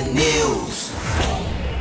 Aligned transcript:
T-News. 0.00 0.94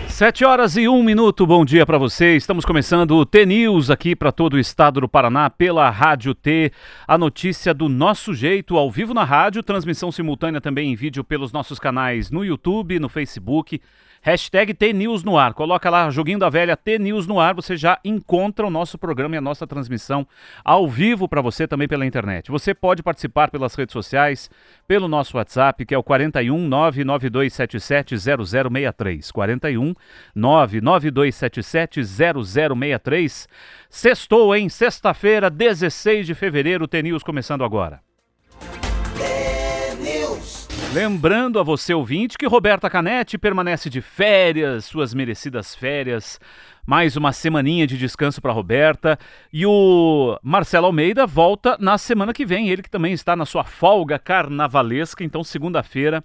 Sete 0.10 0.44
horas 0.44 0.76
e 0.76 0.89
um 0.89 1.02
minuto, 1.02 1.48
bom 1.48 1.64
dia 1.64 1.86
para 1.86 1.98
você. 1.98 2.36
Estamos 2.36 2.66
começando 2.66 3.12
o 3.16 3.26
T-News 3.26 3.89
aqui 3.89 4.14
para 4.14 4.30
todo 4.30 4.55
o 4.55 4.60
estado 4.60 5.00
do 5.00 5.07
Paraná 5.07 5.50
pela 5.50 5.89
Rádio 5.89 6.36
T. 6.36 6.70
A 7.07 7.18
notícia 7.18 7.74
do 7.74 7.88
nosso 7.88 8.34
jeito, 8.34 8.75
ao 8.75 8.92
vivo 8.92 9.14
na 9.14 9.24
rádio, 9.24 9.64
transmissão 9.64 10.11
simultânea 10.11 10.60
também 10.60 10.92
em 10.92 10.96
vídeo 10.97 11.24
pelos 11.24 11.54
nossos 11.54 11.79
canais 11.79 12.29
no 12.29 12.43
YouTube, 12.43 13.00
no 13.00 13.07
Facebook. 13.07 13.82
Hashtag 14.21 14.73
T-News 14.73 15.23
no 15.23 15.38
ar. 15.38 15.54
Coloca 15.54 15.89
lá, 15.89 16.09
joguinho 16.09 16.39
da 16.39 16.49
velha 16.49 16.75
T-News 16.75 17.25
no 17.25 17.39
ar. 17.39 17.54
Você 17.55 17.77
já 17.77 17.99
encontra 18.04 18.65
o 18.65 18.69
nosso 18.69 18.97
programa 18.97 19.36
e 19.36 19.38
a 19.38 19.41
nossa 19.41 19.65
transmissão 19.65 20.27
ao 20.63 20.88
vivo 20.88 21.27
para 21.27 21.41
você 21.41 21.68
também 21.68 21.87
pela 21.87 22.05
internet. 22.05 22.51
Você 22.51 22.74
pode 22.74 23.01
participar 23.01 23.50
pelas 23.50 23.75
redes 23.75 23.93
sociais, 23.93 24.50
pelo 24.87 25.07
nosso 25.07 25.37
WhatsApp, 25.37 25.86
que 25.86 25.93
é 25.93 25.97
o 25.97 26.04
41 26.04 26.68
99277 26.68 28.18
0063. 28.18 29.32
41 29.32 29.93
99277 30.36 32.03
0063. 32.03 33.47
Sextou, 33.89 34.55
hein? 34.55 34.69
Sexta-feira, 34.69 35.49
16 35.49 36.27
de 36.27 36.36
fevereiro, 36.36 36.88
T-News 36.88 37.23
começando 37.23 37.63
agora. 37.63 38.08
Lembrando 40.92 41.59
a 41.59 41.64
você, 41.64 41.94
ouvinte, 41.94 42.36
que 42.36 42.48
Roberta 42.48 42.89
Canetti 42.89 43.38
permanece 43.38 43.92
de 43.92 44.02
férias, 44.02 44.86
suas 44.86 45.14
merecidas 45.14 45.75
férias. 45.75 46.39
Mais 46.84 47.16
uma 47.16 47.31
semaninha 47.31 47.86
de 47.86 47.95
descanso 47.95 48.42
para 48.42 48.52
Roberta. 48.52 49.20
E 49.53 49.67
o 49.67 50.39
Marcelo 50.42 50.88
Almeida 50.88 51.28
volta 51.28 51.78
na 51.80 52.00
semana 52.00 52.33
que 52.33 52.44
vem. 52.44 52.70
Ele 52.70 52.81
que 52.81 52.89
também 52.89 53.14
está 53.14 53.36
na 53.36 53.45
sua 53.45 53.64
folga 53.64 54.17
carnavalesca. 54.17 55.23
Então, 55.23 55.44
segunda-feira, 55.44 56.23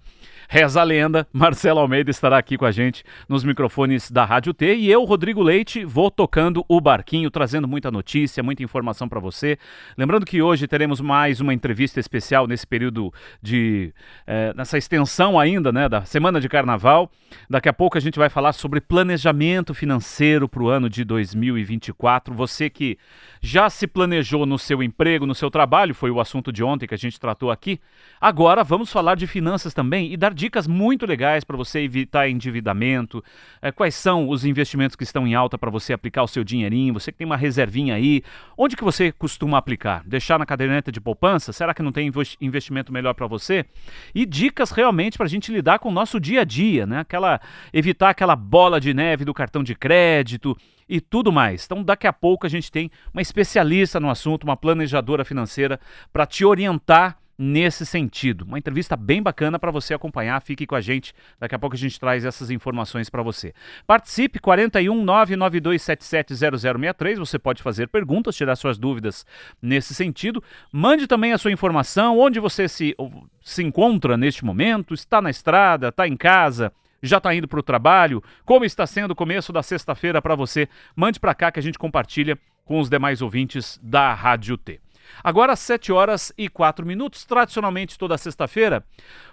Reza 0.49 0.81
a 0.81 0.85
lenda, 0.85 1.27
Marcelo 1.33 1.81
Almeida 1.81 2.11
estará 2.11 2.39
aqui 2.39 2.57
com 2.57 2.65
a 2.65 2.71
gente 2.71 3.03
nos 3.29 3.45
microfones 3.45 4.11
da 4.11 4.25
Rádio 4.25 4.53
T 4.53 4.75
e 4.75 4.91
eu, 4.91 5.05
Rodrigo 5.05 5.43
Leite, 5.43 5.85
vou 5.85 6.11
tocando 6.11 6.65
o 6.69 6.81
barquinho, 6.81 7.31
trazendo 7.31 7.67
muita 7.67 7.91
notícia, 7.91 8.43
muita 8.43 8.63
informação 8.63 9.09
para 9.09 9.21
você. 9.21 9.59
Lembrando 9.97 10.27
que 10.27 10.43
hoje 10.43 10.67
teremos 10.67 11.01
mais 11.01 11.41
uma 11.41 11.55
entrevista 11.55 11.99
especial 11.99 12.47
nesse 12.47 12.67
período 12.67 13.13
de. 13.43 13.93
Eh, 14.27 14.53
nessa 14.57 14.77
extensão 14.79 15.39
ainda, 15.39 15.73
né, 15.73 15.89
da 15.89 16.05
semana 16.05 16.41
de 16.41 16.49
carnaval. 16.49 17.11
Daqui 17.49 17.69
a 17.69 17.73
pouco 17.73 17.99
a 17.99 18.01
gente 18.01 18.19
vai 18.19 18.29
falar 18.29 18.53
sobre 18.53 18.81
planejamento 18.81 19.75
financeiro 19.75 20.49
para 20.49 20.63
o 20.63 20.69
ano 20.69 20.89
de 20.89 21.05
2024. 21.05 22.35
Você 22.35 22.71
que 22.71 22.99
já 23.45 23.69
se 23.69 23.87
planejou 23.87 24.47
no 24.47 24.59
seu 24.59 24.83
emprego, 24.83 25.27
no 25.27 25.35
seu 25.35 25.51
trabalho, 25.51 25.95
foi 25.95 26.11
o 26.11 26.19
assunto 26.19 26.51
de 26.51 26.65
ontem 26.65 26.87
que 26.87 26.95
a 26.95 26.99
gente 26.99 27.21
tratou 27.21 27.51
aqui. 27.51 27.79
Agora 28.19 28.65
vamos 28.65 28.91
falar 28.91 29.17
de 29.17 29.27
finanças 29.27 29.75
também 29.75 30.11
e 30.11 30.17
dar 30.17 30.33
dicas 30.33 30.67
muito 30.67 31.05
legais 31.05 31.45
para 31.45 31.55
você 31.55 31.81
evitar 31.81 32.27
endividamento. 32.27 33.23
É, 33.61 33.71
quais 33.71 33.95
são 33.95 34.31
os 34.31 34.47
investimentos 34.47 34.97
que 34.97 35.05
estão 35.05 35.27
em 35.27 35.35
alta 35.35 35.59
para 35.59 35.71
você 35.71 35.93
aplicar 35.93 36.23
o 36.23 36.27
seu 36.27 36.43
dinheirinho? 36.43 36.95
Você 36.95 37.13
que 37.13 37.19
tem 37.19 37.27
uma 37.27 37.37
reservinha 37.37 37.97
aí, 37.97 38.23
onde 38.57 38.77
que 38.77 38.83
você 38.83 39.13
costuma 39.13 39.59
aplicar? 39.59 40.03
Deixar 40.07 40.39
na 40.39 40.47
caderneta 40.47 40.91
de 40.91 40.99
poupança? 40.99 41.53
Será 41.53 41.75
que 41.75 41.83
não 41.83 41.93
tem 41.93 42.11
investimento 42.41 42.91
melhor 42.91 43.13
para 43.13 43.27
você? 43.27 43.67
E 44.15 44.25
dicas 44.25 44.71
realmente 44.71 45.19
para 45.19 45.27
a 45.27 45.31
gente 45.31 45.53
lidar 45.53 45.81
com 45.81 45.91
o 45.91 45.93
nosso 45.93 46.19
dia 46.19 46.41
a 46.41 46.45
dia, 46.45 46.87
né? 46.87 47.01
Aquela 47.01 47.39
evitar 47.75 48.09
aquela 48.09 48.35
bola 48.35 48.81
de 48.81 48.95
neve 48.95 49.23
do 49.23 49.35
cartão 49.35 49.63
de 49.63 49.75
crédito 49.75 50.57
e 50.89 51.01
tudo 51.01 51.33
mais. 51.33 51.65
Então, 51.65 51.83
daqui 51.83 52.07
a 52.07 52.13
pouco 52.13 52.47
a 52.47 52.51
gente 52.51 52.71
tem 52.71 52.91
uma 53.13 53.23
especialista 53.23 53.99
no 53.99 54.11
assunto, 54.11 54.45
uma 54.45 54.57
planejadora 54.57 55.25
financeira, 55.25 55.81
para 56.13 56.27
te 56.27 56.45
orientar 56.45 57.19
nesse 57.39 57.85
sentido. 57.85 58.45
Uma 58.45 58.59
entrevista 58.59 58.97
bem 58.97 59.23
bacana 59.23 59.59
para 59.59 59.71
você 59.71 59.93
acompanhar. 59.95 60.41
Fique 60.41 60.67
com 60.67 60.75
a 60.75 60.81
gente. 60.81 61.13
Daqui 61.39 61.55
a 61.55 61.59
pouco 61.59 61.77
a 61.77 61.79
gente 61.79 62.01
traz 62.01 62.25
essas 62.25 62.51
informações 62.51 63.11
para 63.11 63.23
você. 63.23 63.53
Participe 63.87 64.39
41 64.39 65.05
992770063. 65.05 67.17
Você 67.17 67.39
pode 67.39 67.63
fazer 67.63 67.89
perguntas, 67.89 68.35
tirar 68.37 68.57
suas 68.57 68.79
dúvidas 68.79 69.27
nesse 69.61 69.95
sentido. 69.95 70.43
Mande 70.73 71.07
também 71.07 71.33
a 71.33 71.39
sua 71.39 71.53
informação, 71.53 72.19
onde 72.19 72.41
você 72.41 72.69
se, 72.69 72.97
se 73.43 73.63
encontra 73.63 74.17
neste 74.17 74.43
momento, 74.45 74.95
está 74.95 75.21
na 75.21 75.31
estrada, 75.31 75.89
está 75.89 76.07
em 76.07 76.17
casa, 76.17 76.73
já 77.07 77.19
está 77.19 77.35
indo 77.35 77.49
para 77.49 77.61
o 77.61 77.63
trabalho? 77.63 78.23
Como 78.45 78.65
está 78.65 78.87
sendo 78.87 79.13
o 79.13 79.17
começo 79.17 79.53
da 79.53 79.63
sexta-feira 79.63 80.21
para 80.21 80.35
você? 80.35 80.69
Mande 80.97 81.21
para 81.21 81.35
cá 81.35 81.51
que 81.53 81.61
a 81.61 81.63
gente 81.63 81.79
compartilha 81.79 82.39
com 82.65 82.81
os 82.81 82.89
demais 82.89 83.23
ouvintes 83.23 83.79
da 83.83 84.15
Rádio 84.15 84.57
T. 84.57 84.81
Agora, 85.23 85.55
7 85.55 85.93
horas 85.93 86.33
e 86.37 86.49
4 86.49 86.87
minutos. 86.87 87.25
Tradicionalmente, 87.25 87.99
toda 87.99 88.17
sexta-feira, 88.17 88.85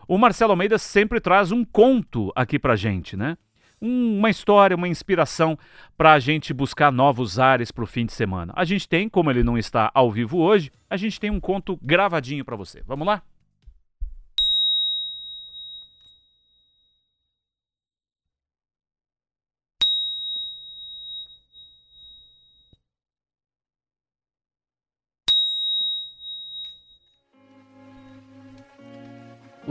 o 0.08 0.18
Marcelo 0.18 0.52
Almeida 0.52 0.78
sempre 0.78 1.20
traz 1.20 1.52
um 1.52 1.64
conto 1.64 2.32
aqui 2.36 2.59
para 2.59 2.76
gente, 2.76 3.16
né? 3.16 3.38
uma 3.82 4.30
história, 4.30 4.78
uma 4.78 4.88
inspiração 4.88 5.58
para 5.98 6.14
a 6.14 6.20
gente 6.20 6.53
buscar 6.53 6.92
novos 6.92 7.40
ares 7.40 7.72
para 7.72 7.84
o 7.84 7.88
fim 7.88 8.06
de 8.06 8.14
semana. 8.14 8.53
A 8.56 8.64
gente 8.64 8.88
tem, 8.88 9.09
como 9.09 9.32
ele 9.32 9.44
não 9.44 9.58
está 9.58 9.90
ao 9.94 10.12
vivo 10.12 10.38
hoje, 10.38 10.72
a 10.88 10.96
gente 10.96 11.20
tem 11.20 11.32
um 11.32 11.40
conto 11.40 11.80
gravadinho 11.82 12.46
para 12.46 12.56
você. 12.56 12.84
Vamos 12.86 13.08
lá? 13.08 13.24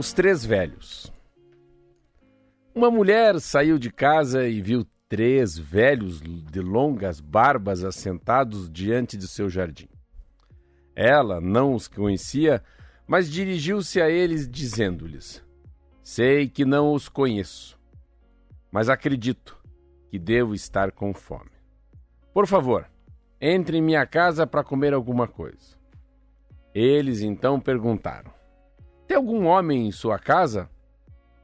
Os 0.01 0.13
Três 0.13 0.43
Velhos. 0.43 1.13
Uma 2.73 2.89
mulher 2.89 3.39
saiu 3.39 3.77
de 3.77 3.91
casa 3.91 4.47
e 4.47 4.59
viu 4.59 4.83
três 5.07 5.55
velhos 5.55 6.19
de 6.19 6.59
longas 6.59 7.19
barbas 7.19 7.83
assentados 7.83 8.67
diante 8.67 9.15
de 9.15 9.27
seu 9.27 9.47
jardim. 9.47 9.87
Ela 10.95 11.39
não 11.39 11.75
os 11.75 11.87
conhecia, 11.87 12.63
mas 13.05 13.29
dirigiu-se 13.31 14.01
a 14.01 14.09
eles 14.09 14.49
dizendo-lhes: 14.49 15.45
Sei 16.01 16.49
que 16.49 16.65
não 16.65 16.95
os 16.95 17.07
conheço, 17.07 17.79
mas 18.71 18.89
acredito 18.89 19.55
que 20.09 20.17
devo 20.17 20.55
estar 20.55 20.91
com 20.91 21.13
fome. 21.13 21.51
Por 22.33 22.47
favor, 22.47 22.89
entre 23.39 23.77
em 23.77 23.83
minha 23.83 24.07
casa 24.07 24.47
para 24.47 24.63
comer 24.63 24.95
alguma 24.95 25.27
coisa. 25.27 25.77
Eles 26.73 27.21
então 27.21 27.59
perguntaram: 27.59 28.40
tem 29.11 29.17
algum 29.17 29.45
homem 29.45 29.87
em 29.87 29.91
sua 29.91 30.17
casa? 30.17 30.69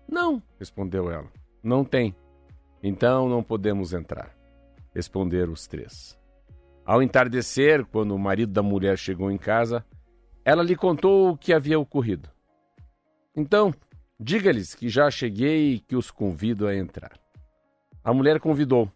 Não, 0.07 0.41
respondeu 0.57 1.11
ela. 1.11 1.28
Não 1.61 1.83
tem. 1.83 2.16
Então 2.81 3.28
não 3.28 3.44
podemos 3.44 3.91
entrar. 3.91 4.33
Responderam 4.95 5.51
os 5.51 5.67
três. 5.67 6.17
Ao 6.85 7.03
entardecer, 7.03 7.85
quando 7.88 8.16
o 8.16 8.17
marido 8.17 8.53
da 8.53 8.63
mulher 8.63 8.97
chegou 8.97 9.29
em 9.29 9.38
casa, 9.38 9.85
ela 10.45 10.63
lhe 10.63 10.77
contou 10.77 11.31
o 11.31 11.38
que 11.38 11.51
havia 11.51 11.77
ocorrido. 11.77 12.29
Então, 13.35 13.73
diga-lhes 14.17 14.73
que 14.73 14.88
já 14.88 15.11
cheguei 15.11 15.73
e 15.73 15.79
que 15.79 15.97
os 15.97 16.09
convido 16.09 16.67
a 16.67 16.73
entrar. 16.73 17.19
A 18.01 18.13
mulher 18.13 18.39
convidou. 18.39 18.89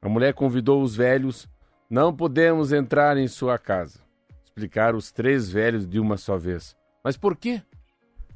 A 0.00 0.08
mulher 0.08 0.32
convidou 0.32 0.80
os 0.80 0.96
velhos. 0.96 1.46
Não 1.90 2.16
podemos 2.16 2.72
entrar 2.72 3.18
em 3.18 3.28
sua 3.28 3.58
casa. 3.58 4.00
Explicaram 4.46 4.96
os 4.96 5.12
três 5.12 5.50
velhos 5.50 5.86
de 5.86 6.00
uma 6.00 6.16
só 6.16 6.38
vez. 6.38 6.74
Mas 7.06 7.16
por 7.16 7.36
quê? 7.36 7.62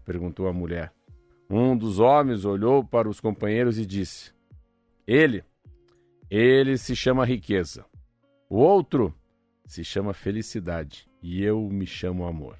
perguntou 0.04 0.46
a 0.46 0.52
mulher. 0.52 0.92
Um 1.50 1.76
dos 1.76 1.98
homens 1.98 2.44
olhou 2.44 2.84
para 2.84 3.08
os 3.08 3.18
companheiros 3.18 3.80
e 3.80 3.84
disse: 3.84 4.32
Ele, 5.04 5.42
ele 6.30 6.78
se 6.78 6.94
chama 6.94 7.26
riqueza. 7.26 7.84
O 8.48 8.58
outro 8.58 9.12
se 9.66 9.82
chama 9.82 10.14
felicidade. 10.14 11.10
E 11.20 11.42
eu 11.42 11.68
me 11.68 11.84
chamo 11.84 12.24
amor. 12.24 12.56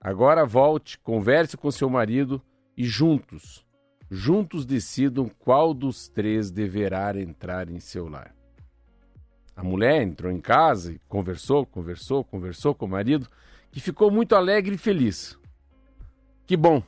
Agora 0.00 0.44
volte, 0.44 0.98
converse 0.98 1.56
com 1.56 1.70
seu 1.70 1.88
marido 1.88 2.42
e 2.76 2.82
juntos, 2.82 3.64
juntos 4.10 4.66
decidam 4.66 5.30
qual 5.38 5.72
dos 5.72 6.08
três 6.08 6.50
deverá 6.50 7.16
entrar 7.16 7.70
em 7.70 7.78
seu 7.78 8.08
lar. 8.08 8.34
A 9.54 9.62
mulher 9.62 10.02
entrou 10.02 10.32
em 10.32 10.40
casa 10.40 10.94
e 10.94 10.98
conversou, 11.06 11.64
conversou, 11.64 12.24
conversou 12.24 12.74
com 12.74 12.86
o 12.86 12.90
marido 12.90 13.28
que 13.70 13.80
ficou 13.80 14.10
muito 14.10 14.34
alegre 14.34 14.74
e 14.74 14.78
feliz. 14.78 15.38
Que 16.46 16.56
bom, 16.56 16.82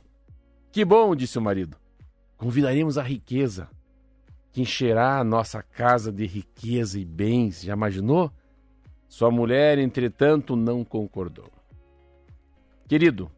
que 0.71 0.85
bom, 0.85 1.15
disse 1.15 1.37
o 1.37 1.41
marido. 1.41 1.77
Convidaremos 2.37 2.97
a 2.97 3.03
riqueza, 3.03 3.69
que 4.51 4.61
encherá 4.61 5.19
a 5.19 5.23
nossa 5.23 5.61
casa 5.61 6.11
de 6.11 6.25
riqueza 6.25 6.99
e 6.99 7.05
bens. 7.05 7.61
Já 7.61 7.73
imaginou? 7.73 8.31
Sua 9.07 9.31
mulher, 9.31 9.77
entretanto, 9.77 10.55
não 10.55 10.85
concordou. 10.85 11.51
Querido, 12.87 13.29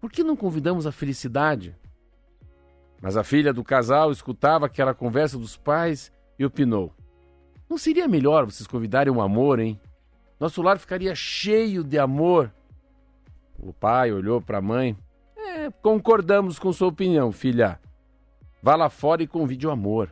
por 0.00 0.10
que 0.10 0.22
não 0.24 0.36
convidamos 0.36 0.86
a 0.86 0.92
felicidade? 0.92 1.76
Mas 3.00 3.16
a 3.16 3.24
filha 3.24 3.52
do 3.52 3.64
casal 3.64 4.12
escutava 4.12 4.66
aquela 4.66 4.94
conversa 4.94 5.38
dos 5.38 5.56
pais 5.56 6.12
e 6.38 6.44
opinou: 6.44 6.92
Não 7.70 7.78
seria 7.78 8.06
melhor 8.06 8.44
vocês 8.44 8.66
convidarem 8.66 9.12
o 9.12 9.16
um 9.16 9.22
amor, 9.22 9.60
hein? 9.60 9.80
Nosso 10.38 10.60
lar 10.60 10.78
ficaria 10.78 11.14
cheio 11.14 11.84
de 11.84 11.98
amor 11.98 12.52
o 13.58 13.72
pai 13.72 14.12
olhou 14.12 14.40
para 14.40 14.58
a 14.58 14.62
mãe. 14.62 14.96
É, 15.36 15.70
concordamos 15.70 16.58
com 16.58 16.72
sua 16.72 16.88
opinião, 16.88 17.32
filha. 17.32 17.80
Vá 18.62 18.76
lá 18.76 18.88
fora 18.88 19.22
e 19.22 19.26
convide 19.26 19.66
o 19.66 19.70
amor. 19.70 20.10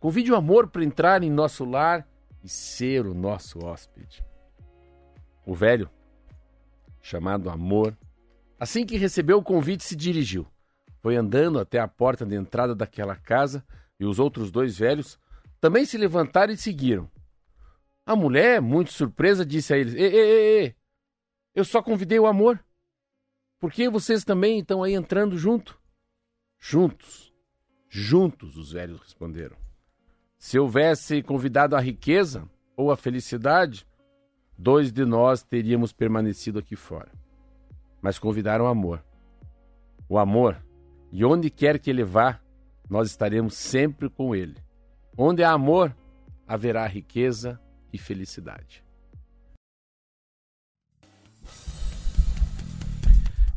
Convide 0.00 0.30
o 0.30 0.36
amor 0.36 0.68
para 0.68 0.84
entrar 0.84 1.22
em 1.22 1.30
nosso 1.30 1.64
lar 1.64 2.06
e 2.42 2.48
ser 2.48 3.06
o 3.06 3.14
nosso 3.14 3.64
hóspede. 3.64 4.24
O 5.46 5.54
velho, 5.54 5.88
chamado 7.00 7.50
Amor, 7.50 7.96
assim 8.58 8.84
que 8.84 8.96
recebeu 8.96 9.38
o 9.38 9.42
convite, 9.42 9.84
se 9.84 9.96
dirigiu. 9.96 10.46
Foi 11.00 11.16
andando 11.16 11.58
até 11.58 11.78
a 11.78 11.88
porta 11.88 12.24
de 12.24 12.34
entrada 12.34 12.74
daquela 12.74 13.14
casa 13.14 13.64
e 13.98 14.04
os 14.04 14.18
outros 14.18 14.50
dois 14.50 14.78
velhos 14.78 15.18
também 15.60 15.84
se 15.84 15.96
levantaram 15.96 16.52
e 16.52 16.56
seguiram. 16.56 17.10
A 18.06 18.14
mulher, 18.14 18.60
muito 18.60 18.92
surpresa, 18.92 19.44
disse 19.44 19.72
a 19.72 19.78
eles: 19.78 19.94
Ê, 19.94 20.02
ê, 20.02 20.64
ê, 20.66 20.74
eu 21.54 21.64
só 21.64 21.82
convidei 21.82 22.18
o 22.18 22.26
amor. 22.26 22.62
Por 23.64 23.72
que 23.72 23.88
vocês 23.88 24.24
também 24.24 24.58
estão 24.58 24.82
aí 24.82 24.92
entrando 24.92 25.38
junto? 25.38 25.80
Juntos, 26.60 27.32
juntos, 27.88 28.58
os 28.58 28.72
velhos 28.72 29.00
responderam. 29.00 29.56
Se 30.36 30.58
houvesse 30.58 31.22
convidado 31.22 31.74
a 31.74 31.80
riqueza 31.80 32.46
ou 32.76 32.92
a 32.92 32.96
felicidade, 32.98 33.86
dois 34.58 34.92
de 34.92 35.06
nós 35.06 35.42
teríamos 35.42 35.94
permanecido 35.94 36.58
aqui 36.58 36.76
fora. 36.76 37.10
Mas 38.02 38.18
convidaram 38.18 38.66
o 38.66 38.68
amor. 38.68 39.02
O 40.10 40.18
amor, 40.18 40.62
e 41.10 41.24
onde 41.24 41.48
quer 41.48 41.78
que 41.78 41.88
ele 41.88 42.04
vá, 42.04 42.38
nós 42.86 43.08
estaremos 43.08 43.54
sempre 43.54 44.10
com 44.10 44.36
ele. 44.36 44.58
Onde 45.16 45.42
há 45.42 45.52
amor, 45.52 45.96
haverá 46.46 46.86
riqueza 46.86 47.58
e 47.90 47.96
felicidade. 47.96 48.83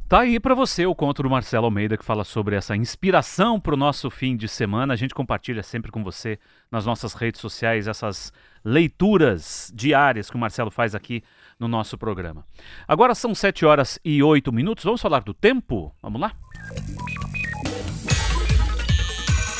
Tá 0.08 0.22
aí 0.22 0.40
para 0.40 0.56
você 0.56 0.86
o 0.86 0.96
conto 0.96 1.22
do 1.22 1.30
Marcelo 1.30 1.66
Almeida 1.66 1.98
que 1.98 2.06
fala 2.06 2.24
sobre 2.24 2.56
essa 2.56 2.74
inspiração 2.78 3.60
para 3.60 3.74
o 3.74 3.78
nosso 3.78 4.10
fim 4.10 4.38
de 4.38 4.48
semana. 4.48 4.94
A 4.94 4.96
gente 4.96 5.14
compartilha 5.14 5.62
sempre 5.62 5.92
com 5.92 6.02
você 6.02 6.40
nas 6.72 6.86
nossas 6.86 7.14
redes 7.14 7.42
sociais 7.42 7.90
essas 7.90 8.32
leituras 8.64 9.70
diárias 9.76 10.30
que 10.30 10.38
o 10.38 10.40
Marcelo 10.40 10.72
faz 10.72 10.96
aqui 10.96 11.22
no 11.60 11.68
nosso 11.68 11.98
programa. 11.98 12.46
Agora 12.88 13.14
são 13.14 13.36
7 13.36 13.66
horas 13.66 14.00
e 14.04 14.24
8 14.24 14.50
minutos. 14.50 14.86
Vamos 14.86 15.02
falar 15.02 15.24
do 15.24 15.34
tempo? 15.34 15.94
Vamos 16.02 16.22
lá? 16.22 16.32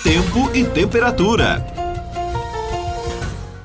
Tempo 0.02 0.50
e 0.56 0.66
temperatura. 0.66 1.77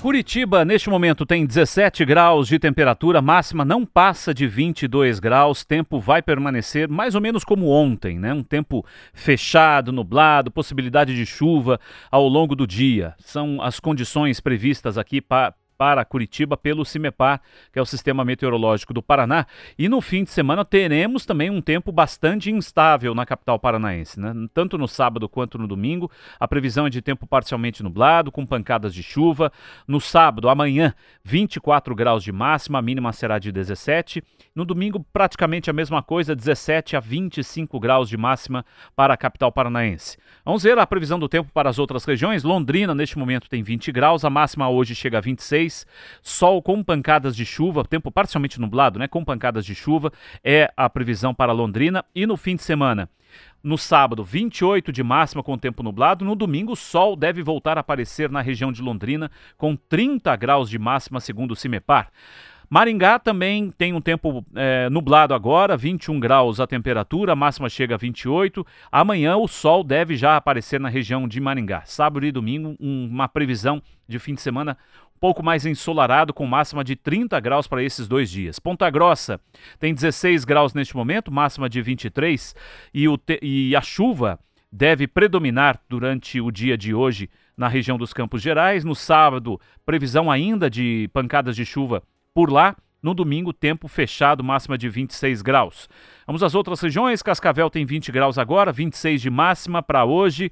Curitiba, 0.02 0.64
neste 0.64 0.90
momento, 0.90 1.24
tem 1.24 1.46
17 1.46 2.04
graus 2.04 2.48
de 2.48 2.58
temperatura, 2.58 3.22
máxima 3.22 3.64
não 3.64 3.86
passa 3.86 4.34
de 4.34 4.48
22 4.48 5.20
graus, 5.20 5.64
tempo 5.64 6.00
vai 6.00 6.20
permanecer 6.20 6.88
mais 6.88 7.14
ou 7.14 7.20
menos 7.20 7.44
como 7.44 7.68
ontem, 7.68 8.18
né? 8.18 8.34
Um 8.34 8.42
tempo 8.42 8.84
fechado, 9.14 9.92
nublado, 9.92 10.50
possibilidade 10.50 11.14
de 11.14 11.24
chuva 11.24 11.78
ao 12.10 12.26
longo 12.26 12.56
do 12.56 12.66
dia. 12.66 13.14
São 13.20 13.62
as 13.62 13.78
condições 13.78 14.40
previstas 14.40 14.98
aqui 14.98 15.20
para 15.20 15.54
para 15.82 16.04
Curitiba 16.04 16.56
pelo 16.56 16.84
CIMEPAR, 16.84 17.40
que 17.72 17.76
é 17.76 17.82
o 17.82 17.84
Sistema 17.84 18.24
Meteorológico 18.24 18.94
do 18.94 19.02
Paraná. 19.02 19.46
E 19.76 19.88
no 19.88 20.00
fim 20.00 20.22
de 20.22 20.30
semana 20.30 20.64
teremos 20.64 21.26
também 21.26 21.50
um 21.50 21.60
tempo 21.60 21.90
bastante 21.90 22.52
instável 22.52 23.16
na 23.16 23.26
capital 23.26 23.58
paranaense, 23.58 24.20
né? 24.20 24.32
tanto 24.54 24.78
no 24.78 24.86
sábado 24.86 25.28
quanto 25.28 25.58
no 25.58 25.66
domingo. 25.66 26.08
A 26.38 26.46
previsão 26.46 26.86
é 26.86 26.90
de 26.90 27.02
tempo 27.02 27.26
parcialmente 27.26 27.82
nublado, 27.82 28.30
com 28.30 28.46
pancadas 28.46 28.94
de 28.94 29.02
chuva. 29.02 29.50
No 29.84 30.00
sábado, 30.00 30.48
amanhã, 30.48 30.94
24 31.24 31.96
graus 31.96 32.22
de 32.22 32.30
máxima, 32.30 32.78
a 32.78 32.82
mínima 32.82 33.12
será 33.12 33.40
de 33.40 33.50
17. 33.50 34.22
No 34.54 34.64
domingo, 34.64 35.04
praticamente 35.12 35.68
a 35.68 35.72
mesma 35.72 36.00
coisa, 36.00 36.36
17 36.36 36.94
a 36.94 37.00
25 37.00 37.80
graus 37.80 38.08
de 38.08 38.16
máxima 38.16 38.64
para 38.94 39.14
a 39.14 39.16
capital 39.16 39.50
paranaense. 39.50 40.16
Vamos 40.44 40.62
ver 40.62 40.78
a 40.78 40.86
previsão 40.86 41.18
do 41.18 41.28
tempo 41.28 41.50
para 41.52 41.68
as 41.68 41.80
outras 41.80 42.04
regiões. 42.04 42.44
Londrina, 42.44 42.94
neste 42.94 43.18
momento, 43.18 43.48
tem 43.48 43.64
20 43.64 43.90
graus, 43.90 44.24
a 44.24 44.30
máxima 44.30 44.68
hoje 44.68 44.94
chega 44.94 45.18
a 45.18 45.20
26 45.20 45.71
sol 46.22 46.62
com 46.62 46.82
pancadas 46.82 47.34
de 47.34 47.44
chuva, 47.44 47.84
tempo 47.84 48.10
parcialmente 48.10 48.60
nublado, 48.60 48.98
né? 48.98 49.08
Com 49.08 49.24
pancadas 49.24 49.64
de 49.64 49.74
chuva, 49.74 50.12
é 50.42 50.72
a 50.76 50.88
previsão 50.88 51.34
para 51.34 51.52
Londrina. 51.52 52.04
E 52.14 52.26
no 52.26 52.36
fim 52.36 52.56
de 52.56 52.62
semana, 52.62 53.08
no 53.62 53.78
sábado, 53.78 54.24
28 54.24 54.92
de 54.92 55.02
máxima 55.02 55.42
com 55.42 55.56
tempo 55.56 55.82
nublado. 55.82 56.24
No 56.24 56.34
domingo, 56.34 56.72
o 56.72 56.76
sol 56.76 57.14
deve 57.14 57.42
voltar 57.42 57.76
a 57.76 57.80
aparecer 57.80 58.30
na 58.30 58.40
região 58.40 58.72
de 58.72 58.82
Londrina 58.82 59.30
com 59.56 59.76
30 59.76 60.34
graus 60.36 60.68
de 60.68 60.78
máxima, 60.78 61.20
segundo 61.20 61.52
o 61.52 61.56
CIMEPAR. 61.56 62.10
Maringá 62.72 63.18
também 63.18 63.70
tem 63.70 63.92
um 63.92 64.00
tempo 64.00 64.42
é, 64.54 64.88
nublado 64.88 65.34
agora, 65.34 65.76
21 65.76 66.18
graus 66.18 66.58
a 66.58 66.66
temperatura, 66.66 67.34
a 67.34 67.36
máxima 67.36 67.68
chega 67.68 67.96
a 67.96 67.98
28. 67.98 68.66
Amanhã 68.90 69.36
o 69.36 69.46
sol 69.46 69.84
deve 69.84 70.16
já 70.16 70.38
aparecer 70.38 70.80
na 70.80 70.88
região 70.88 71.28
de 71.28 71.38
Maringá. 71.38 71.82
Sábado 71.84 72.24
e 72.24 72.32
domingo, 72.32 72.74
um, 72.80 73.08
uma 73.10 73.28
previsão 73.28 73.82
de 74.08 74.18
fim 74.18 74.34
de 74.34 74.40
semana 74.40 74.78
pouco 75.22 75.40
mais 75.40 75.64
ensolarado, 75.64 76.34
com 76.34 76.44
máxima 76.44 76.82
de 76.82 76.96
30 76.96 77.38
graus 77.38 77.68
para 77.68 77.80
esses 77.80 78.08
dois 78.08 78.28
dias. 78.28 78.58
Ponta 78.58 78.90
Grossa 78.90 79.40
tem 79.78 79.94
16 79.94 80.44
graus 80.44 80.74
neste 80.74 80.96
momento, 80.96 81.30
máxima 81.30 81.68
de 81.68 81.80
23, 81.80 82.56
e, 82.92 83.08
o 83.08 83.16
e 83.40 83.76
a 83.76 83.80
chuva 83.80 84.40
deve 84.72 85.06
predominar 85.06 85.80
durante 85.88 86.40
o 86.40 86.50
dia 86.50 86.76
de 86.76 86.92
hoje 86.92 87.30
na 87.56 87.68
região 87.68 87.96
dos 87.96 88.12
Campos 88.12 88.42
Gerais. 88.42 88.84
No 88.84 88.96
sábado, 88.96 89.60
previsão 89.86 90.28
ainda 90.28 90.68
de 90.68 91.08
pancadas 91.12 91.54
de 91.54 91.64
chuva 91.64 92.02
por 92.34 92.50
lá. 92.50 92.74
No 93.00 93.14
domingo, 93.14 93.52
tempo 93.52 93.86
fechado, 93.86 94.42
máxima 94.42 94.76
de 94.76 94.88
26 94.88 95.40
graus. 95.40 95.88
Vamos 96.26 96.42
às 96.42 96.52
outras 96.52 96.80
regiões. 96.80 97.22
Cascavel 97.22 97.70
tem 97.70 97.86
20 97.86 98.10
graus 98.10 98.38
agora, 98.38 98.72
26 98.72 99.22
de 99.22 99.30
máxima 99.30 99.84
para 99.84 100.04
hoje. 100.04 100.50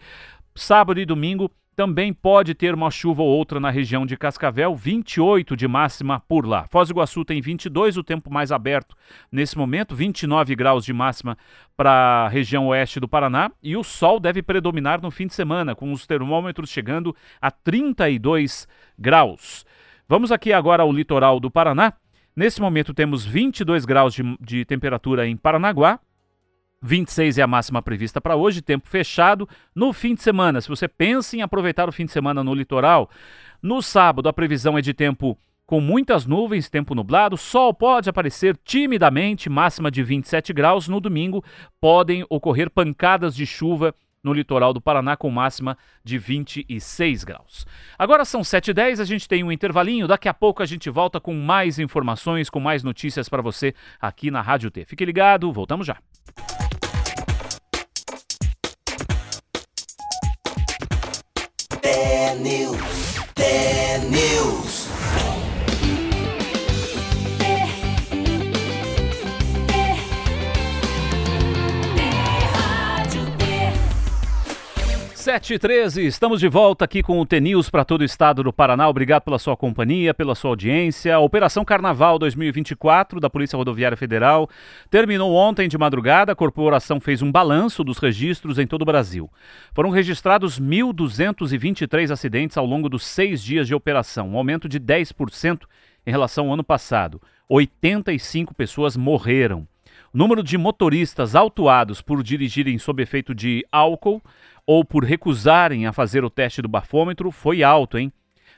Sábado 0.55 1.00
e 1.00 1.05
domingo, 1.05 1.50
também 1.75 2.12
pode 2.12 2.55
ter 2.55 2.75
uma 2.75 2.90
chuva 2.90 3.22
ou 3.22 3.28
outra 3.28 3.58
na 3.58 3.70
região 3.70 4.05
de 4.05 4.17
Cascavel, 4.17 4.75
28 4.75 5.56
de 5.56 5.67
máxima 5.67 6.20
por 6.20 6.46
lá. 6.46 6.67
Foz 6.69 6.88
do 6.88 6.93
Iguaçu 6.93 7.25
tem 7.25 7.40
22, 7.40 7.96
o 7.96 8.05
tempo 8.05 8.31
mais 8.31 8.52
aberto 8.52 8.94
nesse 9.31 9.56
momento, 9.56 9.94
29 9.94 10.55
graus 10.55 10.84
de 10.84 10.93
máxima 10.93 11.38
para 11.76 11.90
a 12.26 12.28
região 12.28 12.69
oeste 12.69 13.00
do 13.00 13.08
Paraná. 13.08 13.50
E 13.62 13.76
o 13.76 13.84
sol 13.84 14.20
deve 14.20 14.43
predominar 14.43 15.00
no 15.00 15.11
fim 15.11 15.26
de 15.26 15.34
semana, 15.34 15.75
com 15.75 15.93
os 15.93 16.06
termômetros 16.06 16.70
chegando 16.70 17.14
a 17.40 17.50
32 17.50 18.69
graus. 18.99 19.64
Vamos 20.08 20.32
aqui 20.32 20.52
agora 20.52 20.82
ao 20.82 20.93
litoral 20.93 21.38
do 21.38 21.50
Paraná. 21.50 21.93
Nesse 22.34 22.61
momento 22.61 22.93
temos 22.93 23.25
22 23.25 23.84
graus 23.84 24.14
de, 24.14 24.23
de 24.40 24.64
temperatura 24.64 25.26
em 25.26 25.37
Paranaguá, 25.37 25.99
26 26.82 27.38
é 27.38 27.42
a 27.42 27.46
máxima 27.46 27.82
prevista 27.82 28.20
para 28.20 28.37
hoje, 28.37 28.62
tempo 28.62 28.88
fechado. 28.88 29.49
No 29.75 29.92
fim 29.92 30.14
de 30.14 30.22
semana, 30.22 30.60
se 30.60 30.68
você 30.68 30.88
pensa 30.88 31.37
em 31.37 31.42
aproveitar 31.42 31.88
o 31.88 31.92
fim 31.92 32.06
de 32.06 32.12
semana 32.12 32.42
no 32.42 32.54
litoral, 32.54 33.10
no 33.62 33.82
sábado 33.82 34.28
a 34.28 34.32
previsão 34.32 34.78
é 34.78 34.80
de 34.80 34.94
tempo 34.94 35.38
com 35.66 35.80
muitas 35.80 36.26
nuvens, 36.26 36.68
tempo 36.68 36.96
nublado, 36.96 37.37
sol 37.37 37.72
pode 37.72 38.10
aparecer 38.10 38.58
timidamente, 38.64 39.49
máxima 39.49 39.88
de 39.88 40.02
27 40.02 40.52
graus. 40.52 40.88
No 40.88 41.00
domingo 41.00 41.44
podem 41.80 42.25
ocorrer 42.28 42.68
pancadas 42.68 43.37
de 43.37 43.46
chuva 43.46 43.94
no 44.22 44.32
litoral 44.32 44.72
do 44.72 44.80
Paraná 44.80 45.16
com 45.16 45.30
máxima 45.30 45.78
de 46.02 46.18
26 46.18 47.25
graus. 47.25 47.66
Agora 47.99 48.25
são 48.25 48.40
7h10, 48.40 49.00
a 49.00 49.04
gente 49.04 49.28
tem 49.28 49.44
um 49.44 49.52
intervalinho, 49.52 50.08
daqui 50.08 50.28
a 50.28 50.34
pouco 50.34 50.62
a 50.62 50.66
gente 50.66 50.90
volta 50.90 51.20
com 51.20 51.34
mais 51.34 51.78
informações, 51.78 52.50
com 52.50 52.60
mais 52.60 52.82
notícias 52.82 53.28
para 53.28 53.40
você 53.40 53.75
aqui 54.00 54.30
na 54.30 54.42
Rádio 54.42 54.70
T. 54.70 54.84
Fique 54.84 55.04
ligado, 55.04 55.52
voltamos 55.52 55.87
já. 55.87 55.99
News. 62.38 63.20
7 75.30 75.54
e 75.54 75.58
13, 75.60 76.06
estamos 76.06 76.40
de 76.40 76.49
volta 76.49 76.84
aqui 76.84 77.04
com 77.04 77.20
o 77.20 77.25
TNews 77.25 77.70
para 77.70 77.84
todo 77.84 78.00
o 78.00 78.04
estado 78.04 78.42
do 78.42 78.52
Paraná. 78.52 78.88
Obrigado 78.88 79.22
pela 79.22 79.38
sua 79.38 79.56
companhia, 79.56 80.12
pela 80.12 80.34
sua 80.34 80.50
audiência. 80.50 81.14
A 81.14 81.20
Operação 81.20 81.64
Carnaval 81.64 82.18
2024 82.18 83.20
da 83.20 83.30
Polícia 83.30 83.56
Rodoviária 83.56 83.96
Federal 83.96 84.50
terminou 84.90 85.32
ontem 85.32 85.68
de 85.68 85.78
madrugada. 85.78 86.32
A 86.32 86.34
corporação 86.34 86.99
fez 86.99 87.22
um 87.22 87.30
balanço 87.30 87.84
dos 87.84 87.99
registros 87.99 88.58
em 88.58 88.66
todo 88.66 88.82
o 88.82 88.84
Brasil. 88.84 89.30
Foram 89.72 89.90
registrados 89.90 90.58
1.223 90.58 92.10
acidentes 92.10 92.56
ao 92.56 92.66
longo 92.66 92.88
dos 92.88 93.06
seis 93.06 93.40
dias 93.40 93.68
de 93.68 93.75
operação, 93.75 94.30
um 94.30 94.37
aumento 94.37 94.68
de 94.68 94.80
10% 94.80 95.60
em 96.04 96.10
relação 96.10 96.49
ao 96.49 96.54
ano 96.54 96.64
passado. 96.64 97.22
85 97.49 98.52
pessoas 98.52 98.96
morreram. 98.96 99.64
O 100.12 100.18
número 100.18 100.42
de 100.42 100.58
motoristas 100.58 101.37
autuados 101.37 102.02
por 102.02 102.20
dirigirem 102.20 102.80
sob 102.80 103.00
efeito 103.00 103.32
de 103.32 103.64
álcool 103.70 104.20
ou 104.72 104.84
por 104.84 105.02
recusarem 105.02 105.84
a 105.84 105.92
fazer 105.92 106.22
o 106.22 106.30
teste 106.30 106.62
do 106.62 106.68
bafômetro 106.68 107.32
foi 107.32 107.60
alto, 107.60 107.98
hein? 107.98 108.12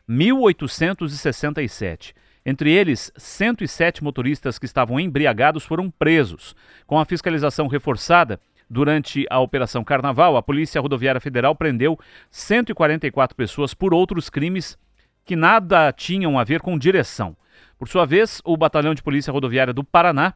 1.867. 0.07 2.12
Entre 2.45 2.71
eles, 2.71 3.11
107 3.16 4.04
motoristas 4.04 4.59
que 4.59 4.66
estavam 4.66 5.00
embriagados 5.00 5.64
foram 5.64 5.90
presos. 5.90 6.54
Com 6.87 6.99
a 6.99 7.07
fiscalização 7.07 7.66
reforçada, 7.66 8.38
Durante 8.69 9.26
a 9.28 9.38
Operação 9.38 9.85
Carnaval, 9.85 10.35
a 10.35 10.42
Polícia 10.42 10.81
Rodoviária 10.81 11.21
Federal 11.21 11.54
prendeu 11.54 11.99
144 12.31 13.37
pessoas 13.37 13.75
por 13.75 13.92
outros 13.92 14.31
crimes 14.31 14.78
que 15.26 15.37
nada 15.37 15.92
tinham 15.92 16.38
a 16.38 16.45
ver 16.45 16.62
com 16.62 16.78
direção. 16.78 17.37
Por 17.78 17.87
sua 17.87 18.07
vez, 18.07 18.40
o 18.47 18.57
Batalhão 18.57 18.95
de 18.95 19.02
Polícia 19.02 19.31
Rodoviária 19.31 19.75
do 19.75 19.85
Paraná 19.85 20.33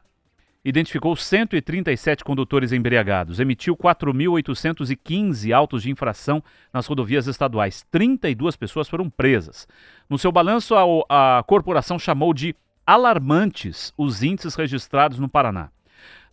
identificou 0.67 1.15
137 1.15 2.25
condutores 2.25 2.73
embriagados, 2.73 3.39
emitiu 3.39 3.73
4.815 3.73 5.55
autos 5.55 5.81
de 5.81 5.89
infração 5.89 6.43
nas 6.73 6.85
rodovias 6.85 7.25
estaduais. 7.25 7.85
32 7.89 8.57
pessoas 8.57 8.89
foram 8.89 9.09
presas. 9.09 9.65
No 10.09 10.17
seu 10.17 10.29
balanço, 10.29 10.75
a, 10.75 11.37
a 11.39 11.43
corporação 11.43 11.97
chamou 11.97 12.33
de 12.33 12.53
alarmantes 12.85 13.93
os 13.97 14.21
índices 14.21 14.55
registrados 14.55 15.19
no 15.19 15.29
Paraná. 15.29 15.69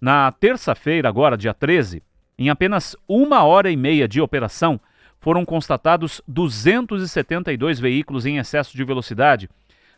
Na 0.00 0.32
terça-feira, 0.32 1.08
agora, 1.08 1.36
dia 1.36 1.54
13, 1.54 2.02
em 2.36 2.50
apenas 2.50 2.96
uma 3.06 3.44
hora 3.44 3.70
e 3.70 3.76
meia 3.76 4.08
de 4.08 4.20
operação, 4.20 4.80
foram 5.20 5.44
constatados 5.44 6.20
272 6.26 7.78
veículos 7.78 8.26
em 8.26 8.38
excesso 8.38 8.76
de 8.76 8.82
velocidade 8.82 9.48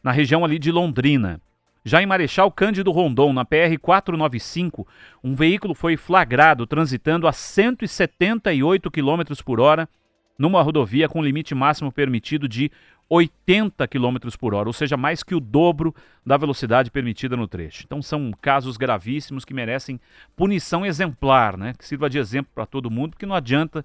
na 0.03 0.13
região 0.13 0.45
ali 0.45 0.59
de 0.59 0.71
Londrina. 0.71 1.41
Já 1.87 2.03
em 2.03 2.07
Marechal 2.07 2.51
Cândido 2.51 2.91
Rondon, 2.91 3.33
na 3.33 3.45
PR 3.45 3.79
495, 3.81 4.85
um 5.23 5.37
veículo 5.37 5.73
foi 5.73 5.97
flagrado 5.97 6.67
transitando 6.67 7.29
a 7.29 7.33
178 7.33 8.91
km 8.91 9.23
por 9.45 9.61
hora 9.61 9.89
numa 10.37 10.61
rodovia 10.63 11.09
com 11.09 11.23
limite 11.23 11.55
máximo 11.55 11.93
permitido 11.93 12.49
de 12.49 12.73
80 13.09 13.87
km 13.87 14.17
por 14.37 14.53
hora, 14.53 14.69
ou 14.69 14.73
seja, 14.73 14.97
mais 14.97 15.23
que 15.23 15.33
o 15.33 15.39
dobro 15.39 15.95
da 16.27 16.37
velocidade 16.37 16.91
permitida 16.91 17.37
no 17.37 17.47
trecho. 17.47 17.85
Então 17.87 18.03
são 18.03 18.33
casos 18.41 18.77
gravíssimos 18.77 19.45
que 19.45 19.55
merecem 19.55 20.01
punição 20.35 20.85
exemplar, 20.85 21.57
né? 21.57 21.73
Que 21.79 21.87
sirva 21.87 22.11
de 22.11 22.19
exemplo 22.19 22.51
para 22.53 22.67
todo 22.67 22.91
mundo, 22.91 23.11
porque 23.11 23.27
não 23.27 23.37
adianta 23.37 23.85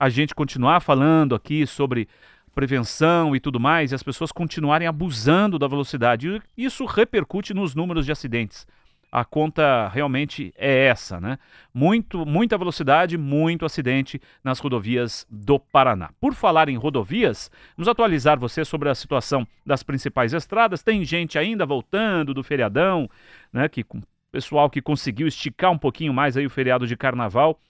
a 0.00 0.08
gente 0.08 0.34
continuar 0.34 0.80
falando 0.80 1.34
aqui 1.34 1.66
sobre 1.66 2.08
prevenção 2.54 3.34
e 3.34 3.40
tudo 3.40 3.58
mais 3.58 3.92
e 3.92 3.94
as 3.94 4.02
pessoas 4.02 4.32
continuarem 4.32 4.88
abusando 4.88 5.58
da 5.58 5.68
velocidade. 5.68 6.40
Isso 6.56 6.84
repercute 6.84 7.52
nos 7.52 7.74
números 7.74 8.06
de 8.06 8.12
acidentes 8.12 8.66
a 9.14 9.24
conta 9.24 9.86
realmente 9.90 10.52
é 10.58 10.86
essa, 10.86 11.20
né? 11.20 11.38
Muito, 11.72 12.26
muita 12.26 12.58
velocidade, 12.58 13.16
muito 13.16 13.64
acidente 13.64 14.20
nas 14.42 14.58
rodovias 14.58 15.24
do 15.30 15.56
Paraná. 15.56 16.10
Por 16.20 16.34
falar 16.34 16.68
em 16.68 16.76
rodovias, 16.76 17.48
vamos 17.76 17.86
atualizar 17.86 18.36
você 18.40 18.64
sobre 18.64 18.88
a 18.88 18.94
situação 18.94 19.46
das 19.64 19.84
principais 19.84 20.32
estradas. 20.32 20.82
Tem 20.82 21.04
gente 21.04 21.38
ainda 21.38 21.64
voltando 21.64 22.34
do 22.34 22.42
feriadão, 22.42 23.08
né? 23.52 23.68
Que 23.68 23.86
pessoal 24.32 24.68
que 24.68 24.82
conseguiu 24.82 25.28
esticar 25.28 25.70
um 25.70 25.78
pouquinho 25.78 26.12
mais 26.12 26.36
aí 26.36 26.44
o 26.44 26.50
feriado 26.50 26.84
de 26.84 26.96
carnaval. 26.96 27.60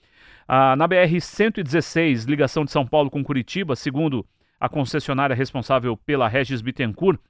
Ah, 0.49 0.75
na 0.77 0.87
BR 0.87 1.21
116, 1.21 2.25
ligação 2.25 2.65
de 2.65 2.71
São 2.71 2.87
Paulo 2.87 3.11
com 3.11 3.23
Curitiba, 3.23 3.77
segundo 3.77 4.27
a 4.65 4.69
concessionária 4.69 5.37
responsável 5.37 5.95
pela 5.95 6.27
Regis 6.27 6.63
Bittencourt, 6.63 7.21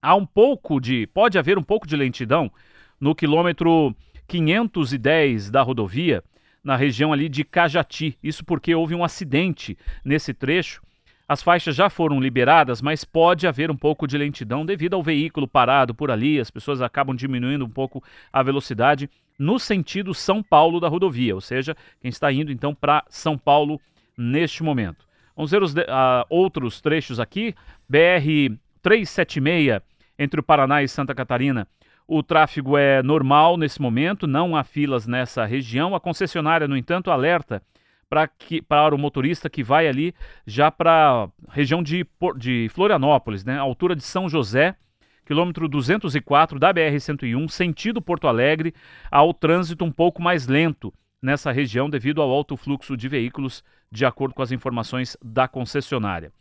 há 0.00 0.14
um 0.14 0.24
pouco 0.24 0.80
de, 0.80 1.08
pode 1.08 1.36
haver 1.36 1.58
um 1.58 1.62
pouco 1.62 1.88
de 1.88 1.96
lentidão 1.96 2.52
no 3.00 3.16
quilômetro 3.16 3.92
510 4.28 5.50
da 5.50 5.60
rodovia, 5.60 6.22
na 6.62 6.76
região 6.76 7.12
ali 7.12 7.28
de 7.28 7.42
Cajati. 7.42 8.16
Isso 8.22 8.44
porque 8.44 8.76
houve 8.76 8.94
um 8.94 9.02
acidente 9.02 9.76
nesse 10.04 10.32
trecho. 10.32 10.80
As 11.26 11.42
faixas 11.42 11.74
já 11.74 11.90
foram 11.90 12.20
liberadas, 12.20 12.80
mas 12.80 13.04
pode 13.04 13.44
haver 13.44 13.68
um 13.68 13.76
pouco 13.76 14.06
de 14.06 14.16
lentidão 14.16 14.64
devido 14.64 14.94
ao 14.94 15.02
veículo 15.02 15.48
parado 15.48 15.92
por 15.92 16.12
ali. 16.12 16.38
As 16.38 16.48
pessoas 16.48 16.80
acabam 16.80 17.16
diminuindo 17.16 17.64
um 17.64 17.70
pouco 17.70 18.00
a 18.32 18.40
velocidade 18.40 19.10
no 19.36 19.58
sentido 19.58 20.14
São 20.14 20.44
Paulo 20.44 20.78
da 20.78 20.86
rodovia, 20.86 21.34
ou 21.34 21.40
seja, 21.40 21.76
quem 22.00 22.08
está 22.08 22.30
indo 22.30 22.52
então 22.52 22.72
para 22.72 23.02
São 23.08 23.36
Paulo 23.36 23.80
neste 24.16 24.62
momento. 24.62 25.10
Vamos 25.36 25.50
ver 25.50 25.62
os 25.62 25.74
uh, 25.74 25.84
outros 26.28 26.80
trechos 26.80 27.18
aqui. 27.18 27.54
BR 27.88 28.56
376 28.82 29.80
entre 30.18 30.40
o 30.40 30.42
Paraná 30.42 30.82
e 30.82 30.88
Santa 30.88 31.14
Catarina 31.14 31.66
o 32.06 32.22
tráfego 32.22 32.76
é 32.76 33.02
normal 33.02 33.56
nesse 33.56 33.80
momento, 33.80 34.26
não 34.26 34.56
há 34.56 34.62
filas 34.64 35.06
nessa 35.06 35.44
região. 35.44 35.94
A 35.94 36.00
concessionária, 36.00 36.68
no 36.68 36.76
entanto, 36.76 37.10
alerta 37.10 37.62
para, 38.08 38.28
que, 38.28 38.60
para 38.60 38.94
o 38.94 38.98
motorista 38.98 39.48
que 39.48 39.62
vai 39.62 39.88
ali 39.88 40.14
já 40.46 40.70
para 40.70 41.28
a 41.48 41.52
região 41.52 41.82
de, 41.82 42.06
de 42.36 42.68
Florianópolis, 42.70 43.44
né? 43.44 43.56
altura 43.56 43.96
de 43.96 44.02
São 44.02 44.28
José, 44.28 44.76
quilômetro 45.24 45.66
204 45.68 46.58
da 46.58 46.74
BR-101, 46.74 47.48
sentido 47.48 48.02
Porto 48.02 48.28
Alegre, 48.28 48.74
ao 49.10 49.32
trânsito 49.32 49.84
um 49.84 49.90
pouco 49.90 50.20
mais 50.20 50.46
lento 50.46 50.92
nessa 51.22 51.52
região 51.52 51.88
devido 51.88 52.20
ao 52.20 52.30
alto 52.30 52.56
fluxo 52.56 52.96
de 52.96 53.08
veículos, 53.08 53.62
de 53.90 54.04
acordo 54.04 54.34
com 54.34 54.42
as 54.42 54.50
informações 54.50 55.16
da 55.22 55.46
concessionária. 55.46 56.32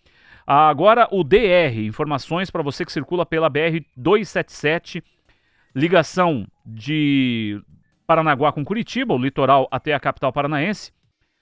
Agora 0.46 1.08
o 1.12 1.24
DR, 1.24 1.86
informações 1.86 2.50
para 2.50 2.64
você 2.64 2.84
que 2.84 2.92
circula 2.92 3.26
pela 3.26 3.50
BR 3.50 3.86
277 3.96 5.04
ligação 5.74 6.46
de 6.66 7.62
Paranaguá 8.06 8.52
com 8.52 8.66
Curitiba, 8.66 9.14
o 9.14 9.18
litoral 9.18 9.68
até 9.72 9.94
a 9.94 10.00
capital 10.00 10.34
paranaense. 10.34 10.92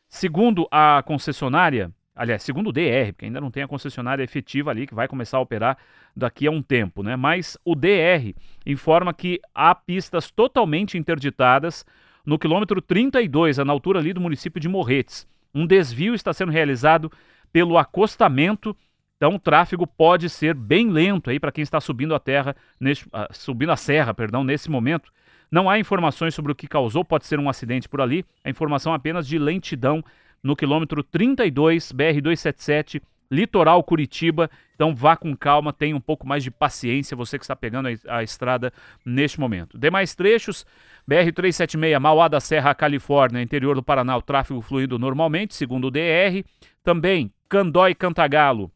Segundo 0.07 0.67
a 0.71 1.01
concessionária, 1.05 1.91
aliás, 2.15 2.43
segundo 2.43 2.69
o 2.69 2.71
DR, 2.73 3.11
porque 3.13 3.25
ainda 3.25 3.41
não 3.41 3.49
tem 3.49 3.63
a 3.63 3.67
concessionária 3.67 4.23
efetiva 4.23 4.69
ali 4.71 4.85
que 4.85 4.93
vai 4.93 5.07
começar 5.07 5.37
a 5.37 5.41
operar 5.41 5.77
daqui 6.15 6.45
a 6.45 6.51
um 6.51 6.61
tempo, 6.61 7.01
né? 7.01 7.15
Mas 7.15 7.57
o 7.63 7.75
DR 7.75 8.35
informa 8.65 9.13
que 9.13 9.39
há 9.53 9.73
pistas 9.73 10.29
totalmente 10.29 10.97
interditadas 10.97 11.85
no 12.25 12.39
quilômetro 12.39 12.81
32, 12.81 13.57
na 13.57 13.71
altura 13.71 13.99
ali 13.99 14.13
do 14.13 14.21
município 14.21 14.59
de 14.59 14.69
Morretes. 14.69 15.27
Um 15.53 15.65
desvio 15.65 16.13
está 16.13 16.31
sendo 16.33 16.51
realizado 16.51 17.11
pelo 17.51 17.77
acostamento 17.77 18.75
então 19.19 19.35
o 19.35 19.39
tráfego 19.39 19.85
pode 19.85 20.29
ser 20.29 20.53
bem 20.53 20.89
lento 20.89 21.29
aí 21.29 21.41
para 21.41 21.51
quem 21.51 21.61
está 21.61 21.81
subindo 21.81 22.15
a 22.15 22.19
terra, 22.19 22.55
nesse, 22.79 23.05
uh, 23.07 23.27
subindo 23.31 23.69
a 23.73 23.75
serra, 23.75 24.13
perdão, 24.13 24.45
nesse 24.45 24.71
momento. 24.71 25.11
Não 25.51 25.69
há 25.69 25.77
informações 25.77 26.33
sobre 26.33 26.53
o 26.53 26.55
que 26.55 26.69
causou, 26.69 27.03
pode 27.03 27.25
ser 27.25 27.37
um 27.37 27.49
acidente 27.49 27.89
por 27.89 27.99
ali. 27.99 28.23
A 28.45 28.49
informação 28.49 28.93
apenas 28.93 29.27
de 29.27 29.37
lentidão 29.37 30.01
no 30.41 30.55
quilômetro 30.55 31.03
32, 31.03 31.91
BR-277, 31.91 33.01
litoral 33.29 33.83
Curitiba. 33.83 34.49
Então 34.75 34.95
vá 34.95 35.15
com 35.15 35.35
calma, 35.35 35.73
tenha 35.73 35.95
um 35.95 36.01
pouco 36.01 36.25
mais 36.25 36.43
de 36.43 36.49
paciência, 36.49 37.17
você 37.17 37.37
que 37.37 37.43
está 37.43 37.55
pegando 37.55 37.89
a, 37.89 38.17
a 38.17 38.23
estrada 38.23 38.71
neste 39.05 39.39
momento. 39.39 39.77
Demais 39.77 40.15
trechos, 40.15 40.65
BR-376, 41.09 41.99
Mauá 41.99 42.27
da 42.27 42.39
Serra, 42.39 42.73
Califórnia, 42.73 43.41
interior 43.41 43.75
do 43.75 43.83
Paraná, 43.83 44.15
o 44.15 44.21
tráfego 44.21 44.61
fluindo 44.61 44.97
normalmente, 44.97 45.53
segundo 45.53 45.87
o 45.87 45.91
DR. 45.91 46.43
Também 46.83 47.31
Candói 47.49 47.93
Cantagalo, 47.93 48.71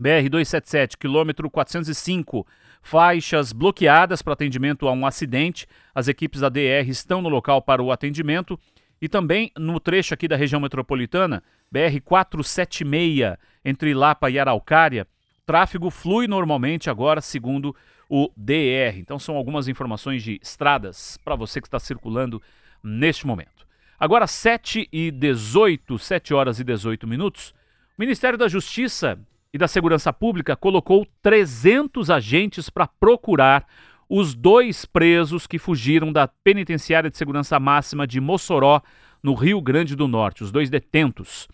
BR-277, 0.00 0.96
quilômetro 0.98 1.50
405, 1.50 2.46
faixas 2.82 3.52
bloqueadas 3.52 4.22
para 4.22 4.34
atendimento 4.34 4.86
a 4.86 4.92
um 4.92 5.06
acidente. 5.06 5.66
As 5.94 6.06
equipes 6.06 6.40
da 6.40 6.48
DR 6.48 6.86
estão 6.86 7.22
no 7.22 7.28
local 7.28 7.62
para 7.62 7.82
o 7.82 7.90
atendimento. 7.90 8.58
E 9.00 9.08
também 9.08 9.50
no 9.56 9.78
trecho 9.80 10.14
aqui 10.14 10.26
da 10.26 10.36
região 10.36 10.60
metropolitana, 10.60 11.42
BR-476, 11.72 13.36
entre 13.64 13.94
Lapa 13.94 14.30
e 14.30 14.38
Araucária, 14.38 15.06
tráfego 15.44 15.90
flui 15.90 16.26
normalmente 16.26 16.88
agora, 16.88 17.20
segundo 17.20 17.74
o 18.08 18.30
DR. 18.36 18.98
Então 18.98 19.18
são 19.18 19.36
algumas 19.36 19.68
informações 19.68 20.22
de 20.22 20.38
estradas 20.42 21.18
para 21.24 21.36
você 21.36 21.60
que 21.60 21.66
está 21.66 21.78
circulando 21.78 22.40
neste 22.82 23.26
momento. 23.26 23.66
Agora 23.98 24.26
7 24.26 24.88
e 24.92 25.10
18, 25.10 25.98
7 25.98 26.34
horas 26.34 26.60
e 26.60 26.64
18 26.64 27.06
minutos. 27.06 27.54
O 27.96 28.00
Ministério 28.00 28.38
da 28.38 28.48
Justiça 28.48 29.18
e 29.52 29.58
da 29.58 29.68
Segurança 29.68 30.12
Pública 30.12 30.56
colocou 30.56 31.06
300 31.22 32.10
agentes 32.10 32.68
para 32.68 32.88
procurar 32.88 33.66
os 34.08 34.34
dois 34.34 34.84
presos 34.84 35.46
que 35.46 35.58
fugiram 35.58 36.12
da 36.12 36.28
penitenciária 36.28 37.10
de 37.10 37.16
segurança 37.16 37.58
máxima 37.58 38.06
de 38.06 38.20
Mossoró, 38.20 38.80
no 39.22 39.34
Rio 39.34 39.60
Grande 39.60 39.96
do 39.96 40.06
Norte, 40.06 40.44
os 40.44 40.52
dois 40.52 40.68
detentos. 40.68 41.48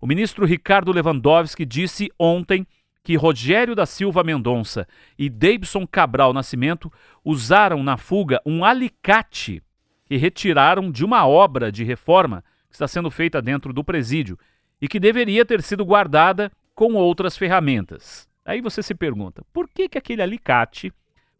O 0.00 0.06
ministro 0.06 0.44
Ricardo 0.44 0.90
Lewandowski 0.90 1.64
disse 1.64 2.10
ontem 2.18 2.66
que 3.04 3.16
Rogério 3.16 3.74
da 3.74 3.86
Silva 3.86 4.22
Mendonça 4.24 4.86
e 5.18 5.28
Davidson 5.28 5.86
Cabral 5.86 6.32
Nascimento 6.32 6.92
usaram 7.24 7.82
na 7.82 7.96
fuga 7.96 8.40
um 8.44 8.64
alicate 8.64 9.62
que 10.04 10.16
retiraram 10.16 10.90
de 10.90 11.04
uma 11.04 11.26
obra 11.26 11.70
de 11.70 11.84
reforma 11.84 12.44
que 12.68 12.74
está 12.74 12.88
sendo 12.88 13.10
feita 13.10 13.40
dentro 13.40 13.72
do 13.72 13.84
presídio 13.84 14.38
e 14.80 14.88
que 14.88 15.00
deveria 15.00 15.44
ter 15.44 15.62
sido 15.62 15.84
guardada 15.84 16.50
com 16.74 16.94
outras 16.94 17.36
ferramentas. 17.36 18.28
Aí 18.44 18.60
você 18.60 18.82
se 18.82 18.94
pergunta, 18.94 19.44
por 19.52 19.68
que, 19.68 19.88
que 19.88 19.98
aquele 19.98 20.22
alicate 20.22 20.92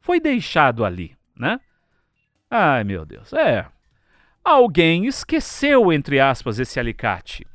foi 0.02 0.20
deixado 0.20 0.84
ali, 0.84 1.16
né? 1.34 1.58
Ai, 2.50 2.84
meu 2.84 3.06
Deus. 3.06 3.32
É. 3.32 3.64
Alguém 4.44 5.06
esqueceu, 5.06 5.92
entre 5.92 6.20
aspas, 6.20 6.58
esse 6.58 6.78
alicate. 6.78 7.46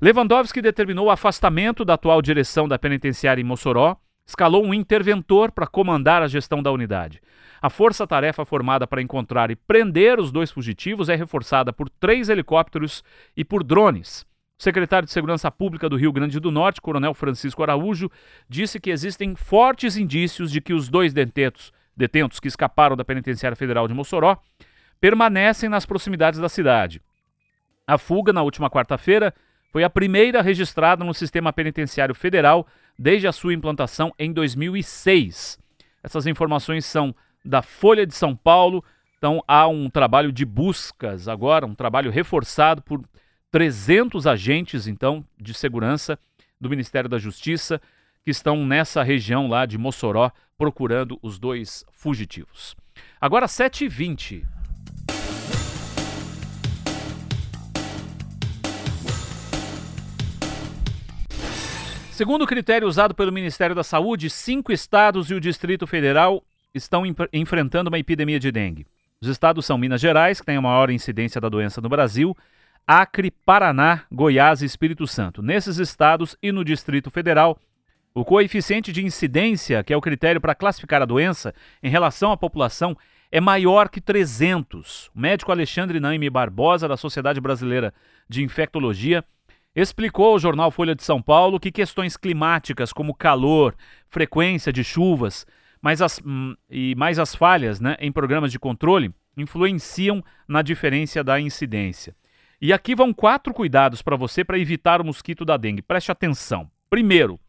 Lewandowski 0.00 0.60
determinou 0.60 1.06
o 1.06 1.10
afastamento 1.10 1.84
da 1.84 1.94
atual 1.94 2.20
direção 2.20 2.66
da 2.68 2.78
penitenciária 2.78 3.40
em 3.40 3.44
Mossoró, 3.44 3.96
escalou 4.26 4.64
um 4.64 4.74
interventor 4.74 5.52
para 5.52 5.66
comandar 5.66 6.22
a 6.22 6.28
gestão 6.28 6.60
da 6.60 6.72
unidade. 6.72 7.20
A 7.62 7.70
força-tarefa 7.70 8.44
formada 8.44 8.86
para 8.86 9.00
encontrar 9.00 9.52
e 9.52 9.56
prender 9.56 10.18
os 10.18 10.32
dois 10.32 10.50
fugitivos 10.50 11.08
é 11.08 11.14
reforçada 11.14 11.72
por 11.72 11.88
três 11.88 12.28
helicópteros 12.28 13.04
e 13.36 13.44
por 13.44 13.62
drones. 13.62 14.26
O 14.58 14.62
secretário 14.62 15.06
de 15.06 15.12
Segurança 15.12 15.50
Pública 15.50 15.88
do 15.88 15.96
Rio 15.96 16.12
Grande 16.12 16.40
do 16.40 16.50
Norte, 16.50 16.80
Coronel 16.80 17.14
Francisco 17.14 17.62
Araújo, 17.62 18.10
disse 18.48 18.80
que 18.80 18.90
existem 18.90 19.36
fortes 19.36 19.96
indícios 19.96 20.50
de 20.50 20.60
que 20.60 20.74
os 20.74 20.88
dois 20.88 21.12
detentos, 21.12 21.72
detentos 21.96 22.40
que 22.40 22.48
escaparam 22.48 22.96
da 22.96 23.04
Penitenciária 23.04 23.56
Federal 23.56 23.86
de 23.86 23.94
Mossoró 23.94 24.36
permanecem 25.00 25.68
nas 25.68 25.84
proximidades 25.84 26.40
da 26.40 26.48
cidade. 26.48 27.02
A 27.86 27.98
fuga, 27.98 28.32
na 28.32 28.42
última 28.42 28.70
quarta-feira, 28.70 29.34
foi 29.72 29.82
a 29.82 29.90
primeira 29.90 30.42
registrada 30.42 31.04
no 31.04 31.14
sistema 31.14 31.52
penitenciário 31.52 32.14
federal 32.14 32.66
desde 32.98 33.26
a 33.26 33.32
sua 33.32 33.54
implantação 33.54 34.12
em 34.18 34.32
2006. 34.32 35.58
Essas 36.02 36.26
informações 36.26 36.84
são 36.84 37.14
da 37.44 37.62
Folha 37.62 38.06
de 38.06 38.14
São 38.14 38.36
Paulo. 38.36 38.84
Então 39.18 39.42
há 39.48 39.66
um 39.66 39.88
trabalho 39.88 40.30
de 40.30 40.44
buscas 40.44 41.26
agora, 41.26 41.66
um 41.66 41.74
trabalho 41.74 42.10
reforçado 42.10 42.82
por 42.82 43.02
300 43.50 44.26
agentes 44.26 44.86
então 44.86 45.24
de 45.40 45.54
segurança 45.54 46.18
do 46.60 46.70
Ministério 46.70 47.08
da 47.08 47.18
Justiça 47.18 47.80
que 48.24 48.30
estão 48.30 48.64
nessa 48.64 49.02
região 49.02 49.48
lá 49.48 49.66
de 49.66 49.76
Mossoró 49.76 50.30
procurando 50.56 51.18
os 51.22 51.38
dois 51.38 51.84
fugitivos. 51.92 52.76
Agora 53.20 53.46
7h20. 53.46 54.44
Segundo 62.12 62.42
o 62.42 62.46
critério 62.46 62.86
usado 62.86 63.14
pelo 63.14 63.32
Ministério 63.32 63.74
da 63.74 63.82
Saúde, 63.82 64.30
cinco 64.30 64.70
estados 64.70 65.30
e 65.30 65.34
o 65.34 65.40
Distrito 65.40 65.86
Federal 65.86 66.44
estão 66.74 67.02
enfrentando 67.32 67.88
uma 67.88 67.98
epidemia 67.98 68.38
de 68.38 68.52
dengue. 68.52 68.86
Os 69.20 69.28
estados 69.28 69.64
são 69.64 69.78
Minas 69.78 70.00
Gerais, 70.00 70.40
que 70.40 70.46
tem 70.46 70.56
a 70.56 70.60
maior 70.60 70.90
incidência 70.90 71.40
da 71.40 71.48
doença 71.48 71.80
no 71.80 71.88
Brasil, 71.88 72.36
Acre, 72.86 73.30
Paraná, 73.30 74.02
Goiás 74.10 74.62
e 74.62 74.66
Espírito 74.66 75.06
Santo. 75.06 75.42
Nesses 75.42 75.78
estados 75.78 76.36
e 76.42 76.52
no 76.52 76.64
Distrito 76.64 77.10
Federal, 77.10 77.58
o 78.14 78.24
coeficiente 78.24 78.92
de 78.92 79.04
incidência, 79.04 79.82
que 79.82 79.92
é 79.92 79.96
o 79.96 80.00
critério 80.00 80.40
para 80.40 80.54
classificar 80.54 81.00
a 81.02 81.06
doença 81.06 81.54
em 81.82 81.88
relação 81.88 82.30
à 82.32 82.36
população, 82.36 82.96
é 83.30 83.40
maior 83.40 83.88
que 83.88 84.00
300. 84.00 85.10
O 85.14 85.20
médico 85.20 85.50
Alexandre 85.50 85.98
Naime 85.98 86.28
Barbosa, 86.28 86.86
da 86.86 86.96
Sociedade 86.96 87.40
Brasileira 87.40 87.94
de 88.28 88.42
Infectologia, 88.42 89.24
explicou 89.74 90.32
ao 90.32 90.38
jornal 90.38 90.70
Folha 90.70 90.94
de 90.94 91.02
São 91.02 91.22
Paulo 91.22 91.58
que 91.58 91.72
questões 91.72 92.16
climáticas 92.16 92.92
como 92.92 93.14
calor, 93.14 93.74
frequência 94.10 94.70
de 94.70 94.84
chuvas, 94.84 95.46
mais 95.80 96.02
as, 96.02 96.20
hum, 96.24 96.54
e 96.70 96.94
mais 96.94 97.18
as 97.18 97.34
falhas 97.34 97.80
né, 97.80 97.96
em 97.98 98.12
programas 98.12 98.52
de 98.52 98.58
controle 98.58 99.10
influenciam 99.36 100.22
na 100.46 100.60
diferença 100.60 101.24
da 101.24 101.40
incidência. 101.40 102.14
E 102.60 102.72
aqui 102.72 102.94
vão 102.94 103.12
quatro 103.12 103.52
cuidados 103.54 104.02
para 104.02 104.14
você 104.14 104.44
para 104.44 104.58
evitar 104.58 105.00
o 105.00 105.04
mosquito 105.04 105.44
da 105.44 105.56
dengue. 105.56 105.82
Preste 105.82 106.12
atenção. 106.12 106.70
Primeiro, 106.88 107.40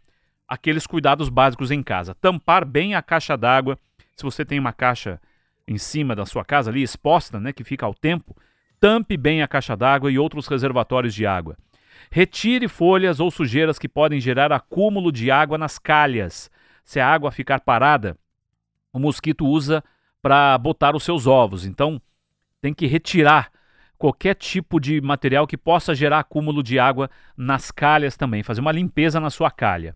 aqueles 0.47 0.85
cuidados 0.85 1.29
básicos 1.29 1.71
em 1.71 1.81
casa. 1.81 2.15
Tampar 2.15 2.65
bem 2.65 2.95
a 2.95 3.01
caixa 3.01 3.37
d'água. 3.37 3.77
Se 4.15 4.23
você 4.23 4.45
tem 4.45 4.59
uma 4.59 4.73
caixa 4.73 5.19
em 5.67 5.77
cima 5.77 6.15
da 6.15 6.25
sua 6.25 6.43
casa 6.43 6.69
ali 6.69 6.83
exposta, 6.83 7.39
né, 7.39 7.53
que 7.53 7.63
fica 7.63 7.85
ao 7.85 7.93
tempo, 7.93 8.35
tampe 8.79 9.17
bem 9.17 9.41
a 9.41 9.47
caixa 9.47 9.75
d'água 9.75 10.11
e 10.11 10.19
outros 10.19 10.47
reservatórios 10.47 11.13
de 11.13 11.25
água. 11.25 11.57
Retire 12.11 12.67
folhas 12.67 13.19
ou 13.19 13.31
sujeiras 13.31 13.79
que 13.79 13.87
podem 13.87 14.19
gerar 14.19 14.51
acúmulo 14.51 15.11
de 15.11 15.31
água 15.31 15.57
nas 15.57 15.79
calhas. 15.79 16.51
Se 16.83 16.99
a 16.99 17.07
água 17.07 17.31
ficar 17.31 17.61
parada, 17.61 18.17
o 18.91 18.99
mosquito 18.99 19.47
usa 19.47 19.83
para 20.21 20.57
botar 20.57 20.95
os 20.95 21.03
seus 21.03 21.25
ovos. 21.25 21.65
Então, 21.65 22.01
tem 22.61 22.73
que 22.73 22.85
retirar 22.85 23.51
qualquer 23.97 24.35
tipo 24.35 24.79
de 24.79 24.99
material 25.01 25.47
que 25.47 25.57
possa 25.57 25.95
gerar 25.95 26.19
acúmulo 26.19 26.61
de 26.61 26.77
água 26.77 27.09
nas 27.37 27.71
calhas 27.71 28.17
também, 28.17 28.43
fazer 28.43 28.61
uma 28.61 28.71
limpeza 28.71 29.19
na 29.19 29.29
sua 29.29 29.49
calha. 29.49 29.95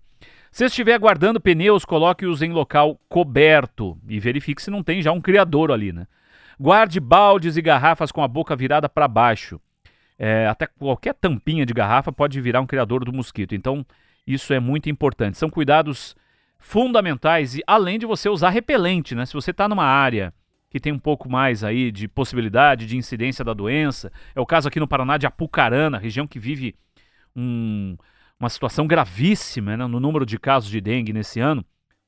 Se 0.51 0.65
estiver 0.65 0.97
guardando 0.97 1.39
pneus, 1.39 1.86
coloque-os 1.86 2.41
em 2.41 2.51
local 2.51 2.99
coberto 3.07 3.97
e 4.07 4.19
verifique 4.19 4.62
se 4.62 4.71
não 4.71 4.81
tem 4.81 5.01
já 5.01 5.12
um 5.12 5.21
criador 5.21 5.71
ali, 5.71 5.91
né? 5.91 6.07
Guarde 6.60 6.99
baldes 6.99 7.57
e 7.57 7.62
garrafas 7.62 8.12
com 8.12 8.23
a 8.23 8.27
boca 8.27 8.55
virada 8.55 8.89
para 8.89 9.07
baixo. 9.07 9.60
É, 10.17 10.47
até 10.47 10.65
qualquer 10.65 11.13
tampinha 11.13 11.65
de 11.65 11.73
garrafa 11.73 12.12
pode 12.12 12.41
virar 12.41 12.62
um 12.62 12.65
criador 12.65 13.05
do 13.05 13.13
mosquito. 13.13 13.53
Então, 13.53 13.86
isso 14.25 14.51
é 14.53 14.60
muito 14.60 14.89
importante. 14.89 15.38
São 15.38 15.49
cuidados 15.49 16.15
fundamentais 16.57 17.55
e 17.55 17.63
além 17.67 17.99
de 17.99 18.05
você 18.05 18.27
usar 18.27 18.49
repelente, 18.49 19.13
né? 19.13 19.25
Se 19.25 19.33
você 19.33 19.51
está 19.51 19.69
numa 19.69 19.86
área 19.86 20.33
que 20.69 20.79
tem 20.79 20.91
um 20.91 20.99
pouco 20.99 21.29
mais 21.29 21.63
aí 21.63 21.91
de 21.91 22.07
possibilidade 22.07 22.86
de 22.86 22.97
incidência 22.97 23.45
da 23.45 23.53
doença, 23.53 24.12
é 24.36 24.41
o 24.41 24.45
caso 24.45 24.67
aqui 24.67 24.79
no 24.79 24.88
Paraná 24.88 25.17
de 25.17 25.25
Apucarana, 25.25 25.97
região 25.97 26.27
que 26.27 26.39
vive 26.39 26.75
um, 27.36 27.95
uma 28.39 28.50
situação 28.50 28.88
gravíssima 28.88 29.76
né, 29.76 29.88
no 29.88 30.00
número 30.00 30.26
de 30.26 30.38
casos 30.38 30.69
de 30.69 30.80
dengue 30.80 31.13
nesse 31.13 31.39
ano. 31.39 31.65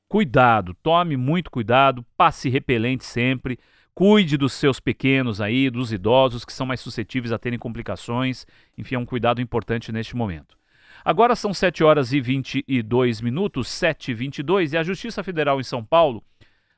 Cuidado, 0.08 0.74
tome 0.82 1.16
muito 1.16 1.50
cuidado, 1.50 2.04
passe 2.16 2.48
repelente 2.48 3.04
sempre. 3.04 3.58
Cuide 3.94 4.36
dos 4.36 4.52
seus 4.52 4.80
pequenos 4.80 5.40
aí, 5.40 5.68
dos 5.68 5.92
idosos 5.92 6.44
que 6.44 6.52
são 6.52 6.66
mais 6.66 6.80
suscetíveis 6.80 7.32
a 7.32 7.38
terem 7.38 7.58
complicações. 7.58 8.46
Enfim, 8.78 8.94
é 8.94 8.98
um 8.98 9.04
cuidado 9.04 9.40
importante 9.40 9.92
neste 9.92 10.16
momento. 10.16 10.56
Agora 11.04 11.34
são 11.34 11.52
7 11.52 11.82
horas 11.82 12.12
e 12.12 12.20
22 12.20 13.20
minutos, 13.20 13.68
7 13.68 14.10
e 14.10 14.14
22, 14.14 14.72
e 14.72 14.76
a 14.76 14.82
Justiça 14.82 15.22
Federal 15.22 15.60
em 15.60 15.64
São 15.64 15.84
Paulo 15.84 16.22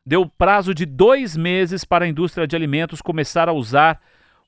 deu 0.05 0.27
prazo 0.27 0.75
de 0.75 0.85
dois 0.85 1.37
meses 1.37 1.85
para 1.85 2.05
a 2.05 2.09
indústria 2.09 2.47
de 2.47 2.57
alimentos 2.57 3.01
começar 3.01 3.49
a 3.49 3.53
usar 3.53 4.01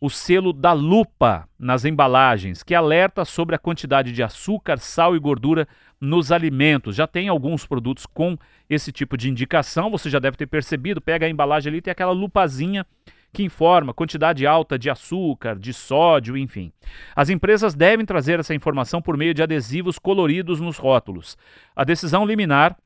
o 0.04 0.10
selo 0.10 0.52
da 0.52 0.74
lupa 0.74 1.48
nas 1.58 1.86
embalagens, 1.86 2.62
que 2.62 2.74
alerta 2.74 3.24
sobre 3.24 3.56
a 3.56 3.58
quantidade 3.58 4.12
de 4.12 4.22
açúcar, 4.22 4.76
sal 4.76 5.16
e 5.16 5.18
gordura 5.18 5.66
nos 5.98 6.30
alimentos. 6.30 6.94
Já 6.94 7.06
tem 7.06 7.26
alguns 7.26 7.64
produtos 7.64 8.04
com 8.04 8.36
esse 8.68 8.92
tipo 8.92 9.16
de 9.16 9.30
indicação, 9.30 9.90
você 9.90 10.10
já 10.10 10.18
deve 10.18 10.36
ter 10.36 10.46
percebido. 10.46 11.00
Pega 11.00 11.24
a 11.24 11.28
embalagem 11.30 11.70
ali, 11.70 11.80
tem 11.80 11.90
aquela 11.90 12.12
lupazinha 12.12 12.84
que 13.32 13.42
informa 13.42 13.94
quantidade 13.94 14.46
alta 14.46 14.78
de 14.78 14.90
açúcar, 14.90 15.58
de 15.58 15.72
sódio, 15.72 16.36
enfim. 16.36 16.70
As 17.16 17.30
empresas 17.30 17.74
devem 17.74 18.04
trazer 18.04 18.38
essa 18.38 18.54
informação 18.54 19.00
por 19.00 19.16
meio 19.16 19.32
de 19.32 19.42
adesivos 19.42 19.98
coloridos 19.98 20.60
nos 20.60 20.76
rótulos. 20.76 21.34
A 21.74 21.82
decisão 21.82 22.26
liminar 22.26 22.76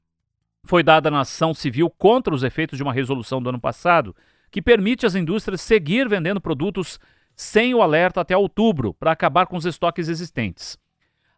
foi 0.62 0.84
dada 0.84 1.10
na 1.10 1.22
ação 1.22 1.52
civil 1.52 1.90
contra 1.90 2.32
os 2.32 2.44
efeitos 2.44 2.76
de 2.76 2.82
uma 2.84 2.92
resolução 2.92 3.42
do 3.42 3.48
ano 3.48 3.60
passado 3.60 4.14
que 4.50 4.62
permite 4.62 5.06
às 5.06 5.14
indústrias 5.14 5.60
seguir 5.60 6.08
vendendo 6.08 6.40
produtos 6.40 6.98
sem 7.34 7.74
o 7.74 7.82
alerta 7.82 8.20
até 8.20 8.36
outubro, 8.36 8.92
para 8.94 9.12
acabar 9.12 9.46
com 9.46 9.56
os 9.56 9.64
estoques 9.64 10.08
existentes. 10.08 10.76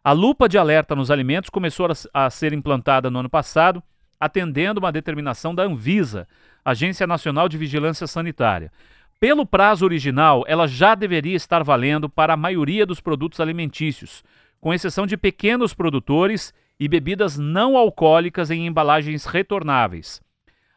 A 0.03 0.13
lupa 0.13 0.49
de 0.49 0.57
alerta 0.57 0.95
nos 0.95 1.11
alimentos 1.11 1.51
começou 1.51 1.87
a, 2.11 2.29
ser 2.29 2.53
implantada 2.53 3.11
no 3.11 3.19
ano 3.19 3.29
passado, 3.29 3.83
atendendo 4.19 4.79
uma 4.79 4.91
determinação 4.91 5.53
da 5.53 5.63
Anvisa, 5.63 6.27
Agência 6.65 7.05
Nacional 7.05 7.47
de 7.47 7.55
Vigilância 7.55 8.07
Sanitária. 8.07 8.71
Pelo 9.19 9.45
prazo 9.45 9.85
original, 9.85 10.43
ela 10.47 10.67
já 10.67 10.95
deveria 10.95 11.35
estar 11.35 11.63
valendo 11.63 12.09
para 12.09 12.33
a 12.33 12.37
maioria 12.37 12.83
dos 12.83 12.99
produtos 12.99 13.39
alimentícios, 13.39 14.23
com 14.59 14.73
exceção 14.73 15.05
de 15.05 15.15
pequenos 15.15 15.71
produtores 15.71 16.51
e 16.79 16.87
bebidas 16.87 17.37
não 17.37 17.77
alcoólicas 17.77 18.49
em 18.49 18.65
embalagens 18.65 19.25
retornáveis. 19.25 20.19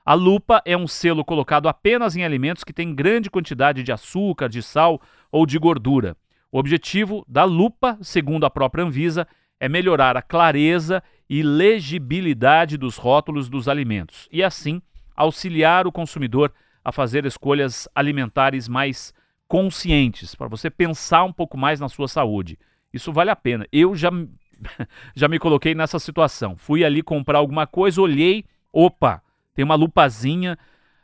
A 0.04 0.12
lupa 0.12 0.60
é 0.66 0.76
um 0.76 0.86
selo 0.86 1.24
colocado 1.24 1.66
apenas 1.66 2.14
em 2.14 2.24
alimentos 2.24 2.62
que 2.62 2.74
têm 2.74 2.94
grande 2.94 3.30
quantidade 3.30 3.82
de 3.82 3.90
açúcar, 3.90 4.48
de 4.48 4.62
sal 4.62 5.00
ou 5.32 5.46
de 5.46 5.58
gordura. 5.58 6.14
O 6.52 6.58
objetivo 6.58 7.24
da 7.26 7.44
lupa, 7.44 7.96
segundo 8.02 8.44
a 8.44 8.50
própria 8.50 8.84
Anvisa, 8.84 9.26
é 9.58 9.66
melhorar 9.66 10.14
a 10.14 10.20
clareza 10.20 11.02
e 11.28 11.42
legibilidade 11.42 12.76
dos 12.76 12.98
rótulos 12.98 13.48
dos 13.48 13.66
alimentos 13.66 14.28
e, 14.30 14.42
assim, 14.42 14.82
auxiliar 15.16 15.86
o 15.86 15.92
consumidor 15.92 16.52
a 16.84 16.92
fazer 16.92 17.24
escolhas 17.24 17.88
alimentares 17.94 18.68
mais 18.68 19.14
conscientes, 19.48 20.34
para 20.34 20.48
você 20.48 20.68
pensar 20.68 21.24
um 21.24 21.32
pouco 21.32 21.56
mais 21.56 21.80
na 21.80 21.88
sua 21.88 22.08
saúde. 22.08 22.58
Isso 22.92 23.10
vale 23.10 23.30
a 23.30 23.36
pena. 23.36 23.66
Eu 23.72 23.94
já, 23.94 24.10
já 25.16 25.28
me 25.28 25.38
coloquei 25.38 25.74
nessa 25.74 25.98
situação. 25.98 26.56
Fui 26.58 26.84
ali 26.84 27.02
comprar 27.02 27.38
alguma 27.38 27.66
coisa, 27.66 28.02
olhei, 28.02 28.44
opa, 28.70 29.22
tem 29.54 29.64
uma 29.64 29.74
lupazinha, 29.74 30.58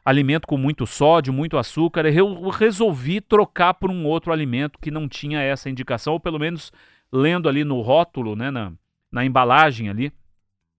alimento 0.04 0.46
com 0.46 0.56
muito 0.56 0.86
sódio, 0.86 1.32
muito 1.32 1.56
açúcar. 1.56 2.04
Eu 2.06 2.48
resolvi 2.48 3.20
trocar 3.20 3.74
por 3.74 3.90
um 3.90 4.04
outro 4.04 4.32
alimento 4.32 4.78
que 4.78 4.90
não 4.90 5.08
tinha 5.08 5.40
essa 5.40 5.70
indicação, 5.70 6.14
ou 6.14 6.20
pelo 6.20 6.38
menos 6.38 6.72
lendo 7.12 7.48
ali 7.48 7.64
no 7.64 7.80
rótulo, 7.80 8.34
né, 8.36 8.50
na, 8.50 8.72
na 9.10 9.24
embalagem 9.24 9.88
ali, 9.88 10.12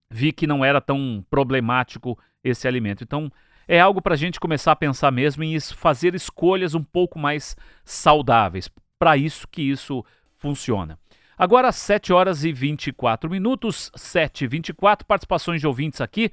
vi 0.09 0.31
que 0.31 0.47
não 0.47 0.63
era 0.63 0.81
tão 0.81 1.25
problemático 1.29 2.17
esse 2.43 2.67
alimento. 2.67 3.03
Então, 3.03 3.31
é 3.67 3.79
algo 3.79 4.01
para 4.01 4.15
a 4.15 4.17
gente 4.17 4.39
começar 4.39 4.73
a 4.73 4.75
pensar 4.75 5.11
mesmo 5.11 5.43
em 5.43 5.59
fazer 5.59 6.13
escolhas 6.13 6.75
um 6.75 6.83
pouco 6.83 7.17
mais 7.17 7.55
saudáveis. 7.85 8.69
Para 8.99 9.15
isso 9.15 9.47
que 9.47 9.61
isso 9.61 10.03
funciona. 10.37 10.99
Agora, 11.37 11.69
às 11.69 11.75
7 11.77 12.11
horas 12.11 12.43
e 12.43 12.51
24 12.51 13.29
minutos, 13.29 13.91
7 13.95 14.43
e 14.43 14.47
24, 14.47 15.07
participações 15.07 15.61
de 15.61 15.67
ouvintes 15.67 16.01
aqui 16.01 16.31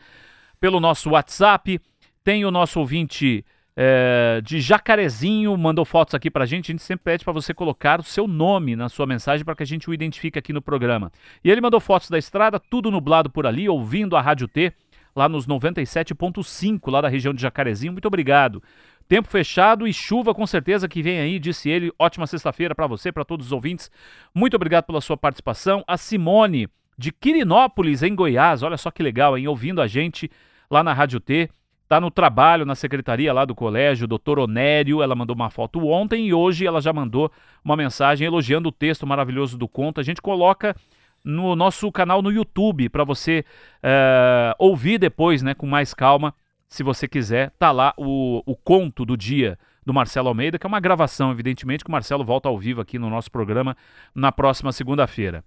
pelo 0.61 0.81
nosso 0.81 1.11
WhatsApp. 1.11 1.81
Tem 2.23 2.45
o 2.45 2.51
nosso 2.51 2.81
ouvinte 2.81 3.45
é, 3.81 4.41
de 4.43 4.61
Jacarezinho, 4.61 5.57
mandou 5.57 5.85
fotos 5.85 6.13
aqui 6.13 6.29
pra 6.29 6.45
gente. 6.45 6.73
A 6.73 6.73
gente 6.73 6.83
sempre 6.83 7.05
pede 7.05 7.25
para 7.25 7.33
você 7.33 7.55
colocar 7.55 8.01
o 8.01 8.03
seu 8.03 8.27
nome 8.27 8.75
na 8.75 8.89
sua 8.89 9.07
mensagem 9.07 9.45
para 9.45 9.55
que 9.55 9.63
a 9.63 9.67
gente 9.67 9.89
o 9.89 9.95
identifique 9.95 10.37
aqui 10.37 10.53
no 10.53 10.61
programa. 10.61 11.13
E 11.45 11.51
ele 11.51 11.61
mandou 11.61 11.79
fotos 11.79 12.11
da 12.11 12.19
estrada, 12.19 12.59
tudo 12.59 12.91
nublado 12.91 13.31
por 13.31 13.47
ali, 13.47 13.69
ouvindo 13.69 14.17
a 14.17 14.21
Rádio 14.21 14.49
T, 14.49 14.73
lá 15.15 15.29
nos 15.29 15.47
97.5, 15.47 16.91
lá 16.91 17.01
da 17.01 17.09
região 17.09 17.33
de 17.33 17.41
Jacarezinho. 17.41 17.93
Muito 17.93 18.09
obrigado. 18.09 18.61
Tempo 19.09 19.29
fechado 19.29 19.87
e 19.87 19.93
chuva 19.93 20.35
com 20.35 20.47
certeza 20.47 20.89
que 20.89 21.01
vem 21.01 21.21
aí, 21.21 21.39
disse 21.39 21.71
ele. 21.71 21.93
Ótima 21.99 22.27
sexta-feira 22.27 22.75
para 22.75 22.89
você, 22.89 23.13
para 23.13 23.25
todos 23.25 23.47
os 23.47 23.53
ouvintes. 23.53 23.91
Muito 24.35 24.55
obrigado 24.55 24.87
pela 24.87 25.01
sua 25.01 25.17
participação. 25.17 25.85
A 25.87 25.97
Simone 25.97 26.69
de 26.99 27.13
Quirinópolis, 27.13 28.03
em 28.03 28.13
Goiás. 28.13 28.65
Olha 28.65 28.77
só 28.77 28.91
que 28.91 29.05
legal, 29.05 29.39
hein? 29.39 29.47
Ouvindo 29.47 29.81
a 29.81 29.87
gente 29.87 30.29
lá 30.71 30.83
na 30.83 30.93
Rádio 30.93 31.21
T. 31.21 31.49
Tá 31.89 31.99
no 31.99 32.11
trabalho, 32.11 32.67
na 32.67 32.75
secretaria 32.75 33.33
lá 33.33 33.47
do 33.47 33.55
colégio, 33.55 34.07
doutor 34.07 34.39
Onério. 34.39 35.03
Ela 35.03 35.15
mandou 35.15 35.35
uma 35.35 35.49
foto 35.49 35.87
ontem 35.87 36.27
e 36.27 36.35
hoje 36.35 36.67
ela 36.67 36.83
já 36.83 36.93
mandou 36.93 37.33
uma 37.65 37.77
mensagem 37.77 38.27
elogiando 38.27 38.69
o 38.69 38.73
texto 38.73 39.07
maravilhoso 39.07 39.57
do 39.57 39.67
conto. 39.67 39.99
A 39.99 40.05
gente 40.05 40.21
coloca 40.21 40.77
no 41.25 41.57
nosso 41.57 41.91
canal 41.91 42.21
no 42.21 42.31
YouTube 42.31 42.89
para 42.91 43.05
você 43.05 43.45
uh, 43.83 44.55
ouvir 44.59 44.99
depois, 44.99 45.43
né, 45.43 45.55
com 45.55 45.67
mais 45.67 45.95
calma 45.95 46.35
se 46.69 46.83
você 46.83 47.09
quiser, 47.09 47.51
tá 47.59 47.73
lá 47.73 47.95
o, 47.97 48.43
o 48.45 48.55
conto 48.55 49.05
do 49.07 49.17
dia 49.17 49.59
do 49.85 49.95
Marcelo 49.95 50.29
Almeida, 50.29 50.59
que 50.59 50.67
é 50.67 50.69
uma 50.69 50.81
gravação, 50.81 51.31
evidentemente, 51.31 51.83
que 51.83 51.89
o 51.89 51.93
Marcelo 51.93 52.23
volta 52.23 52.49
ao 52.49 52.59
vivo 52.59 52.83
aqui 52.83 52.99
no 52.99 53.09
nosso 53.09 53.31
programa 53.31 53.75
na 54.15 54.31
próxima 54.31 54.71
segunda-feira. 54.71 55.43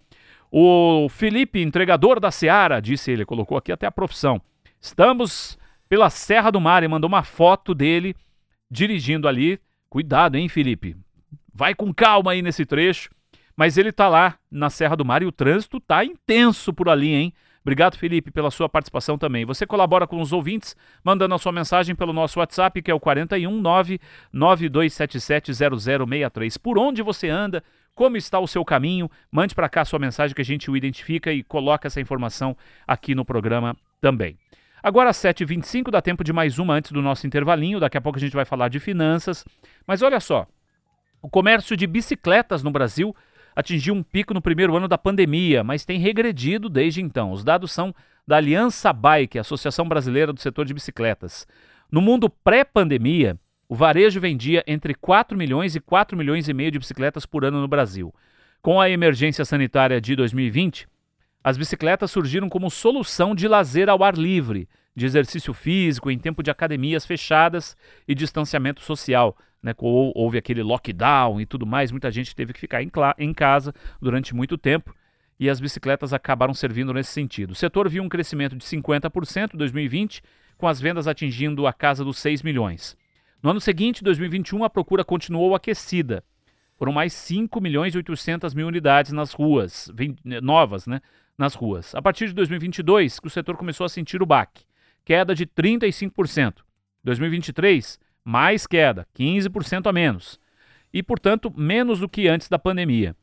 O 0.51 1.07
Felipe, 1.09 1.61
entregador 1.61 2.19
da 2.19 2.31
Seara, 2.31 2.81
disse 2.81 3.11
ele, 3.11 3.23
colocou 3.23 3.55
aqui 3.55 3.71
até 3.71 3.85
a 3.85 3.91
profissão. 3.91 4.41
Estamos 4.81 5.59
pela 5.87 6.09
Serra 6.09 6.49
do 6.49 6.59
Mar 6.59 6.83
e 6.83 6.87
mandou 6.87 7.07
uma 7.07 7.21
foto 7.21 7.75
dele 7.75 8.15
dirigindo 8.69 9.27
ali. 9.27 9.59
Cuidado, 9.87 10.37
hein, 10.37 10.49
Felipe? 10.49 10.97
Vai 11.53 11.75
com 11.75 11.93
calma 11.93 12.31
aí 12.31 12.41
nesse 12.41 12.65
trecho. 12.65 13.11
Mas 13.55 13.77
ele 13.77 13.91
tá 13.91 14.07
lá 14.07 14.39
na 14.49 14.69
Serra 14.69 14.95
do 14.95 15.05
Mar 15.05 15.21
e 15.21 15.25
o 15.25 15.31
trânsito 15.31 15.79
tá 15.79 16.03
intenso 16.03 16.73
por 16.73 16.89
ali, 16.89 17.13
hein? 17.13 17.33
Obrigado, 17.61 17.95
Felipe, 17.95 18.31
pela 18.31 18.49
sua 18.49 18.67
participação 18.67 19.19
também. 19.19 19.45
Você 19.45 19.67
colabora 19.67 20.07
com 20.07 20.19
os 20.19 20.33
ouvintes, 20.33 20.75
mandando 21.03 21.35
a 21.35 21.37
sua 21.37 21.51
mensagem 21.51 21.95
pelo 21.95 22.11
nosso 22.11 22.39
WhatsApp, 22.39 22.81
que 22.81 22.89
é 22.89 22.93
o 22.93 22.99
419 22.99 23.99
9277 24.33 25.53
0063. 25.53 26.57
Por 26.57 26.79
onde 26.79 27.03
você 27.03 27.29
anda? 27.29 27.63
Como 27.93 28.17
está 28.17 28.39
o 28.39 28.47
seu 28.47 28.65
caminho? 28.65 29.11
Mande 29.31 29.53
para 29.53 29.69
cá 29.69 29.81
a 29.81 29.85
sua 29.85 29.99
mensagem 29.99 30.33
que 30.33 30.41
a 30.41 30.45
gente 30.45 30.71
o 30.71 30.77
identifica 30.77 31.31
e 31.31 31.43
coloca 31.43 31.87
essa 31.87 32.01
informação 32.01 32.57
aqui 32.87 33.13
no 33.13 33.23
programa 33.23 33.77
também. 33.99 34.37
Agora 34.83 35.09
às 35.11 35.17
7h25, 35.17 35.91
dá 35.91 36.01
tempo 36.01 36.23
de 36.23 36.33
mais 36.33 36.57
uma 36.57 36.73
antes 36.73 36.91
do 36.91 37.01
nosso 37.01 37.27
intervalinho. 37.27 37.79
Daqui 37.79 37.97
a 37.97 38.01
pouco 38.01 38.17
a 38.17 38.21
gente 38.21 38.33
vai 38.33 38.45
falar 38.45 38.67
de 38.67 38.79
finanças. 38.79 39.45
Mas 39.85 40.01
olha 40.01 40.19
só, 40.19 40.47
o 41.21 41.29
comércio 41.29 41.77
de 41.77 41.85
bicicletas 41.85 42.63
no 42.63 42.71
Brasil 42.71 43.15
atingiu 43.55 43.93
um 43.93 44.01
pico 44.01 44.33
no 44.33 44.41
primeiro 44.41 44.75
ano 44.75 44.87
da 44.87 44.97
pandemia, 44.97 45.63
mas 45.63 45.85
tem 45.85 45.99
regredido 45.99 46.69
desde 46.69 47.01
então. 47.01 47.31
Os 47.31 47.43
dados 47.43 47.71
são 47.71 47.93
da 48.27 48.37
Aliança 48.37 48.91
Bike, 48.91 49.37
Associação 49.37 49.87
Brasileira 49.87 50.33
do 50.33 50.39
Setor 50.39 50.65
de 50.65 50.73
Bicicletas. 50.73 51.45
No 51.91 52.01
mundo 52.01 52.29
pré-pandemia, 52.29 53.37
o 53.67 53.75
varejo 53.75 54.19
vendia 54.19 54.63
entre 54.65 54.93
4 54.95 55.37
milhões 55.37 55.75
e 55.75 55.79
4 55.79 56.17
milhões 56.17 56.49
e 56.49 56.53
meio 56.53 56.71
de 56.71 56.79
bicicletas 56.79 57.25
por 57.25 57.45
ano 57.45 57.61
no 57.61 57.67
Brasil. 57.67 58.13
Com 58.61 58.79
a 58.79 58.89
emergência 58.89 59.45
sanitária 59.45 59.99
de 59.99 60.15
2020, 60.15 60.87
as 61.43 61.57
bicicletas 61.57 62.11
surgiram 62.11 62.47
como 62.47 62.69
solução 62.69 63.33
de 63.33 63.47
lazer 63.47 63.89
ao 63.89 64.03
ar 64.03 64.15
livre, 64.15 64.67
de 64.95 65.05
exercício 65.05 65.53
físico 65.53 66.11
em 66.11 66.19
tempo 66.19 66.43
de 66.43 66.51
academias 66.51 67.05
fechadas 67.05 67.75
e 68.07 68.13
distanciamento 68.13 68.81
social, 68.81 69.35
né, 69.61 69.73
houve 69.77 70.37
aquele 70.37 70.63
lockdown 70.63 71.39
e 71.39 71.45
tudo 71.45 71.65
mais, 71.65 71.91
muita 71.91 72.11
gente 72.11 72.35
teve 72.35 72.53
que 72.53 72.59
ficar 72.59 72.81
em, 72.81 72.91
em 73.17 73.33
casa 73.33 73.73
durante 74.01 74.35
muito 74.35 74.57
tempo 74.57 74.93
e 75.39 75.49
as 75.49 75.59
bicicletas 75.59 76.13
acabaram 76.13 76.53
servindo 76.53 76.93
nesse 76.93 77.11
sentido. 77.11 77.51
O 77.51 77.55
setor 77.55 77.89
viu 77.89 78.03
um 78.03 78.09
crescimento 78.09 78.55
de 78.55 78.63
50% 78.63 79.55
em 79.55 79.57
2020, 79.57 80.21
com 80.55 80.67
as 80.67 80.79
vendas 80.79 81.07
atingindo 81.07 81.65
a 81.65 81.73
casa 81.73 82.05
dos 82.05 82.19
6 82.19 82.43
milhões. 82.43 82.95
No 83.41 83.49
ano 83.49 83.59
seguinte, 83.59 84.03
2021, 84.03 84.63
a 84.63 84.69
procura 84.69 85.03
continuou 85.03 85.55
aquecida. 85.55 86.23
Foram 86.77 86.91
mais 86.91 87.13
5 87.13 87.59
milhões 87.59 87.95
e 87.95 87.97
800 87.97 88.53
mil 88.53 88.67
unidades 88.67 89.11
nas 89.11 89.33
ruas, 89.33 89.91
novas, 90.43 90.85
né, 90.85 91.01
nas 91.41 91.55
ruas. 91.55 91.93
A 91.95 92.01
partir 92.01 92.27
de 92.27 92.33
2022, 92.33 93.19
o 93.23 93.29
setor 93.29 93.57
começou 93.57 93.85
a 93.85 93.89
sentir 93.89 94.21
o 94.21 94.25
baque, 94.25 94.63
queda 95.03 95.35
de 95.35 95.45
35%. 95.45 96.57
2023, 97.03 97.99
mais 98.23 98.67
queda, 98.67 99.07
15% 99.17 99.87
a 99.87 99.91
menos. 99.91 100.39
E, 100.93 101.01
portanto, 101.01 101.51
menos 101.57 101.99
do 101.99 102.07
que 102.07 102.27
antes 102.27 102.47
da 102.47 102.59
pandemia. 102.59 103.15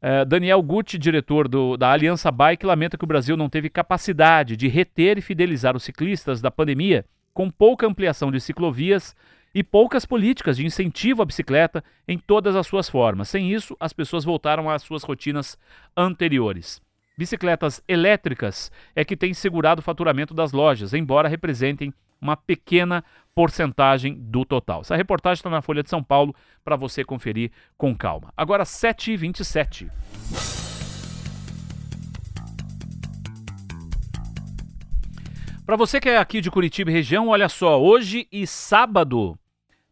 Uh, 0.00 0.24
Daniel 0.24 0.62
Gucci, 0.62 0.96
diretor 0.96 1.48
do, 1.48 1.76
da 1.76 1.90
Aliança 1.90 2.30
Bike, 2.30 2.64
lamenta 2.64 2.96
que 2.96 3.04
o 3.04 3.08
Brasil 3.08 3.36
não 3.36 3.48
teve 3.48 3.68
capacidade 3.68 4.56
de 4.56 4.68
reter 4.68 5.18
e 5.18 5.22
fidelizar 5.22 5.74
os 5.74 5.82
ciclistas 5.82 6.40
da 6.40 6.50
pandemia 6.50 7.04
com 7.34 7.50
pouca 7.50 7.86
ampliação 7.86 8.30
de 8.30 8.40
ciclovias 8.40 9.16
e 9.52 9.64
poucas 9.64 10.04
políticas 10.04 10.56
de 10.56 10.64
incentivo 10.64 11.22
à 11.22 11.24
bicicleta 11.24 11.82
em 12.06 12.18
todas 12.18 12.54
as 12.54 12.66
suas 12.66 12.88
formas. 12.88 13.28
Sem 13.28 13.52
isso, 13.52 13.76
as 13.80 13.92
pessoas 13.92 14.24
voltaram 14.24 14.70
às 14.70 14.82
suas 14.82 15.02
rotinas 15.02 15.58
anteriores. 15.96 16.85
Bicicletas 17.18 17.82
elétricas 17.88 18.70
é 18.94 19.02
que 19.02 19.16
têm 19.16 19.32
segurado 19.32 19.80
o 19.80 19.82
faturamento 19.82 20.34
das 20.34 20.52
lojas, 20.52 20.92
embora 20.92 21.30
representem 21.30 21.90
uma 22.20 22.36
pequena 22.36 23.02
porcentagem 23.34 24.14
do 24.20 24.44
total. 24.44 24.82
Essa 24.82 24.96
reportagem 24.96 25.40
está 25.40 25.48
na 25.48 25.62
Folha 25.62 25.82
de 25.82 25.88
São 25.88 26.02
Paulo 26.02 26.34
para 26.62 26.76
você 26.76 27.02
conferir 27.02 27.50
com 27.78 27.96
calma. 27.96 28.34
Agora, 28.36 28.64
7h27. 28.64 29.90
Para 35.64 35.76
você 35.76 35.98
que 35.98 36.10
é 36.10 36.18
aqui 36.18 36.42
de 36.42 36.50
Curitiba 36.50 36.90
e 36.90 36.94
região, 36.94 37.28
olha 37.28 37.48
só, 37.48 37.80
hoje 37.80 38.28
e 38.30 38.46
sábado 38.46 39.38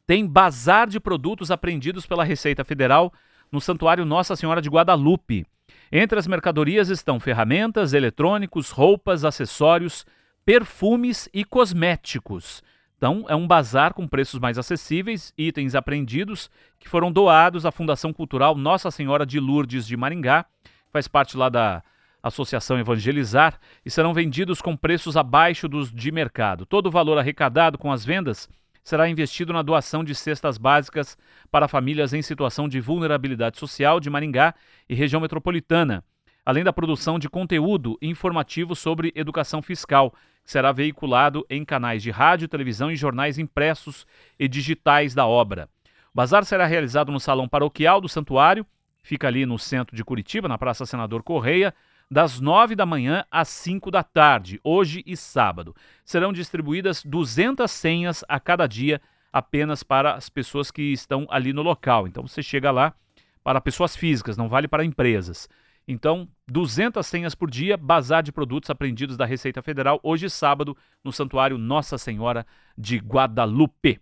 tem 0.07 0.27
bazar 0.27 0.87
de 0.87 1.01
produtos 1.01 1.51
apreendidos 1.51 2.05
pela 2.05 2.23
Receita 2.23 2.65
Federal 2.65 3.11
no 3.51 3.63
Santuário 3.63 4.05
Nossa 4.05 4.37
Senhora 4.37 4.61
de 4.61 4.69
Guadalupe. 4.69 5.47
Entre 5.93 6.19
as 6.19 6.27
mercadorias 6.27 6.89
estão 6.89 7.21
ferramentas, 7.21 7.93
eletrônicos, 7.93 8.71
roupas, 8.71 9.25
acessórios, 9.25 10.05
perfumes 10.45 11.29
e 11.33 11.45
cosméticos. 11.45 12.63
Então, 12.97 13.27
é 13.29 13.35
um 13.35 13.47
bazar 13.47 13.93
com 13.93 14.09
preços 14.09 14.41
mais 14.41 14.59
acessíveis, 14.59 15.33
itens 15.37 15.75
apreendidos 15.75 16.51
que 16.79 16.89
foram 16.89 17.13
doados 17.13 17.67
à 17.67 17.73
Fundação 17.73 18.13
Cultural 18.13 18.55
Nossa 18.55 18.91
Senhora 18.91 19.27
de 19.27 19.39
Lourdes 19.39 19.87
de 19.87 19.97
Maringá, 19.97 20.47
faz 20.91 21.07
parte 21.07 21.37
lá 21.37 21.49
da 21.49 21.83
Associação 22.23 22.79
Evangelizar, 22.79 23.61
e 23.85 23.91
serão 23.91 24.15
vendidos 24.15 24.63
com 24.63 24.75
preços 24.75 25.17
abaixo 25.17 25.69
dos 25.69 25.93
de 25.93 26.11
mercado. 26.11 26.65
Todo 26.65 26.87
o 26.87 26.91
valor 26.91 27.19
arrecadado 27.19 27.77
com 27.77 27.93
as 27.93 28.05
vendas 28.05 28.49
será 28.85 29.09
investido 29.09 29.53
na 29.53 29.63
doação 29.63 30.05
de 30.05 30.15
cestas 30.15 30.59
básicas 30.59 31.17
para 31.51 31.67
famílias 31.67 32.13
em 32.13 32.21
situação 32.21 32.69
de 32.69 32.81
vulnerabilidade 32.81 33.59
social 33.59 33.99
de 33.99 34.11
Maringá 34.11 34.55
e 34.87 34.95
região 34.95 35.23
metropolitana, 35.23 36.05
além 36.45 36.63
da 36.63 36.73
produção 36.73 37.19
de 37.19 37.29
conteúdo 37.29 37.97
informativo 38.03 38.77
sobre 38.77 39.11
educação 39.17 39.63
fiscal, 39.63 40.11
que 40.45 40.51
será 40.51 40.71
veiculado 40.71 41.47
em 41.49 41.65
canais 41.65 42.03
de 42.03 42.11
rádio, 42.11 42.47
televisão 42.47 42.91
e 42.91 42.97
jornais 42.97 43.39
impressos 43.39 44.07
e 44.39 44.47
digitais 44.47 45.15
da 45.15 45.27
obra. 45.27 45.69
O 46.13 46.17
bazar 46.17 46.45
será 46.45 46.67
realizado 46.67 47.11
no 47.11 47.19
Salão 47.19 47.49
Paroquial 47.49 48.03
do 48.03 48.09
Santuário, 48.09 48.67
fica 49.03 49.27
ali 49.27 49.47
no 49.47 49.59
centro 49.59 49.97
de 49.97 50.05
Curitiba, 50.05 50.47
na 50.47 50.59
Praça 50.59 50.85
Senador 50.85 51.23
Correia, 51.23 51.75
das 52.11 52.41
9 52.41 52.75
da 52.75 52.87
manhã 52.87 53.25
às 53.31 53.49
5 53.49 53.91
da 53.91 54.03
tarde, 54.03 54.61
hoje 54.63 55.03
e 55.07 55.17
sábado. 55.17 55.75
Serão 56.05 56.33
distribuídas 56.33 57.03
200 57.05 57.71
senhas 57.71 58.25
a 58.29 58.39
cada 58.39 58.67
dia 58.67 59.01
apenas 59.33 59.83
para 59.83 60.15
as 60.15 60.29
pessoas 60.29 60.71
que 60.71 60.93
estão 60.93 61.27
ali 61.29 61.53
no 61.53 61.63
local. 61.63 62.07
Então 62.07 62.27
você 62.27 62.43
chega 62.43 62.71
lá 62.71 62.95
para 63.43 63.61
pessoas 63.61 63.97
físicas, 63.97 64.37
não 64.37 64.49
vale 64.49 64.69
para 64.69 64.85
empresas. 64.85 65.49
Então, 65.87 66.27
200 66.49 67.07
senhas 67.07 67.35
por 67.35 67.51
dia, 67.51 67.77
bazar 67.77 68.23
de 68.23 68.33
produtos 68.33 68.71
apreendidos 68.71 69.19
da 69.19 69.27
Receita 69.27 69.61
Federal, 69.61 70.01
hoje 70.03 70.31
sábado, 70.31 70.75
no 71.03 71.13
Santuário 71.13 71.59
Nossa 71.59 71.99
Senhora 71.99 72.47
de 72.77 72.97
Guadalupe. 72.97 74.01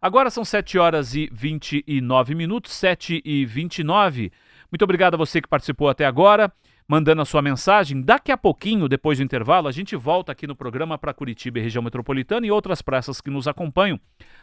Agora 0.00 0.28
são 0.28 0.44
7 0.44 0.78
horas 0.78 1.14
e 1.14 1.28
29 1.32 2.34
minutos, 2.34 2.72
7 2.72 3.22
e 3.24 3.46
29. 3.46 4.30
Muito 4.70 4.82
obrigado 4.82 5.14
a 5.14 5.16
você 5.16 5.40
que 5.40 5.48
participou 5.48 5.88
até 5.88 6.04
agora. 6.04 6.52
Mandando 6.88 7.22
a 7.22 7.24
sua 7.24 7.42
mensagem. 7.42 8.00
Daqui 8.00 8.30
a 8.30 8.36
pouquinho, 8.36 8.88
depois 8.88 9.18
do 9.18 9.24
intervalo, 9.24 9.68
a 9.68 9.72
gente 9.72 9.96
volta 9.96 10.32
aqui 10.32 10.46
no 10.46 10.54
programa 10.54 10.96
para 10.96 11.14
Curitiba 11.14 11.58
e 11.58 11.62
região 11.62 11.82
metropolitana 11.82 12.46
e 12.46 12.50
outras 12.50 12.80
praças 12.80 13.20
que 13.20 13.30
nos 13.30 13.48
acompanham, 13.48 13.98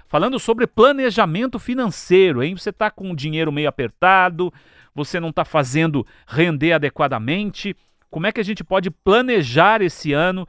falando 0.08 0.38
sobre 0.40 0.68
planejamento 0.68 1.58
financeiro, 1.58 2.44
hein? 2.44 2.56
Você 2.56 2.70
está 2.70 2.92
com 2.92 3.12
o 3.12 3.16
dinheiro 3.16 3.52
meio 3.52 3.70
apertado, 3.70 4.54
você 4.94 5.20
não 5.20 5.30
está 5.30 5.46
fazendo 5.46 6.06
render 6.28 6.74
adequadamente. 6.74 7.76
Como 8.10 8.28
é 8.28 8.32
que 8.32 8.42
a 8.42 8.46
gente 8.46 8.64
pode 8.64 8.92
planejar 8.92 9.82
esse 9.82 10.14
ano 10.14 10.48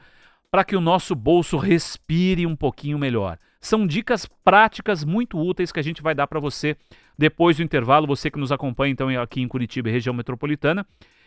para 0.50 0.64
que 0.64 0.76
o 0.76 0.80
nosso 0.80 1.14
bolso 1.14 1.56
respire 1.56 2.46
um 2.46 2.56
pouquinho 2.56 2.98
melhor? 2.98 3.38
São 3.60 3.86
dicas 3.86 4.26
práticas 4.44 5.02
muito 5.02 5.38
úteis 5.38 5.72
que 5.72 5.80
a 5.80 5.82
gente 5.82 6.02
vai 6.02 6.14
dar 6.14 6.26
para 6.26 6.38
você 6.38 6.76
depois 7.16 7.56
do 7.56 7.62
intervalo, 7.62 8.06
você 8.06 8.30
que 8.30 8.38
nos 8.38 8.52
acompanha 8.52 8.92
então 8.92 9.08
aqui 9.22 9.40
em 9.40 9.48
Curitiba 9.48 9.88
e 9.88 9.92
região 9.92 10.12
metropolitana, 10.12 10.86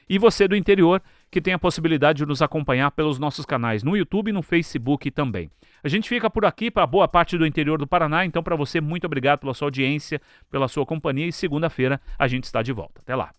e 0.10 0.17
você 0.17 0.48
do 0.48 0.56
interior 0.56 1.02
que 1.30 1.41
tem 1.41 1.54
a 1.54 1.60
possibilidade 1.60 2.20
de 2.20 2.26
nos 2.26 2.41
acompanhar 2.41 2.91
pelos 2.91 3.20
nossos 3.20 3.46
canais 3.46 3.84
no 3.84 3.96
YouTube 3.96 4.30
e 4.30 4.34
no 4.34 4.41
Facebook 4.41 5.12
também. 5.12 5.50
A 5.84 5.88
gente 5.88 6.10
fica 6.10 6.30
por 6.30 6.46
aqui 6.46 6.72
para 6.72 6.88
boa 6.88 7.08
parte 7.08 7.38
do 7.38 7.46
interior 7.46 7.78
do 7.78 7.88
Paraná, 7.88 8.26
então 8.26 8.41
para 8.41 8.56
você 8.56 8.82
muito 8.82 9.06
obrigado 9.06 9.39
pela 9.39 9.54
sua 9.54 9.67
audiência, 9.67 10.22
pela 10.50 10.67
sua 10.67 10.86
companhia 10.86 11.28
e 11.28 11.32
segunda-feira 11.32 12.02
a 12.17 12.28
gente 12.28 12.46
está 12.46 12.62
de 12.62 12.72
volta. 12.72 13.02
Até 13.02 13.15
lá. 13.15 13.32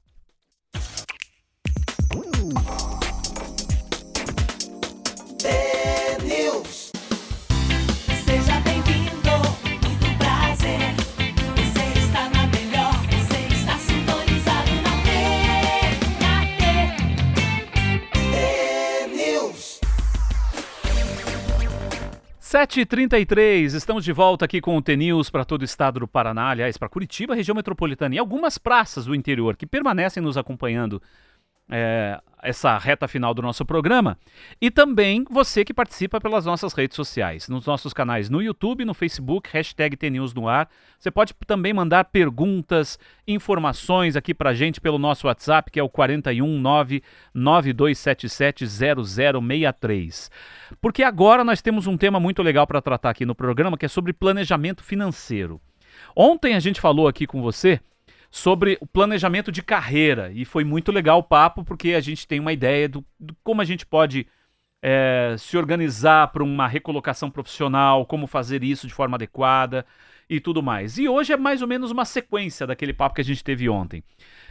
7h33, 22.51 23.75
estamos 23.75 24.03
de 24.03 24.11
volta 24.11 24.47
aqui 24.47 24.59
com 24.59 24.75
o 24.75 24.81
TNews 24.81 25.29
para 25.29 25.45
todo 25.45 25.61
o 25.61 25.65
estado 25.67 26.01
do 26.01 26.09
Paraná, 26.09 26.49
aliás, 26.49 26.79
para 26.79 26.89
Curitiba, 26.89 27.35
região 27.35 27.55
metropolitana 27.55 28.15
e 28.15 28.19
algumas 28.19 28.57
praças 28.57 29.05
do 29.05 29.15
interior 29.15 29.55
que 29.55 29.67
permanecem 29.67 30.23
nos 30.23 30.39
acompanhando 30.39 31.03
é, 31.71 32.21
essa 32.43 32.77
reta 32.79 33.09
final 33.09 33.35
do 33.35 33.43
nosso 33.43 33.65
programa. 33.65 34.19
E 34.61 34.71
também 34.71 35.25
você 35.31 35.65
que 35.65 35.75
participa 35.75 36.21
pelas 36.21 36.47
nossas 36.47 36.73
redes 36.73 36.97
sociais, 36.97 37.49
nos 37.49 37.67
nossos 37.67 37.93
canais 37.93 38.31
no 38.31 38.43
YouTube, 38.43 38.85
no 38.85 38.95
Facebook, 38.95 39.51
hashtag 39.53 39.97
TNews 39.97 40.35
no 40.35 40.49
ar. 40.49 40.69
Você 40.99 41.11
pode 41.11 41.35
também 41.47 41.73
mandar 41.73 42.05
perguntas, 42.05 42.99
informações 43.27 44.17
aqui 44.17 44.33
pra 44.33 44.55
gente 44.55 44.81
pelo 44.81 44.99
nosso 44.99 45.27
WhatsApp, 45.27 45.71
que 45.71 45.81
é 45.81 45.83
o 45.83 45.89
419 45.89 47.03
9277 47.35 48.67
0063. 48.67 50.31
Porque 50.81 51.03
agora 51.03 51.45
nós 51.45 51.61
temos 51.63 51.87
um 51.87 51.97
tema 51.97 52.19
muito 52.21 52.43
legal 52.43 52.67
para 52.67 52.83
tratar 52.83 53.11
aqui 53.11 53.27
no 53.27 53.35
programa, 53.35 53.77
que 53.77 53.87
é 53.87 53.89
sobre 53.89 54.13
planejamento 54.13 54.83
financeiro. 54.83 55.61
Ontem 56.15 56.55
a 56.55 56.61
gente 56.61 56.81
falou 56.81 57.09
aqui 57.09 57.27
com 57.27 57.43
você 57.43 57.81
sobre 58.31 58.77
o 58.81 58.87
planejamento 58.87 59.51
de 59.51 59.63
carreira 59.63 60.31
e 60.33 60.45
foi 60.45 60.65
muito 60.65 60.93
legal 60.93 61.19
o 61.19 61.23
papo 61.23 61.65
porque 61.65 61.95
a 61.95 62.01
gente 62.01 62.27
tem 62.27 62.41
uma 62.41 62.53
ideia 62.53 62.89
do, 62.89 63.05
do 63.19 63.35
como 63.43 63.63
a 63.63 63.65
gente 63.65 63.87
pode 63.87 64.27
é, 64.83 65.35
se 65.39 65.57
organizar 65.57 66.29
para 66.29 66.43
uma 66.43 66.69
recolocação 66.69 67.31
profissional, 67.31 68.07
como 68.07 68.27
fazer 68.27 68.63
isso 68.63 68.87
de 68.87 68.95
forma 68.95 69.17
adequada 69.17 69.85
e 70.29 70.41
tudo 70.41 70.63
mais. 70.63 70.99
E 70.99 71.09
hoje 71.09 71.33
é 71.33 71.37
mais 71.37 71.63
ou 71.63 71.69
menos 71.69 71.91
uma 71.91 72.05
sequência 72.05 72.67
daquele 72.67 72.93
papo 72.93 73.15
que 73.15 73.21
a 73.21 73.25
gente 73.25 73.43
teve 73.43 73.69
ontem. 73.69 74.05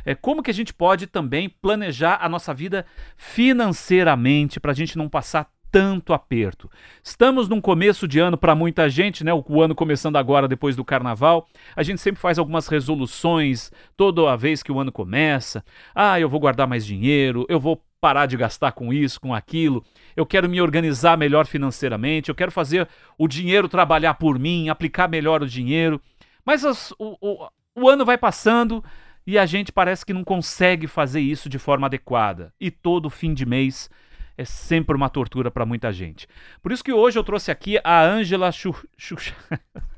É 0.03 0.15
como 0.15 0.41
que 0.41 0.51
a 0.51 0.53
gente 0.53 0.73
pode 0.73 1.07
também 1.07 1.49
planejar 1.49 2.17
a 2.21 2.27
nossa 2.27 2.53
vida 2.53 2.85
financeiramente 3.15 4.59
para 4.59 4.71
a 4.71 4.75
gente 4.75 4.97
não 4.97 5.07
passar 5.07 5.49
tanto 5.71 6.13
aperto. 6.13 6.69
Estamos 7.03 7.47
num 7.47 7.61
começo 7.61 8.07
de 8.07 8.19
ano 8.19 8.37
para 8.37 8.55
muita 8.55 8.89
gente, 8.89 9.23
né? 9.23 9.31
O 9.33 9.61
ano 9.61 9.75
começando 9.75 10.15
agora 10.15 10.47
depois 10.47 10.75
do 10.75 10.85
carnaval. 10.85 11.47
A 11.75 11.83
gente 11.83 12.01
sempre 12.01 12.21
faz 12.21 12.39
algumas 12.39 12.67
resoluções 12.67 13.71
toda 13.95 14.31
a 14.31 14.35
vez 14.35 14.63
que 14.63 14.71
o 14.71 14.79
ano 14.79 14.91
começa. 14.91 15.63
Ah, 15.93 16.19
eu 16.19 16.29
vou 16.29 16.39
guardar 16.39 16.67
mais 16.67 16.85
dinheiro, 16.85 17.45
eu 17.49 17.59
vou 17.59 17.81
parar 17.99 18.25
de 18.25 18.37
gastar 18.37 18.71
com 18.71 18.93
isso, 18.93 19.19
com 19.19 19.33
aquilo. 19.33 19.83
Eu 20.15 20.25
quero 20.25 20.49
me 20.49 20.61
organizar 20.61 21.17
melhor 21.17 21.45
financeiramente, 21.45 22.29
eu 22.29 22.35
quero 22.35 22.51
fazer 22.51 22.87
o 23.17 23.27
dinheiro 23.27 23.67
trabalhar 23.67 24.13
por 24.15 24.39
mim, 24.39 24.69
aplicar 24.69 25.07
melhor 25.07 25.41
o 25.41 25.47
dinheiro. 25.47 26.01
Mas 26.45 26.63
as, 26.63 26.91
o, 26.91 27.17
o, 27.21 27.47
o 27.75 27.89
ano 27.89 28.05
vai 28.05 28.17
passando 28.17 28.83
e 29.25 29.37
a 29.37 29.45
gente 29.45 29.71
parece 29.71 30.05
que 30.05 30.13
não 30.13 30.23
consegue 30.23 30.87
fazer 30.87 31.19
isso 31.19 31.49
de 31.49 31.59
forma 31.59 31.87
adequada. 31.87 32.53
E 32.59 32.71
todo 32.71 33.09
fim 33.09 33.33
de 33.33 33.45
mês 33.45 33.89
é 34.37 34.45
sempre 34.45 34.95
uma 34.95 35.09
tortura 35.09 35.49
para 35.49 35.65
muita 35.65 35.91
gente. 35.91 36.27
Por 36.61 36.71
isso 36.71 36.83
que 36.83 36.93
hoje 36.93 37.17
eu 37.17 37.23
trouxe 37.23 37.49
aqui 37.51 37.79
a 37.83 38.03
Ângela 38.03 38.51
Chu... 38.51 38.75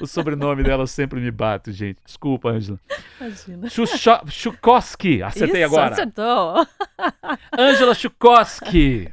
O 0.00 0.06
sobrenome 0.06 0.62
dela 0.62 0.86
sempre 0.86 1.20
me 1.20 1.30
bate, 1.30 1.72
gente. 1.72 1.98
Desculpa, 2.04 2.50
Ângela. 2.50 2.78
Imagina. 3.20 3.68
Chucho... 3.68 4.20
Chukoski, 4.28 5.22
acertei 5.22 5.64
Isso, 5.64 5.74
agora. 5.74 5.92
acertou. 5.92 6.66
Ângela 7.56 7.94
Chukoski, 7.94 9.10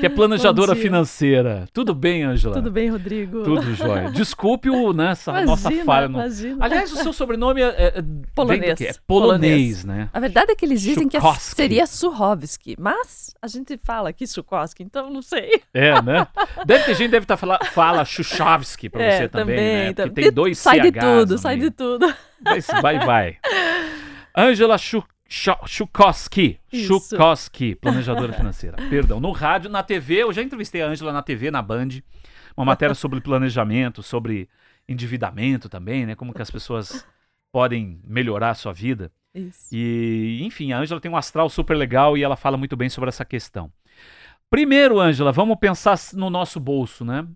que 0.00 0.06
é 0.06 0.08
planejadora 0.08 0.74
financeira. 0.74 1.66
Tudo 1.72 1.94
bem, 1.94 2.24
Ângela? 2.24 2.54
Tudo 2.54 2.70
bem, 2.70 2.88
Rodrigo? 2.90 3.42
Tudo 3.42 3.74
jóia. 3.74 4.10
Desculpe 4.10 4.70
o, 4.70 4.92
né, 4.92 5.12
essa 5.12 5.32
nossa 5.42 5.68
Imagina, 5.68 5.84
falha. 5.84 6.08
No... 6.08 6.18
imagina. 6.18 6.64
Aliás, 6.64 6.92
o 6.92 6.96
seu 6.96 7.12
sobrenome 7.12 7.62
é, 7.62 7.66
é- 7.66 8.02
Polonês. 8.34 8.80
É 8.80 8.92
polonês, 8.94 8.98
Polonês. 9.06 9.84
né? 9.84 10.08
A 10.12 10.20
verdade 10.20 10.52
é 10.52 10.54
que 10.54 10.64
eles 10.64 10.80
dizem 10.80 11.08
que 11.08 11.16
é- 11.16 11.20
Chukowski. 11.20 11.54
seria 11.56 11.86
Surovski, 11.86 12.76
mas 12.78 13.34
a 13.40 13.46
gente 13.46 13.78
fala 13.82 14.08
aqui 14.08 14.26
Chukowski, 14.26 14.82
então 14.82 15.10
não 15.10 15.22
sei. 15.22 15.62
É, 15.72 16.00
né? 16.02 16.26
Deve 16.66 16.84
ter 16.84 16.94
gente 16.94 17.06
que 17.06 17.12
deve 17.12 17.24
estar 17.24 17.36
falando, 17.36 17.64
fala 17.66 18.04
Chuchavski 18.04 18.88
pra 18.88 19.00
você 19.00 19.24
é, 19.24 19.28
também, 19.28 19.56
né? 19.56 19.88
Porque 20.02 20.10
também. 20.10 20.24
tem 20.24 20.32
dois 20.32 20.58
Sai 20.58 20.80
de 20.80 20.88
CHs 20.92 21.00
tudo, 21.04 21.30
no 21.32 21.38
sai 21.38 21.56
meio. 21.56 21.70
de 21.70 21.76
tudo. 21.76 22.14
Vai, 22.42 22.60
vai, 22.82 22.98
vai. 23.06 23.38
Ângela 24.36 24.78
Chu- 24.78 25.04
Chu- 25.28 25.66
Chukowski. 25.66 26.58
Isso. 26.72 27.00
Chukowski, 27.10 27.74
planejadora 27.74 28.32
financeira. 28.32 28.76
Perdão. 28.88 29.20
No 29.20 29.32
rádio, 29.32 29.68
na 29.70 29.82
TV, 29.82 30.22
eu 30.22 30.32
já 30.32 30.42
entrevistei 30.42 30.82
a 30.82 30.86
Ângela 30.86 31.12
na 31.12 31.22
TV, 31.22 31.50
na 31.50 31.60
Band. 31.62 31.88
Uma 32.56 32.64
matéria 32.66 32.94
sobre 32.96 33.20
planejamento, 33.20 34.02
sobre 34.02 34.48
endividamento 34.88 35.68
também, 35.68 36.06
né? 36.06 36.14
Como 36.14 36.32
que 36.32 36.40
as 36.42 36.50
pessoas 36.50 37.04
podem 37.52 38.00
melhorar 38.04 38.50
a 38.50 38.54
sua 38.54 38.72
vida. 38.72 39.10
Isso. 39.34 39.68
E, 39.72 40.40
enfim, 40.42 40.72
a 40.72 40.78
Ângela 40.78 41.00
tem 41.00 41.10
um 41.10 41.16
astral 41.16 41.48
super 41.50 41.76
legal 41.76 42.16
e 42.16 42.22
ela 42.22 42.36
fala 42.36 42.56
muito 42.56 42.76
bem 42.76 42.88
sobre 42.88 43.08
essa 43.08 43.24
questão. 43.24 43.70
Primeiro, 44.50 44.98
Ângela, 44.98 45.30
vamos 45.30 45.58
pensar 45.58 45.98
no 46.14 46.30
nosso 46.30 46.58
bolso, 46.58 47.04
né? 47.04 47.26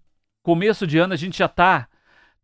Começo 0.43 0.87
de 0.87 0.99
ano 0.99 1.13
a 1.13 1.17
gente 1.17 1.39
já 1.39 1.47
tá 1.49 1.87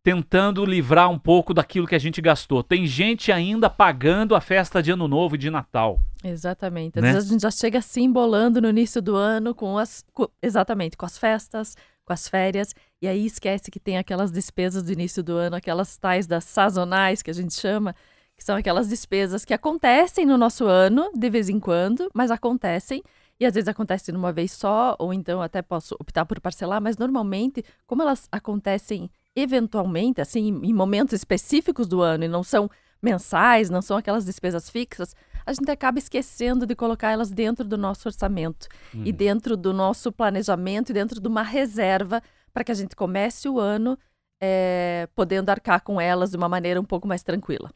tentando 0.03 0.65
livrar 0.65 1.09
um 1.09 1.19
pouco 1.19 1.53
daquilo 1.53 1.85
que 1.87 1.95
a 1.95 1.99
gente 1.99 2.21
gastou. 2.21 2.63
Tem 2.63 2.87
gente 2.87 3.31
ainda 3.31 3.69
pagando 3.69 4.35
a 4.35 4.41
festa 4.41 4.81
de 4.81 4.91
Ano 4.91 5.07
Novo 5.07 5.35
e 5.35 5.37
de 5.37 5.49
Natal. 5.49 5.99
Exatamente. 6.23 6.97
Às 6.99 7.03
Né? 7.03 7.13
vezes 7.13 7.29
a 7.29 7.33
gente 7.33 7.41
já 7.41 7.51
chega 7.51 7.81
se 7.81 8.01
embolando 8.01 8.61
no 8.61 8.69
início 8.69 9.01
do 9.01 9.15
ano 9.15 9.53
com 9.53 9.77
as. 9.77 10.03
co- 10.13 10.31
exatamente, 10.41 10.95
com 10.97 11.05
as 11.05 11.17
festas, 11.17 11.75
com 12.05 12.13
as 12.13 12.27
férias, 12.27 12.73
e 13.01 13.07
aí 13.07 13.25
esquece 13.25 13.69
que 13.69 13.79
tem 13.79 13.97
aquelas 13.97 14.31
despesas 14.31 14.81
do 14.83 14.91
início 14.91 15.21
do 15.21 15.33
ano, 15.35 15.55
aquelas 15.55 15.95
tais 15.97 16.25
das 16.25 16.43
sazonais 16.43 17.21
que 17.21 17.29
a 17.29 17.33
gente 17.33 17.53
chama, 17.53 17.93
que 18.35 18.43
são 18.43 18.55
aquelas 18.55 18.89
despesas 18.89 19.45
que 19.45 19.53
acontecem 19.53 20.25
no 20.25 20.37
nosso 20.37 20.65
ano, 20.65 21.11
de 21.13 21.29
vez 21.29 21.49
em 21.49 21.59
quando, 21.59 22.09
mas 22.13 22.31
acontecem. 22.31 23.03
E 23.39 23.45
às 23.45 23.53
vezes 23.53 23.67
acontecem 23.67 24.13
numa 24.13 24.33
vez 24.33 24.51
só, 24.51 24.95
ou 24.97 25.13
então 25.13 25.41
até 25.41 25.61
posso 25.61 25.95
optar 25.99 26.25
por 26.25 26.39
parcelar, 26.41 26.81
mas 26.81 26.97
normalmente, 26.97 27.63
como 27.85 28.01
elas 28.01 28.27
acontecem 28.31 29.09
eventualmente, 29.35 30.21
assim, 30.21 30.47
em 30.63 30.73
momentos 30.73 31.13
específicos 31.13 31.87
do 31.87 32.01
ano 32.01 32.25
e 32.25 32.27
não 32.27 32.43
são 32.43 32.69
mensais, 33.01 33.69
não 33.69 33.81
são 33.81 33.97
aquelas 33.97 34.25
despesas 34.25 34.69
fixas, 34.69 35.15
a 35.45 35.53
gente 35.53 35.71
acaba 35.71 35.97
esquecendo 35.97 36.65
de 36.65 36.75
colocar 36.75 37.11
elas 37.11 37.31
dentro 37.31 37.65
do 37.65 37.77
nosso 37.77 38.07
orçamento 38.07 38.67
e 38.93 39.11
dentro 39.11 39.55
do 39.55 39.73
nosso 39.73 40.11
planejamento 40.11 40.91
e 40.91 40.93
dentro 40.93 41.19
de 41.19 41.27
uma 41.27 41.41
reserva 41.41 42.21
para 42.53 42.63
que 42.63 42.71
a 42.71 42.75
gente 42.75 42.95
comece 42.95 43.47
o 43.47 43.59
ano 43.59 43.97
eh, 44.41 45.07
podendo 45.15 45.49
arcar 45.49 45.81
com 45.81 45.99
elas 45.99 46.31
de 46.31 46.37
uma 46.37 46.49
maneira 46.49 46.79
um 46.79 46.83
pouco 46.83 47.07
mais 47.07 47.23
tranquila. 47.23 47.71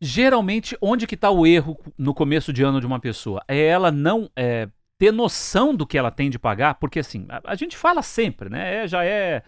Geralmente, 0.00 0.76
onde 0.80 1.06
que 1.06 1.16
tá 1.16 1.30
o 1.30 1.46
erro 1.46 1.78
no 1.96 2.12
começo 2.12 2.52
de 2.52 2.62
ano 2.62 2.80
de 2.80 2.86
uma 2.86 2.98
pessoa? 2.98 3.42
É 3.46 3.66
ela 3.66 3.92
não 3.92 4.28
é, 4.34 4.68
ter 4.98 5.12
noção 5.12 5.74
do 5.74 5.86
que 5.86 5.96
ela 5.96 6.10
tem 6.10 6.28
de 6.28 6.38
pagar, 6.38 6.74
porque 6.74 6.98
assim, 6.98 7.24
a, 7.28 7.40
a 7.52 7.54
gente 7.54 7.76
fala 7.76 8.02
sempre, 8.02 8.48
né? 8.48 8.82
É, 8.82 8.88
já 8.88 9.04
é 9.04 9.42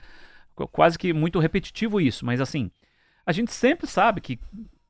quase 0.72 0.98
que 0.98 1.12
muito 1.12 1.38
repetitivo 1.38 2.00
isso, 2.00 2.24
mas 2.24 2.40
assim, 2.40 2.70
a 3.26 3.32
gente 3.32 3.52
sempre 3.52 3.86
sabe 3.86 4.20
que 4.20 4.38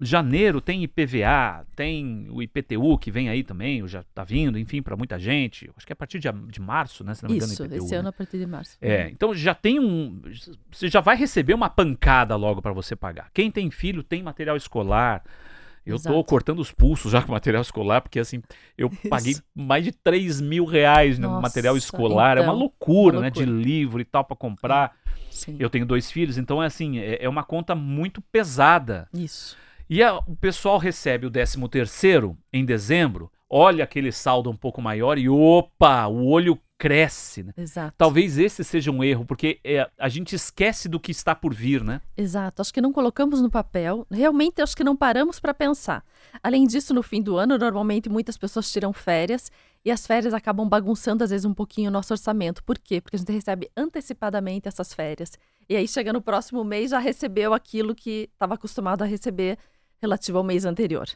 janeiro 0.00 0.60
tem 0.60 0.82
IPVA, 0.82 1.66
tem 1.74 2.26
o 2.30 2.42
IPTU 2.42 2.98
que 2.98 3.10
vem 3.10 3.28
aí 3.28 3.42
também, 3.42 3.82
ou 3.82 3.88
já 3.88 4.02
tá 4.14 4.24
vindo, 4.24 4.58
enfim, 4.58 4.82
para 4.82 4.96
muita 4.96 5.18
gente. 5.18 5.70
Acho 5.76 5.86
que 5.86 5.92
é 5.92 5.94
a 5.94 5.96
partir 5.96 6.18
de, 6.18 6.30
de 6.48 6.60
março, 6.60 7.04
né? 7.04 7.14
Se 7.14 7.22
não 7.22 7.30
me 7.30 7.36
engano, 7.36 7.52
Isso, 7.52 7.64
IPTU, 7.64 7.84
esse 7.84 7.92
né? 7.92 7.98
ano 7.98 8.08
a 8.08 8.12
partir 8.12 8.38
de 8.38 8.46
março. 8.46 8.76
É, 8.80 9.08
então 9.08 9.34
já 9.34 9.54
tem 9.54 9.78
um. 9.78 10.20
Você 10.70 10.88
já 10.88 11.00
vai 11.00 11.16
receber 11.16 11.54
uma 11.54 11.70
pancada 11.70 12.36
logo 12.36 12.60
para 12.60 12.72
você 12.72 12.96
pagar. 12.96 13.30
Quem 13.32 13.50
tem 13.50 13.70
filho 13.70 14.02
tem 14.02 14.22
material 14.22 14.56
escolar. 14.56 15.22
Eu 15.86 15.96
tô 15.96 16.08
Exato. 16.08 16.24
cortando 16.24 16.60
os 16.60 16.72
pulsos 16.72 17.12
já 17.12 17.20
com 17.20 17.30
material 17.30 17.60
escolar, 17.60 18.00
porque 18.00 18.18
assim, 18.18 18.42
eu 18.76 18.88
paguei 19.10 19.32
Isso. 19.32 19.42
mais 19.54 19.84
de 19.84 19.92
3 19.92 20.40
mil 20.40 20.64
reais 20.64 21.18
no 21.18 21.28
Nossa, 21.28 21.42
material 21.42 21.76
escolar. 21.76 22.38
é 22.38 22.40
uma 22.40 22.46
então, 22.46 22.58
loucura, 22.58 23.16
uma 23.18 23.22
né? 23.24 23.30
De 23.30 23.44
loucura. 23.44 23.62
livro 23.62 24.00
e 24.00 24.04
tal 24.04 24.24
pra 24.24 24.34
comprar. 24.34 24.96
Sim. 25.34 25.56
Eu 25.58 25.68
tenho 25.68 25.84
dois 25.84 26.10
filhos, 26.10 26.38
então 26.38 26.62
é 26.62 26.66
assim, 26.66 26.98
é, 26.98 27.24
é 27.24 27.28
uma 27.28 27.42
conta 27.44 27.74
muito 27.74 28.20
pesada. 28.20 29.08
Isso. 29.12 29.56
E 29.88 30.02
a- 30.02 30.16
o 30.18 30.36
pessoal 30.36 30.78
recebe 30.78 31.26
o 31.26 31.30
13 31.30 31.68
terceiro 31.68 32.36
em 32.52 32.64
dezembro, 32.64 33.30
olha 33.50 33.84
aquele 33.84 34.10
saldo 34.12 34.50
um 34.50 34.56
pouco 34.56 34.80
maior 34.80 35.18
e 35.18 35.28
opa, 35.28 36.06
o 36.06 36.26
olho 36.26 36.58
cresce, 36.78 37.42
né? 37.42 37.52
Exato. 37.56 37.94
Talvez 37.96 38.38
esse 38.38 38.64
seja 38.64 38.90
um 38.90 39.02
erro, 39.02 39.24
porque 39.24 39.60
é, 39.64 39.88
a 39.98 40.08
gente 40.08 40.34
esquece 40.34 40.88
do 40.88 40.98
que 40.98 41.10
está 41.12 41.34
por 41.34 41.54
vir, 41.54 41.82
né? 41.82 42.00
Exato, 42.16 42.60
acho 42.60 42.72
que 42.74 42.80
não 42.80 42.92
colocamos 42.92 43.40
no 43.40 43.50
papel, 43.50 44.06
realmente 44.10 44.60
acho 44.60 44.76
que 44.76 44.84
não 44.84 44.96
paramos 44.96 45.38
para 45.38 45.54
pensar. 45.54 46.04
Além 46.42 46.66
disso, 46.66 46.92
no 46.92 47.02
fim 47.02 47.22
do 47.22 47.36
ano, 47.36 47.56
normalmente 47.56 48.08
muitas 48.08 48.36
pessoas 48.36 48.70
tiram 48.70 48.92
férias 48.92 49.50
e 49.84 49.90
as 49.90 50.06
férias 50.06 50.34
acabam 50.34 50.68
bagunçando 50.68 51.22
às 51.22 51.30
vezes 51.30 51.44
um 51.44 51.54
pouquinho 51.54 51.90
o 51.90 51.92
nosso 51.92 52.12
orçamento. 52.12 52.62
Por 52.64 52.78
quê? 52.78 53.00
Porque 53.00 53.16
a 53.16 53.18
gente 53.18 53.32
recebe 53.32 53.70
antecipadamente 53.76 54.68
essas 54.68 54.92
férias. 54.92 55.38
E 55.68 55.76
aí 55.76 55.86
chega 55.86 56.12
no 56.12 56.20
próximo 56.20 56.64
mês 56.64 56.90
já 56.90 56.98
recebeu 56.98 57.54
aquilo 57.54 57.94
que 57.94 58.28
estava 58.32 58.54
acostumado 58.54 59.02
a 59.02 59.06
receber 59.06 59.58
relativo 60.00 60.38
ao 60.38 60.44
mês 60.44 60.64
anterior. 60.64 61.08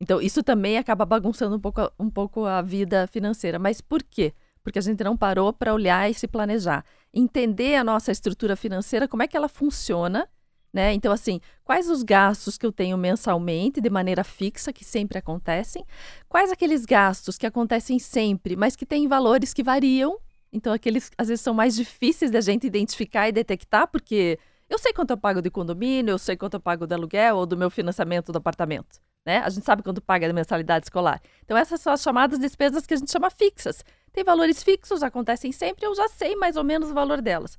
Então, 0.00 0.20
isso 0.20 0.42
também 0.42 0.76
acaba 0.76 1.06
bagunçando 1.06 1.56
um 1.56 1.60
pouco, 1.60 1.90
um 1.98 2.10
pouco 2.10 2.44
a 2.44 2.60
vida 2.60 3.06
financeira. 3.06 3.58
Mas 3.58 3.80
por 3.80 4.02
quê? 4.02 4.34
Porque 4.64 4.78
a 4.78 4.82
gente 4.82 5.04
não 5.04 5.16
parou 5.16 5.52
para 5.52 5.74
olhar 5.74 6.10
e 6.10 6.14
se 6.14 6.26
planejar. 6.26 6.84
Entender 7.12 7.76
a 7.76 7.84
nossa 7.84 8.10
estrutura 8.10 8.56
financeira, 8.56 9.06
como 9.06 9.22
é 9.22 9.28
que 9.28 9.36
ela 9.36 9.48
funciona, 9.48 10.28
né? 10.72 10.92
Então, 10.92 11.12
assim, 11.12 11.40
quais 11.62 11.88
os 11.88 12.02
gastos 12.02 12.58
que 12.58 12.66
eu 12.66 12.72
tenho 12.72 12.98
mensalmente, 12.98 13.80
de 13.80 13.88
maneira 13.88 14.24
fixa, 14.24 14.72
que 14.72 14.84
sempre 14.84 15.18
acontecem? 15.18 15.84
Quais 16.28 16.50
aqueles 16.50 16.84
gastos 16.84 17.38
que 17.38 17.46
acontecem 17.46 18.00
sempre, 18.00 18.56
mas 18.56 18.74
que 18.74 18.84
têm 18.84 19.06
valores 19.06 19.54
que 19.54 19.62
variam? 19.62 20.18
Então, 20.52 20.72
aqueles 20.72 21.12
às 21.16 21.28
vezes 21.28 21.42
são 21.42 21.54
mais 21.54 21.76
difíceis 21.76 22.30
da 22.30 22.40
gente 22.40 22.66
identificar 22.66 23.28
e 23.28 23.32
detectar, 23.32 23.86
porque 23.86 24.38
eu 24.68 24.78
sei 24.78 24.92
quanto 24.92 25.10
eu 25.10 25.16
pago 25.16 25.42
de 25.42 25.50
condomínio, 25.50 26.12
eu 26.12 26.18
sei 26.18 26.36
quanto 26.36 26.54
eu 26.54 26.60
pago 26.60 26.86
de 26.86 26.94
aluguel 26.94 27.36
ou 27.36 27.46
do 27.46 27.56
meu 27.56 27.70
financiamento 27.70 28.32
do 28.32 28.38
apartamento. 28.38 29.00
Né? 29.24 29.38
A 29.38 29.48
gente 29.48 29.64
sabe 29.64 29.82
quanto 29.82 30.02
paga 30.02 30.26
de 30.26 30.32
mensalidade 30.32 30.86
escolar. 30.86 31.20
Então, 31.44 31.56
essas 31.56 31.80
são 31.80 31.92
as 31.92 32.02
chamadas 32.02 32.38
despesas 32.38 32.84
que 32.86 32.94
a 32.94 32.96
gente 32.96 33.10
chama 33.10 33.30
fixas. 33.30 33.84
Tem 34.14 34.22
valores 34.22 34.62
fixos, 34.62 35.02
acontecem 35.02 35.50
sempre, 35.50 35.84
eu 35.84 35.94
já 35.94 36.06
sei 36.08 36.36
mais 36.36 36.56
ou 36.56 36.62
menos 36.62 36.88
o 36.88 36.94
valor 36.94 37.20
delas. 37.20 37.58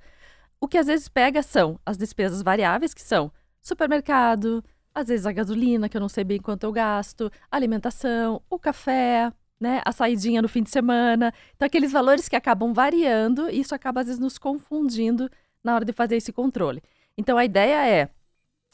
O 0.59 0.69
que 0.69 0.77
às 0.77 0.87
vezes 0.87 1.09
pega 1.09 1.43
são 1.43 1.77
as 1.85 1.97
despesas 1.97 2.41
variáveis, 2.41 2.93
que 2.93 3.01
são 3.01 3.29
supermercado, 3.59 4.63
às 4.93 5.09
vezes 5.09 5.25
a 5.25 5.33
gasolina, 5.33 5.89
que 5.89 5.97
eu 5.97 6.01
não 6.01 6.07
sei 6.07 6.23
bem 6.23 6.39
quanto 6.39 6.63
eu 6.63 6.71
gasto, 6.71 7.29
alimentação, 7.51 8.41
o 8.49 8.57
café, 8.57 9.33
né, 9.59 9.81
a 9.83 9.91
saidinha 9.91 10.41
no 10.41 10.47
fim 10.47 10.63
de 10.63 10.69
semana. 10.69 11.33
Então, 11.57 11.65
aqueles 11.65 11.91
valores 11.91 12.29
que 12.29 12.37
acabam 12.37 12.73
variando, 12.73 13.49
e 13.49 13.59
isso 13.59 13.75
acaba 13.75 13.99
às 13.99 14.07
vezes 14.07 14.19
nos 14.19 14.37
confundindo 14.37 15.29
na 15.61 15.75
hora 15.75 15.83
de 15.83 15.91
fazer 15.91 16.15
esse 16.15 16.31
controle. 16.31 16.81
Então, 17.17 17.37
a 17.37 17.43
ideia 17.43 17.85
é 17.85 18.09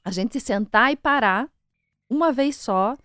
a 0.05 0.11
gente 0.11 0.39
sentar 0.39 0.91
e 0.91 0.95
parar 0.95 1.49
uma 2.07 2.31
vez 2.31 2.57
só 2.57 2.95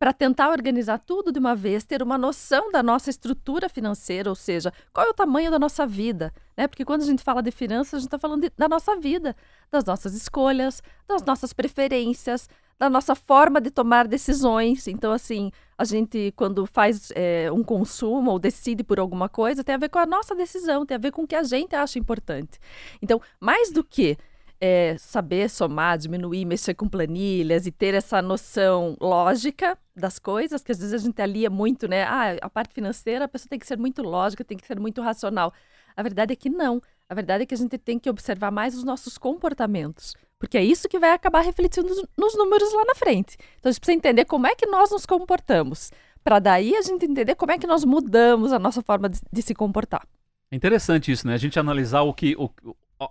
para 0.00 0.14
tentar 0.14 0.48
organizar 0.48 0.98
tudo 0.98 1.30
de 1.30 1.38
uma 1.38 1.54
vez, 1.54 1.84
ter 1.84 2.02
uma 2.02 2.16
noção 2.16 2.72
da 2.72 2.82
nossa 2.82 3.10
estrutura 3.10 3.68
financeira, 3.68 4.30
ou 4.30 4.34
seja, 4.34 4.72
qual 4.94 5.06
é 5.06 5.10
o 5.10 5.14
tamanho 5.14 5.50
da 5.50 5.58
nossa 5.58 5.86
vida, 5.86 6.32
né? 6.56 6.66
Porque 6.66 6.86
quando 6.86 7.02
a 7.02 7.04
gente 7.04 7.22
fala 7.22 7.42
de 7.42 7.50
finanças, 7.50 7.92
a 7.92 7.98
gente 7.98 8.06
está 8.06 8.18
falando 8.18 8.44
de- 8.44 8.52
da 8.56 8.66
nossa 8.66 8.96
vida, 8.96 9.36
das 9.70 9.84
nossas 9.84 10.14
escolhas, 10.14 10.82
das 11.06 11.22
nossas 11.22 11.52
preferências, 11.52 12.48
da 12.78 12.88
nossa 12.88 13.14
forma 13.14 13.60
de 13.60 13.70
tomar 13.70 14.08
decisões. 14.08 14.88
Então, 14.88 15.12
assim, 15.12 15.52
a 15.76 15.84
gente, 15.84 16.32
quando 16.34 16.64
faz 16.64 17.12
é, 17.14 17.52
um 17.52 17.62
consumo 17.62 18.30
ou 18.30 18.38
decide 18.38 18.82
por 18.82 18.98
alguma 18.98 19.28
coisa, 19.28 19.62
tem 19.62 19.74
a 19.74 19.78
ver 19.78 19.90
com 19.90 19.98
a 19.98 20.06
nossa 20.06 20.34
decisão, 20.34 20.86
tem 20.86 20.94
a 20.94 20.98
ver 20.98 21.12
com 21.12 21.24
o 21.24 21.26
que 21.26 21.36
a 21.36 21.42
gente 21.42 21.76
acha 21.76 21.98
importante. 21.98 22.58
Então, 23.02 23.20
mais 23.38 23.70
do 23.70 23.84
que 23.84 24.16
é, 24.60 24.96
saber 24.98 25.48
somar, 25.48 25.96
diminuir, 25.96 26.44
mexer 26.44 26.74
com 26.74 26.88
planilhas 26.88 27.66
e 27.66 27.72
ter 27.72 27.94
essa 27.94 28.20
noção 28.20 28.96
lógica 29.00 29.78
das 29.96 30.18
coisas, 30.18 30.62
que 30.62 30.70
às 30.70 30.78
vezes 30.78 30.92
a 30.94 30.98
gente 30.98 31.20
alia 31.22 31.48
muito, 31.48 31.88
né? 31.88 32.04
Ah, 32.04 32.36
a 32.42 32.50
parte 32.50 32.74
financeira, 32.74 33.24
a 33.24 33.28
pessoa 33.28 33.48
tem 33.48 33.58
que 33.58 33.66
ser 33.66 33.78
muito 33.78 34.02
lógica, 34.02 34.44
tem 34.44 34.58
que 34.58 34.66
ser 34.66 34.78
muito 34.78 35.00
racional. 35.00 35.52
A 35.96 36.02
verdade 36.02 36.32
é 36.32 36.36
que 36.36 36.50
não. 36.50 36.82
A 37.08 37.14
verdade 37.14 37.42
é 37.42 37.46
que 37.46 37.54
a 37.54 37.56
gente 37.56 37.76
tem 37.78 37.98
que 37.98 38.08
observar 38.10 38.50
mais 38.50 38.76
os 38.76 38.84
nossos 38.84 39.18
comportamentos. 39.18 40.14
Porque 40.38 40.56
é 40.56 40.64
isso 40.64 40.88
que 40.88 40.98
vai 40.98 41.12
acabar 41.12 41.40
refletindo 41.40 41.88
nos- 42.16 42.34
números 42.36 42.72
lá 42.72 42.84
na 42.84 42.94
frente. 42.94 43.36
Então 43.58 43.68
a 43.68 43.72
gente 43.72 43.80
precisa 43.80 43.96
entender 43.98 44.24
como 44.24 44.46
é 44.46 44.54
que 44.54 44.66
nós 44.66 44.90
nos 44.90 45.04
comportamos. 45.04 45.90
Para 46.22 46.38
daí 46.38 46.76
a 46.76 46.82
gente 46.82 47.04
entender 47.04 47.34
como 47.34 47.52
é 47.52 47.58
que 47.58 47.66
nós 47.66 47.84
mudamos 47.84 48.52
a 48.52 48.58
nossa 48.58 48.82
forma 48.82 49.08
de, 49.08 49.18
de 49.32 49.42
se 49.42 49.54
comportar. 49.54 50.06
É 50.50 50.56
interessante 50.56 51.10
isso, 51.10 51.26
né? 51.26 51.34
A 51.34 51.38
gente 51.38 51.58
analisar 51.58 52.02
o 52.02 52.12
que. 52.14 52.34
O, 52.38 52.50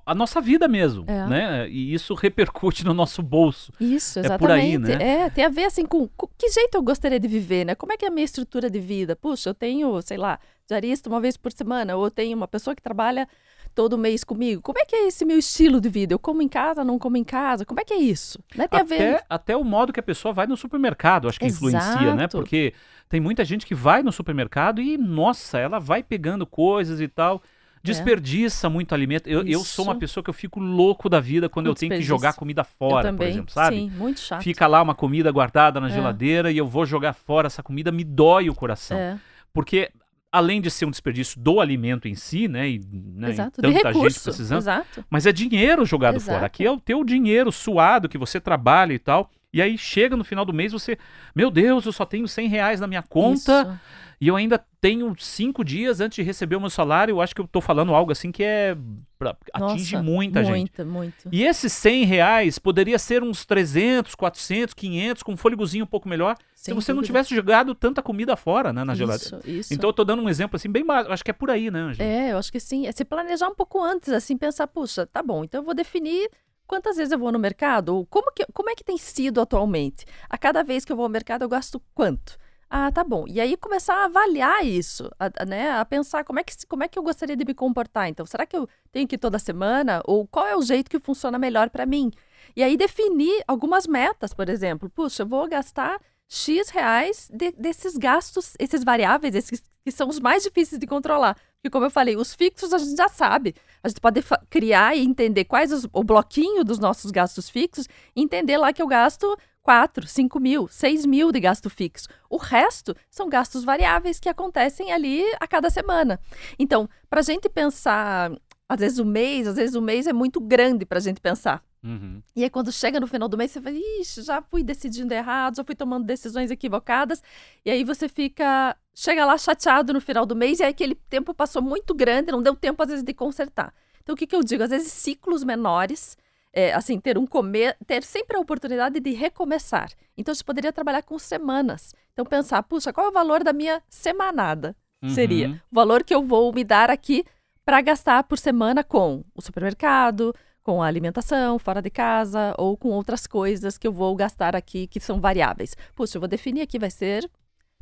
a 0.06 0.14
nossa 0.14 0.40
vida 0.40 0.68
mesmo, 0.68 1.04
É. 1.08 1.26
né? 1.26 1.70
E 1.70 1.94
isso 1.94 2.14
repercute 2.14 2.86
no 2.86 2.94
nosso 2.94 3.24
bolso. 3.24 3.72
Isso, 3.80 4.20
É 4.20 4.22
exatamente. 4.22 4.40
por 4.40 4.52
aí, 4.52 4.78
né? 4.78 5.24
É, 5.24 5.30
tem 5.30 5.44
a 5.46 5.50
ver 5.50 5.66
assim 5.66 5.86
com, 5.86 6.08
com 6.16 6.28
que 6.38 6.50
jeito 6.50 6.76
eu 6.76 6.82
gostaria 6.84 7.20
de 7.20 7.28
viver, 7.28 7.66
né? 7.66 7.76
Como 7.76 7.92
é 7.92 7.98
que 7.98 8.06
é 8.06 8.08
a 8.08 8.12
minha 8.12 8.26
estrutura 8.26 8.70
de 8.70 8.80
vida? 8.80 9.16
Puxa, 9.16 9.50
eu 9.50 9.54
tenho, 9.54 10.02
sei 10.02 10.18
lá, 10.18 10.40
diarista 10.68 11.10
uma 11.10 11.20
vez 11.20 11.36
por 11.38 11.52
semana, 11.52 11.96
ou 11.96 12.06
eu 12.06 12.12
tenho 12.12 12.38
uma 12.38 12.48
pessoa 12.48 12.76
que 12.76 12.82
trabalha 12.82 13.28
todo 13.74 13.98
mês 13.98 14.24
comigo. 14.24 14.62
Como 14.62 14.78
é 14.80 14.86
que 14.86 14.96
é 14.96 15.08
esse 15.08 15.24
meu 15.26 15.38
estilo 15.40 15.80
de 15.82 15.90
vida? 15.90 16.14
Eu 16.14 16.20
como 16.20 16.42
em 16.42 16.48
casa, 16.48 16.84
não 16.84 17.00
como 17.00 17.18
em 17.18 17.24
casa? 17.24 17.66
Como 17.66 17.80
é 17.80 17.84
que 17.84 17.94
é 17.94 17.98
isso? 17.98 18.40
Né? 18.56 18.68
Tem 18.68 18.80
a 18.80 18.84
ver. 18.84 18.96
Até, 19.16 19.26
até 19.30 19.58
o 19.58 19.64
modo 19.64 19.94
que 19.94 20.00
a 20.00 20.04
pessoa 20.04 20.34
vai 20.34 20.46
no 20.48 20.58
supermercado, 20.58 21.28
acho 21.28 21.40
que 21.40 21.46
influencia, 21.48 22.14
né? 22.16 22.24
Exato. 22.24 22.38
Porque 22.38 22.74
tem 23.08 23.20
muita 23.20 23.44
gente 23.46 23.66
que 23.66 23.74
vai 23.76 24.04
no 24.04 24.12
supermercado 24.12 24.82
e, 24.82 24.98
nossa, 24.98 25.58
ela 25.58 25.80
vai 25.80 26.04
pegando 26.04 26.46
coisas 26.46 27.00
e 27.02 27.08
tal. 27.08 27.42
Desperdiça 27.84 28.70
muito 28.70 28.94
alimento. 28.94 29.28
Eu, 29.28 29.46
eu 29.46 29.60
sou 29.64 29.86
uma 29.86 29.94
É. 29.94 29.98
Pessoa 29.98 30.24
que 30.24 30.30
eu 30.30 30.34
fico 30.34 30.60
louco 30.60 31.10
da 31.10 31.20
vida 31.20 31.48
quando 31.50 31.66
Com 31.68 31.72
eu 31.72 31.76
tenho 31.76 31.92
que 31.94 32.02
jogar 32.02 32.34
comida 32.34 32.64
fora, 32.64 33.12
por 33.14 33.26
exemplo, 33.26 33.54
sabe? 33.54 33.76
Sim, 33.78 33.90
muito 33.92 34.20
chato. 34.20 34.44
Fica 34.44 34.68
lá 34.68 34.82
uma 34.82 34.96
comida 34.96 35.32
guardada 35.32 35.80
na 35.80 35.88
É. 35.88 35.92
geladeira 35.92 36.52
e 36.52 36.58
eu 36.58 36.68
vou 36.68 36.86
jogar 36.86 37.14
fora 37.14 37.48
essa 37.48 37.62
comida, 37.64 37.92
me 37.92 38.04
dói 38.04 38.50
o 38.50 38.56
coração. 38.56 38.98
É, 38.98 39.18
Porque 39.54 39.92
além 40.32 40.62
de 40.62 40.70
ser 40.70 40.86
um 40.86 40.92
desperdício 40.92 41.40
do 41.40 41.60
alimento 41.60 42.08
em 42.08 42.14
si, 42.16 42.48
né? 42.48 42.70
E, 42.70 42.80
né, 42.94 43.30
e 43.30 43.32
exato. 43.32 43.62
De 43.62 43.68
tanta 43.68 43.74
gente 43.74 43.84
recurso. 43.96 44.24
precisando. 44.24 44.60
Exato. 44.60 45.04
Mas 45.10 45.26
é 45.26 45.32
dinheiro 45.32 45.86
jogado 45.86 46.16
Exato. 46.18 46.32
fora. 46.34 46.46
Aqui 46.46 46.66
é 46.66 46.72
o 46.72 46.80
teu 46.80 47.04
dinheiro 47.04 47.52
suado 47.52 48.08
que 48.08 48.18
você 48.18 48.40
trabalha 48.40 48.94
e 48.94 49.00
tal. 49.00 49.32
E 49.52 49.60
aí 49.62 49.76
chega 49.78 50.16
no 50.16 50.24
final 50.24 50.46
do 50.46 50.54
mês 50.54 50.72
você, 50.72 50.96
meu 51.36 51.50
Deus, 51.50 51.84
eu 51.88 51.92
só 51.92 52.06
tenho 52.06 52.28
100 52.28 52.48
reais 52.48 52.80
na 52.80 52.86
minha 52.86 53.02
conta 53.02 53.62
Isso. 53.64 53.80
E 54.22 54.28
eu 54.28 54.36
ainda 54.36 54.64
tenho 54.82 55.16
cinco 55.18 55.64
dias 55.64 56.02
antes 56.02 56.18
de 56.18 56.24
receber 56.24 56.58
o 56.58 56.60
meu 56.60 56.70
salário. 56.70 57.14
Eu 57.14 57.22
acho 57.22 57.34
que 57.34 57.40
eu 57.40 57.48
tô 57.48 57.62
falando 57.62 57.94
algo 57.96 58.12
assim 58.12 58.32
que 58.32 58.44
é 58.44 58.76
pra, 59.18 59.36
atinge 59.54 59.96
Nossa, 59.96 60.04
muita 60.04 60.44
gente. 60.44 60.58
Muita, 60.58 60.86
muito. 60.86 61.30
E 61.32 61.44
esses 61.44 61.72
100 61.72 62.04
reais 62.04 62.60
poderia 62.60 63.00
ser 63.00 63.24
uns 63.24 63.46
300, 63.46 64.16
400, 64.16 64.74
500 64.74 65.24
com 65.24 65.34
um 65.34 65.38
fôlegozinho 65.38 65.86
um 65.86 65.88
pouco 65.88 66.10
melhor 66.10 66.36
se 66.54 66.66
Sem 66.66 66.74
você 66.74 66.92
não 66.92 66.98
dúvida. 66.98 67.08
tivesse 67.08 67.34
jogado 67.34 67.74
tanta 67.74 68.02
comida 68.02 68.36
fora, 68.36 68.74
né, 68.74 68.84
na 68.84 68.94
geladeira. 68.94 69.38
Isso, 69.38 69.50
isso. 69.50 69.74
Então 69.74 69.90
eu 69.90 69.94
tô 69.94 70.04
dando 70.04 70.22
um 70.22 70.28
exemplo 70.28 70.58
assim 70.58 70.70
bem 70.70 70.86
básico. 70.86 71.14
Acho 71.14 71.24
que 71.24 71.32
é 71.32 71.34
por 71.34 71.50
aí, 71.50 71.72
né, 71.72 71.80
Angela? 71.80 72.10
É, 72.10 72.32
eu 72.34 72.38
acho 72.38 72.52
que 72.52 72.60
sim. 72.60 72.88
É 72.88 72.92
se 72.92 73.06
planejar 73.06 73.48
um 73.48 73.56
pouco 73.56 73.82
antes, 73.82 74.10
assim, 74.10 74.38
pensar, 74.38 74.68
puxa, 74.68 75.06
tá 75.06 75.24
bom, 75.24 75.46
então 75.46 75.62
eu 75.62 75.66
vou 75.66 75.74
definir 75.74 76.30
quantas 76.68 76.98
vezes 76.98 77.12
eu 77.12 77.18
vou 77.20 77.32
no 77.32 77.40
mercado, 77.40 77.96
ou 77.96 78.06
como, 78.06 78.32
que, 78.34 78.46
como 78.54 78.70
é 78.70 78.76
que 78.76 78.84
tem 78.84 78.98
sido 78.98 79.40
atualmente. 79.42 80.06
A 80.30 80.38
cada 80.38 80.62
vez 80.62 80.84
que 80.84 80.92
eu 80.92 80.96
vou 80.96 81.04
ao 81.04 81.10
mercado, 81.10 81.42
eu 81.44 81.50
gasto 81.50 81.82
quanto? 81.96 82.38
Ah, 82.70 82.92
tá 82.92 83.04
bom. 83.04 83.26
E 83.28 83.42
aí 83.42 83.58
começar 83.58 83.96
a 83.96 84.06
avaliar 84.06 84.64
isso, 84.64 85.10
a, 85.20 85.46
né? 85.46 85.72
A 85.72 85.84
pensar 85.86 86.24
como 86.24 86.40
é, 86.40 86.44
que, 86.44 86.54
como 86.68 86.84
é 86.84 86.88
que 86.88 87.00
eu 87.00 87.04
gostaria 87.04 87.36
de 87.36 87.44
me 87.44 87.54
comportar. 87.56 88.08
Então, 88.08 88.26
será 88.28 88.46
que 88.46 88.56
eu 88.56 88.70
tenho 88.92 89.08
que 89.08 89.16
ir 89.16 89.18
toda 89.18 89.40
semana? 89.40 90.02
Ou 90.06 90.28
qual 90.28 90.46
é 90.46 90.56
o 90.56 90.62
jeito 90.62 90.90
que 90.90 91.00
funciona 91.00 91.40
melhor 91.40 91.70
para 91.72 91.86
mim? 91.86 92.12
E 92.56 92.62
aí 92.64 92.78
definir 92.78 93.44
algumas 93.48 93.88
metas, 93.88 94.34
por 94.36 94.50
exemplo. 94.50 94.88
Puxa, 94.90 95.24
eu 95.24 95.28
vou 95.28 95.48
gastar 95.48 96.00
X 96.28 96.70
reais 96.70 97.28
de- 97.34 97.52
desses 97.54 97.98
gastos, 97.98 98.54
esses 98.60 98.84
variáveis, 98.84 99.34
esses 99.34 99.64
que 99.84 99.92
são 99.92 100.08
os 100.08 100.20
mais 100.20 100.44
difíceis 100.44 100.80
de 100.80 100.86
controlar. 100.86 101.36
Porque, 101.56 101.72
como 101.72 101.86
eu 101.86 101.90
falei, 101.90 102.16
os 102.16 102.34
fixos 102.36 102.72
a 102.72 102.78
gente 102.78 102.96
já 102.96 103.10
sabe. 103.10 103.56
A 103.84 103.88
gente 103.90 104.00
pode 104.00 104.22
criar 104.50 104.96
e 104.96 105.04
entender 105.04 105.46
quais 105.46 105.72
os, 105.72 105.88
o 105.92 106.04
bloquinho 106.04 106.64
dos 106.64 106.78
nossos 106.78 107.10
gastos 107.10 107.50
fixos 107.50 107.88
entender 108.16 108.58
lá 108.58 108.72
que 108.72 108.82
eu 108.82 108.88
gasto 108.88 109.36
4, 109.64 110.08
5 110.08 110.40
mil, 110.40 110.68
6 110.68 111.06
mil 111.06 111.32
de 111.32 111.40
gasto 111.40 111.70
fixo. 111.70 112.08
O 112.30 112.38
resto 112.38 112.96
são 113.10 113.30
gastos 113.30 113.64
variáveis 113.64 114.20
que 114.20 114.30
acontecem 114.30 114.92
ali 114.92 115.24
a 115.40 115.48
cada 115.48 115.70
semana. 115.70 116.20
Então, 116.58 116.90
para 117.10 117.20
a 117.20 117.24
gente 117.24 117.50
pensar, 117.50 118.32
às 118.68 118.80
vezes 118.80 119.00
o 119.00 119.06
mês, 119.06 119.48
às 119.48 119.56
vezes 119.56 119.76
o 119.76 119.82
mês 119.82 120.08
é 120.08 120.14
muito 120.14 120.40
grande 120.40 120.86
para 120.86 120.98
a 120.98 121.02
gente 121.02 121.20
pensar. 121.20 121.64
Uhum. 121.84 122.22
E 122.36 122.44
aí, 122.44 122.50
quando 122.50 122.72
chega 122.72 123.00
no 123.00 123.08
final 123.08 123.30
do 123.30 123.38
mês, 123.38 123.52
você 123.52 123.62
fala, 123.62 123.76
ixi, 123.76 124.22
já 124.22 124.42
fui 124.42 124.64
decidindo 124.64 125.14
errado, 125.14 125.56
já 125.56 125.64
fui 125.64 125.76
tomando 125.76 126.06
decisões 126.06 126.52
equivocadas. 126.52 127.24
E 127.66 127.72
aí 127.72 127.84
você 127.84 128.10
fica. 128.10 128.76
Chega 128.94 129.26
lá 129.26 129.38
chateado 129.38 129.94
no 129.94 130.02
final 130.02 130.26
do 130.26 130.36
mês, 130.36 130.60
e 130.60 130.64
aí 130.64 130.72
aquele 130.72 130.94
tempo 130.94 131.34
passou 131.34 131.62
muito 131.62 131.94
grande, 131.94 132.32
não 132.32 132.44
deu 132.44 132.56
tempo, 132.56 132.84
às 132.84 132.90
vezes, 132.90 133.04
de 133.04 133.14
consertar. 133.14 133.74
Então, 134.04 134.14
o 134.14 134.18
que, 134.18 134.28
que 134.28 134.36
eu 134.36 134.44
digo? 134.44 134.64
Às 134.64 134.72
vezes, 134.72 134.92
ciclos 134.92 135.44
menores 135.44 136.18
é, 136.54 136.74
assim, 136.74 137.00
ter 137.00 137.18
um 137.18 137.26
comer, 137.28 137.78
ter 137.86 138.04
sempre 138.04 138.36
a 138.38 138.40
oportunidade 138.40 139.00
de 139.00 139.12
recomeçar. 139.12 139.90
Então, 140.18 140.34
você 140.34 140.44
poderia 140.44 140.74
trabalhar 140.74 141.04
com 141.04 141.18
semanas. 141.20 141.94
Então, 142.14 142.26
pensar, 142.26 142.62
puxa, 142.64 142.92
qual 142.92 143.08
é 143.08 143.10
o 143.10 143.14
valor 143.14 143.44
da 143.44 143.54
minha 143.54 143.82
semanada? 143.90 144.76
Seria 145.16 145.48
Uhum. 145.48 145.54
o 145.72 145.76
valor 145.76 146.04
que 146.04 146.14
eu 146.14 146.22
vou 146.24 146.52
me 146.52 146.64
dar 146.64 146.90
aqui 146.90 147.24
para 147.64 147.80
gastar 147.82 148.24
por 148.24 148.38
semana 148.38 148.84
com 148.84 149.24
o 149.34 149.42
supermercado, 149.42 150.36
com 150.62 150.84
a 150.84 150.88
alimentação, 150.88 151.58
fora 151.58 151.82
de 151.82 151.90
casa 151.90 152.54
ou 152.58 152.76
com 152.76 152.90
outras 152.90 153.26
coisas 153.26 153.78
que 153.78 153.88
eu 153.88 153.94
vou 153.94 154.14
gastar 154.16 154.56
aqui 154.58 154.88
que 154.88 155.00
são 155.00 155.22
variáveis. 155.22 155.74
Puxa, 155.96 156.18
eu 156.18 156.20
vou 156.22 156.28
definir 156.28 156.62
aqui, 156.64 156.78
vai 156.78 156.90
ser, 156.92 157.30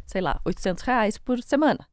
sei 0.05 0.21
lá, 0.21 0.39
800 0.45 0.83
reais 0.83 1.17
por 1.17 1.41
semana. 1.41 1.87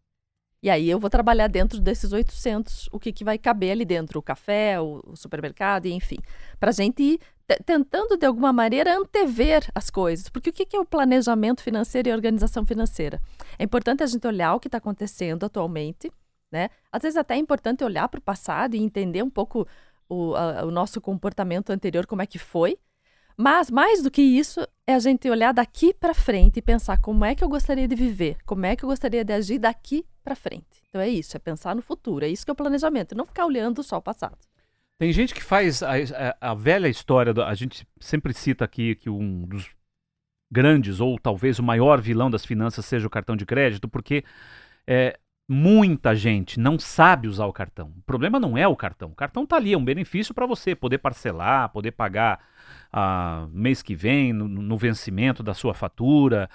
E 0.64 0.70
aí 0.70 0.88
eu 0.88 0.98
vou 0.98 1.10
trabalhar 1.10 1.46
dentro 1.46 1.78
desses 1.78 2.10
800, 2.10 2.88
o 2.90 2.98
que, 2.98 3.12
que 3.12 3.22
vai 3.22 3.36
caber 3.36 3.72
ali 3.72 3.84
dentro, 3.84 4.18
o 4.18 4.22
café, 4.22 4.80
o, 4.80 5.02
o 5.06 5.14
supermercado, 5.14 5.84
enfim. 5.84 6.16
Para 6.58 6.70
a 6.70 6.72
gente 6.72 7.02
ir 7.02 7.20
te- 7.46 7.62
tentando, 7.66 8.16
de 8.16 8.24
alguma 8.24 8.50
maneira, 8.50 8.96
antever 8.96 9.70
as 9.74 9.90
coisas. 9.90 10.30
Porque 10.30 10.48
o 10.48 10.52
que, 10.54 10.64
que 10.64 10.74
é 10.74 10.80
o 10.80 10.86
planejamento 10.86 11.62
financeiro 11.62 12.08
e 12.08 12.12
organização 12.14 12.64
financeira? 12.64 13.20
É 13.58 13.64
importante 13.64 14.02
a 14.02 14.06
gente 14.06 14.26
olhar 14.26 14.54
o 14.54 14.58
que 14.58 14.68
está 14.68 14.78
acontecendo 14.78 15.44
atualmente, 15.44 16.10
né? 16.50 16.70
Às 16.90 17.02
vezes 17.02 17.18
até 17.18 17.34
é 17.34 17.36
importante 17.36 17.84
olhar 17.84 18.08
para 18.08 18.18
o 18.18 18.22
passado 18.22 18.74
e 18.74 18.78
entender 18.82 19.22
um 19.22 19.28
pouco 19.28 19.68
o, 20.08 20.34
a- 20.34 20.64
o 20.64 20.70
nosso 20.70 20.98
comportamento 20.98 21.68
anterior, 21.68 22.06
como 22.06 22.22
é 22.22 22.26
que 22.26 22.38
foi. 22.38 22.78
Mas, 23.36 23.70
mais 23.70 24.02
do 24.02 24.10
que 24.10 24.22
isso, 24.22 24.60
é 24.86 24.94
a 24.94 24.98
gente 24.98 25.28
olhar 25.28 25.52
daqui 25.52 25.92
para 25.92 26.14
frente 26.14 26.58
e 26.58 26.62
pensar 26.62 26.98
como 27.00 27.24
é 27.24 27.34
que 27.34 27.42
eu 27.42 27.48
gostaria 27.48 27.88
de 27.88 27.94
viver, 27.96 28.36
como 28.46 28.64
é 28.66 28.76
que 28.76 28.84
eu 28.84 28.88
gostaria 28.88 29.24
de 29.24 29.32
agir 29.32 29.58
daqui 29.58 30.04
para 30.22 30.36
frente. 30.36 30.82
Então 30.88 31.00
é 31.00 31.08
isso, 31.08 31.36
é 31.36 31.40
pensar 31.40 31.74
no 31.74 31.82
futuro, 31.82 32.24
é 32.24 32.28
isso 32.28 32.44
que 32.44 32.50
é 32.50 32.52
o 32.52 32.56
planejamento, 32.56 33.14
não 33.16 33.24
ficar 33.26 33.44
olhando 33.46 33.82
só 33.82 33.96
o 33.96 34.02
passado. 34.02 34.38
Tem 34.98 35.12
gente 35.12 35.34
que 35.34 35.42
faz 35.42 35.82
a, 35.82 35.94
a- 35.94 36.50
a 36.52 36.54
velha 36.54 36.86
história, 36.88 37.34
do- 37.34 37.42
a 37.42 37.54
gente 37.54 37.86
sempre 38.00 38.32
cita 38.32 38.64
aqui 38.64 38.94
que 38.94 39.10
um 39.10 39.42
dos 39.44 39.74
grandes, 40.50 41.00
ou 41.00 41.18
talvez 41.18 41.58
o 41.58 41.62
maior 41.62 42.00
vilão 42.00 42.30
das 42.30 42.44
finanças 42.44 42.84
seja 42.84 43.06
o 43.06 43.10
cartão 43.10 43.36
de 43.36 43.44
crédito, 43.44 43.88
porque 43.88 44.22
é, 44.86 45.18
muita 45.48 46.14
gente 46.14 46.60
não 46.60 46.78
sabe 46.78 47.26
usar 47.26 47.46
o 47.46 47.52
cartão. 47.52 47.92
O 47.98 48.02
problema 48.02 48.38
não 48.38 48.56
é 48.56 48.68
o 48.68 48.76
cartão. 48.76 49.10
O 49.10 49.14
cartão 49.16 49.44
tá 49.44 49.56
ali, 49.56 49.72
é 49.72 49.78
um 49.78 49.84
benefício 49.84 50.32
para 50.32 50.46
você 50.46 50.74
poder 50.76 50.98
parcelar, 50.98 51.70
poder 51.70 51.90
pagar 51.90 52.40
ah, 52.96 53.48
mês 53.52 53.82
que 53.82 53.92
vem, 53.92 54.32
no, 54.32 54.46
no 54.46 54.78
vencimento 54.78 55.42
da 55.42 55.52
sua 55.52 55.74
fatura, 55.74 56.48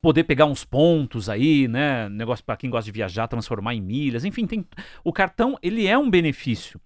poder 0.00 0.22
pegar 0.22 0.46
uns 0.46 0.64
pontos 0.64 1.28
aí, 1.28 1.66
né? 1.66 2.08
Negócio 2.08 2.44
para 2.44 2.56
quem 2.56 2.70
gosta 2.70 2.84
de 2.84 2.92
viajar, 2.92 3.26
transformar 3.26 3.74
em 3.74 3.80
milhas, 3.80 4.24
enfim, 4.24 4.46
tem 4.46 4.64
o 5.02 5.12
cartão, 5.12 5.58
ele 5.60 5.88
é 5.88 5.98
um 5.98 6.08
benefício. 6.08 6.80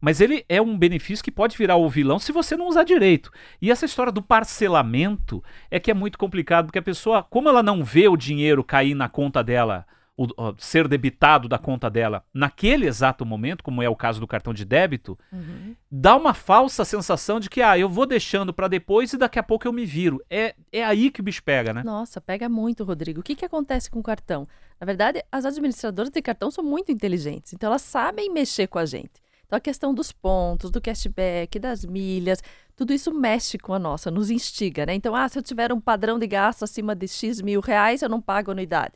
Mas 0.00 0.20
ele 0.20 0.44
é 0.48 0.62
um 0.62 0.78
benefício 0.78 1.24
que 1.24 1.32
pode 1.32 1.56
virar 1.56 1.76
o 1.76 1.88
vilão 1.88 2.20
se 2.20 2.30
você 2.30 2.56
não 2.56 2.68
usar 2.68 2.84
direito. 2.84 3.28
E 3.60 3.72
essa 3.72 3.86
história 3.86 4.12
do 4.12 4.22
parcelamento 4.22 5.42
é 5.68 5.80
que 5.80 5.90
é 5.90 5.94
muito 5.94 6.16
complicado, 6.16 6.66
porque 6.66 6.78
a 6.78 6.82
pessoa, 6.82 7.24
como 7.24 7.48
ela 7.48 7.62
não 7.62 7.82
vê 7.82 8.06
o 8.06 8.16
dinheiro 8.16 8.62
cair 8.62 8.94
na 8.94 9.08
conta 9.08 9.42
dela, 9.42 9.84
o- 10.16 10.28
ó, 10.36 10.54
ser 10.58 10.86
debitado 10.86 11.48
da 11.48 11.58
conta 11.58 11.90
dela 11.90 12.24
naquele 12.32 12.86
exato 12.86 13.26
momento, 13.26 13.64
como 13.64 13.82
é 13.82 13.88
o 13.88 13.96
caso 13.96 14.20
do 14.20 14.26
cartão 14.26 14.54
de 14.54 14.64
débito, 14.64 15.18
dá 15.90 16.16
uma 16.16 16.32
falsa 16.34 16.84
sensação 16.84 17.40
de 17.40 17.50
que, 17.50 17.60
ah, 17.62 17.78
eu 17.78 17.88
vou 17.88 18.06
deixando 18.06 18.52
para 18.52 18.68
depois 18.68 19.12
e 19.12 19.18
daqui 19.18 19.38
a 19.38 19.42
pouco 19.42 19.66
eu 19.66 19.72
me 19.72 19.84
viro. 19.84 20.22
É, 20.30 20.54
é 20.72 20.84
aí 20.84 21.10
que 21.10 21.20
o 21.20 21.24
bicho 21.24 21.42
pega, 21.42 21.72
né? 21.72 21.82
Nossa, 21.82 22.20
pega 22.20 22.48
muito, 22.48 22.84
Rodrigo. 22.84 23.20
O 23.20 23.22
que, 23.22 23.34
que 23.34 23.44
acontece 23.44 23.90
com 23.90 23.98
o 23.98 24.02
cartão? 24.02 24.46
Na 24.80 24.84
verdade, 24.84 25.22
as 25.30 25.44
administradoras 25.44 26.10
de 26.10 26.22
cartão 26.22 26.50
são 26.50 26.62
muito 26.64 26.90
inteligentes, 26.92 27.52
então 27.52 27.68
elas 27.68 27.82
sabem 27.82 28.32
mexer 28.32 28.66
com 28.66 28.78
a 28.78 28.86
gente. 28.86 29.22
Então 29.46 29.56
a 29.56 29.60
questão 29.60 29.92
dos 29.92 30.10
pontos, 30.10 30.70
do 30.70 30.80
cashback, 30.80 31.58
das 31.58 31.84
milhas, 31.84 32.42
tudo 32.74 32.92
isso 32.92 33.12
mexe 33.12 33.58
com 33.58 33.74
a 33.74 33.78
nossa, 33.78 34.10
nos 34.10 34.30
instiga, 34.30 34.86
né? 34.86 34.94
Então, 34.94 35.14
ah, 35.14 35.28
se 35.28 35.38
eu 35.38 35.42
tiver 35.42 35.72
um 35.72 35.80
padrão 35.80 36.18
de 36.18 36.26
gasto 36.26 36.62
acima 36.64 36.94
de 36.94 37.06
X 37.06 37.40
mil 37.40 37.60
reais, 37.60 38.02
eu 38.02 38.08
não 38.08 38.20
pago 38.20 38.50
anuidade. 38.50 38.94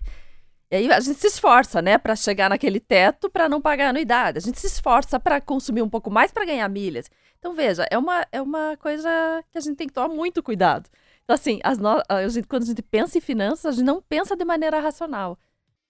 E 0.71 0.77
aí 0.77 0.93
a 0.93 1.01
gente 1.01 1.19
se 1.19 1.27
esforça, 1.27 1.81
né, 1.81 1.97
para 1.97 2.15
chegar 2.15 2.51
naquele 2.51 2.79
teto 2.79 3.31
para 3.31 3.49
não 3.49 3.61
pagar 3.61 3.89
anuidade. 3.89 4.39
A 4.39 4.41
gente 4.41 4.61
se 4.61 4.67
esforça 4.67 5.19
para 5.19 5.41
consumir 5.41 5.81
um 5.83 5.89
pouco 5.89 6.11
mais 6.11 6.31
para 6.31 6.45
ganhar 6.45 6.69
milhas. 6.69 7.11
Então 7.39 7.55
veja, 7.55 7.87
é 7.91 7.97
uma, 7.97 8.27
é 8.31 8.43
uma 8.43 8.77
coisa 8.77 9.09
que 9.51 9.57
a 9.57 9.61
gente 9.61 9.77
tem 9.77 9.87
que 9.87 9.95
tomar 9.95 10.09
muito 10.15 10.43
cuidado. 10.43 10.91
Então 11.25 11.35
assim, 11.35 11.59
as 11.65 11.79
no- 11.79 12.03
a 12.09 12.29
gente- 12.29 12.47
quando 12.47 12.65
a 12.65 12.67
gente 12.67 12.83
pensa 12.83 13.17
em 13.17 13.21
finanças, 13.21 13.67
a 13.67 13.73
gente 13.73 13.85
não 13.87 14.03
pensa 14.03 14.37
de 14.37 14.45
maneira 14.45 14.79
racional. 14.81 15.39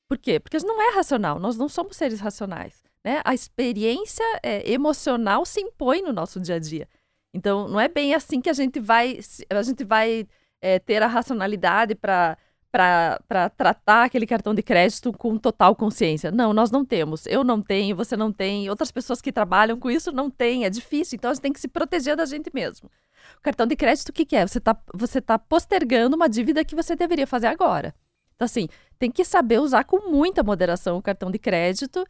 Por 0.08 0.16
quê? 0.18 0.38
Porque 0.38 0.56
a 0.56 0.60
gente 0.60 0.68
não 0.68 0.80
é 0.80 0.94
racional. 0.94 1.38
Nós 1.38 1.56
não 1.56 1.68
somos 1.68 1.96
seres 1.96 2.20
racionais, 2.20 2.82
né? 3.04 3.20
A 3.24 3.34
experiência 3.34 4.24
é, 4.42 4.70
emocional 4.70 5.44
se 5.44 5.60
impõe 5.60 6.02
no 6.02 6.12
nosso 6.12 6.40
dia 6.40 6.54
a 6.56 6.58
dia. 6.58 6.88
Então 7.34 7.68
não 7.68 7.80
é 7.80 7.88
bem 7.88 8.14
assim 8.14 8.40
que 8.40 8.48
a 8.48 8.52
gente 8.54 8.78
vai 8.80 9.18
a 9.50 9.62
gente 9.62 9.84
vai 9.84 10.26
é, 10.62 10.78
ter 10.78 11.02
a 11.02 11.06
racionalidade 11.06 11.94
para 11.94 12.36
para 12.78 13.50
tratar 13.50 14.04
aquele 14.04 14.26
cartão 14.26 14.54
de 14.54 14.62
crédito 14.62 15.12
com 15.12 15.36
total 15.36 15.74
consciência. 15.74 16.30
Não, 16.30 16.52
nós 16.52 16.70
não 16.70 16.84
temos. 16.84 17.26
Eu 17.26 17.42
não 17.42 17.60
tenho, 17.60 17.96
você 17.96 18.16
não 18.16 18.32
tem, 18.32 18.70
outras 18.70 18.92
pessoas 18.92 19.20
que 19.20 19.32
trabalham 19.32 19.78
com 19.78 19.90
isso 19.90 20.12
não 20.12 20.30
têm, 20.30 20.64
é 20.64 20.70
difícil. 20.70 21.16
Então 21.16 21.30
a 21.30 21.34
gente 21.34 21.42
tem 21.42 21.52
que 21.52 21.60
se 21.60 21.66
proteger 21.66 22.16
da 22.16 22.24
gente 22.24 22.50
mesmo. 22.54 22.88
O 23.36 23.42
cartão 23.42 23.66
de 23.66 23.74
crédito, 23.74 24.10
o 24.10 24.12
que, 24.12 24.24
que 24.24 24.36
é? 24.36 24.46
Você 24.46 24.58
está 24.58 24.76
você 24.94 25.20
tá 25.20 25.38
postergando 25.38 26.14
uma 26.14 26.28
dívida 26.28 26.64
que 26.64 26.76
você 26.76 26.94
deveria 26.94 27.26
fazer 27.26 27.48
agora. 27.48 27.92
Então, 28.36 28.46
assim, 28.46 28.68
tem 28.98 29.10
que 29.10 29.24
saber 29.24 29.58
usar 29.58 29.82
com 29.82 30.08
muita 30.08 30.44
moderação 30.44 30.96
o 30.96 31.02
cartão 31.02 31.28
de 31.28 31.40
crédito 31.40 32.04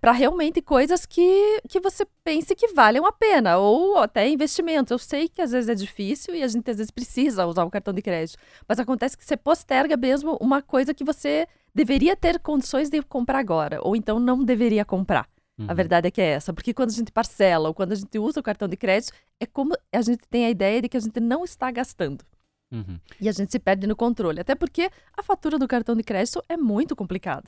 para 0.00 0.12
realmente 0.12 0.60
coisas 0.60 1.06
que, 1.06 1.60
que 1.68 1.80
você 1.80 2.06
pense 2.22 2.54
que 2.54 2.68
valham 2.68 3.06
a 3.06 3.12
pena, 3.12 3.58
ou 3.58 3.98
até 3.98 4.28
investimentos. 4.28 4.90
Eu 4.90 4.98
sei 4.98 5.28
que 5.28 5.40
às 5.40 5.52
vezes 5.52 5.68
é 5.68 5.74
difícil 5.74 6.34
e 6.34 6.42
a 6.42 6.48
gente 6.48 6.70
às 6.70 6.76
vezes 6.76 6.90
precisa 6.90 7.46
usar 7.46 7.64
o 7.64 7.70
cartão 7.70 7.94
de 7.94 8.02
crédito, 8.02 8.38
mas 8.68 8.78
acontece 8.78 9.16
que 9.16 9.24
você 9.24 9.36
posterga 9.36 9.96
mesmo 9.96 10.36
uma 10.40 10.60
coisa 10.60 10.94
que 10.94 11.04
você 11.04 11.46
deveria 11.74 12.16
ter 12.16 12.38
condições 12.38 12.90
de 12.90 13.02
comprar 13.02 13.38
agora, 13.38 13.78
ou 13.82 13.96
então 13.96 14.18
não 14.18 14.44
deveria 14.44 14.84
comprar. 14.84 15.28
A 15.68 15.74
verdade 15.74 16.08
é 16.08 16.10
que 16.10 16.22
é 16.22 16.30
essa, 16.30 16.54
porque 16.54 16.72
quando 16.72 16.88
a 16.88 16.94
gente 16.94 17.12
parcela 17.12 17.68
ou 17.68 17.74
quando 17.74 17.92
a 17.92 17.94
gente 17.94 18.18
usa 18.18 18.40
o 18.40 18.42
cartão 18.42 18.66
de 18.66 18.78
crédito, 18.78 19.12
é 19.38 19.44
como 19.44 19.74
a 19.92 20.00
gente 20.02 20.26
tem 20.28 20.46
a 20.46 20.50
ideia 20.50 20.80
de 20.80 20.88
que 20.88 20.96
a 20.96 21.00
gente 21.00 21.20
não 21.20 21.44
está 21.44 21.70
gastando. 21.70 22.24
Uhum. 22.72 22.98
E 23.20 23.28
a 23.28 23.32
gente 23.32 23.52
se 23.52 23.58
perde 23.58 23.86
no 23.86 23.94
controle. 23.94 24.40
Até 24.40 24.54
porque 24.54 24.90
a 25.12 25.22
fatura 25.22 25.58
do 25.58 25.68
cartão 25.68 25.94
de 25.94 26.02
crédito 26.02 26.42
é 26.48 26.56
muito 26.56 26.96
complicada. 26.96 27.44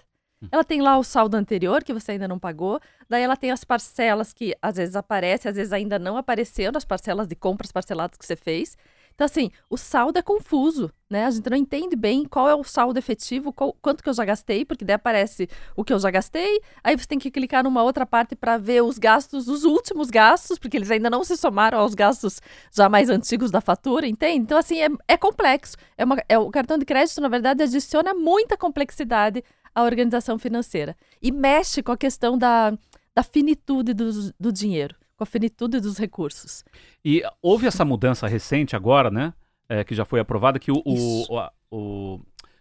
Ela 0.50 0.64
tem 0.64 0.80
lá 0.82 0.98
o 0.98 1.04
saldo 1.04 1.36
anterior 1.36 1.82
que 1.84 1.92
você 1.92 2.12
ainda 2.12 2.26
não 2.28 2.38
pagou, 2.38 2.80
daí 3.08 3.22
ela 3.22 3.36
tem 3.36 3.50
as 3.50 3.64
parcelas 3.64 4.32
que 4.32 4.54
às 4.60 4.76
vezes 4.76 4.96
aparecem, 4.96 5.48
às 5.48 5.56
vezes 5.56 5.72
ainda 5.72 5.98
não 5.98 6.16
apareceram, 6.16 6.76
as 6.76 6.84
parcelas 6.84 7.26
de 7.28 7.34
compras 7.34 7.70
parceladas 7.72 8.18
que 8.18 8.26
você 8.26 8.36
fez. 8.36 8.76
Então, 9.14 9.26
assim, 9.26 9.50
o 9.68 9.76
saldo 9.76 10.18
é 10.18 10.22
confuso, 10.22 10.90
né? 11.08 11.26
A 11.26 11.30
gente 11.30 11.48
não 11.50 11.56
entende 11.56 11.94
bem 11.94 12.24
qual 12.24 12.48
é 12.48 12.54
o 12.54 12.64
saldo 12.64 12.98
efetivo, 12.98 13.52
qual- 13.52 13.76
quanto 13.82 14.02
que 14.02 14.08
eu 14.08 14.14
já 14.14 14.24
gastei, 14.24 14.64
porque 14.64 14.84
daí 14.86 14.94
aparece 14.94 15.48
o 15.76 15.84
que 15.84 15.92
eu 15.92 15.98
já 15.98 16.10
gastei, 16.10 16.60
aí 16.82 16.96
você 16.96 17.06
tem 17.06 17.18
que 17.18 17.30
clicar 17.30 17.62
numa 17.62 17.82
outra 17.82 18.06
parte 18.06 18.34
para 18.34 18.56
ver 18.56 18.82
os 18.82 18.98
gastos, 18.98 19.48
os 19.48 19.64
últimos 19.64 20.08
gastos, 20.08 20.58
porque 20.58 20.78
eles 20.78 20.90
ainda 20.90 21.10
não 21.10 21.22
se 21.24 21.36
somaram 21.36 21.78
aos 21.78 21.94
gastos 21.94 22.40
já 22.72 22.88
mais 22.88 23.10
antigos 23.10 23.50
da 23.50 23.60
fatura, 23.60 24.06
entende? 24.06 24.38
Então, 24.38 24.56
assim, 24.56 24.80
é, 24.82 24.88
é 25.06 25.16
complexo. 25.18 25.76
É 25.96 26.04
uma- 26.04 26.16
é- 26.26 26.38
o 26.38 26.50
cartão 26.50 26.78
de 26.78 26.86
crédito, 26.86 27.20
na 27.20 27.28
verdade, 27.28 27.62
adiciona 27.62 28.14
muita 28.14 28.56
complexidade 28.56 29.44
à 29.74 29.82
organização 29.82 30.38
financeira. 30.38 30.96
E 31.20 31.30
mexe 31.32 31.82
com 31.82 31.92
a 31.92 31.96
questão 31.96 32.36
da, 32.38 32.72
da 33.14 33.22
finitude 33.22 33.94
dos- 33.94 34.32
do 34.38 34.52
dinheiro, 34.52 34.94
com 35.16 35.24
a 35.24 35.26
finitude 35.26 35.80
dos 35.80 35.98
recursos. 35.98 36.64
E 37.04 37.22
houve 37.40 37.66
essa 37.66 37.84
mudança 37.84 38.26
recente 38.26 38.74
agora, 38.76 39.10
né? 39.10 39.32
é, 39.68 39.82
que 39.84 39.94
já 39.94 40.04
foi 40.04 40.20
aprovada, 40.20 40.58
que 40.58 40.70
o, 40.70 40.82
o- 40.84 41.32
o- 41.32 41.38
a- 41.38 41.50
o- 41.70 42.20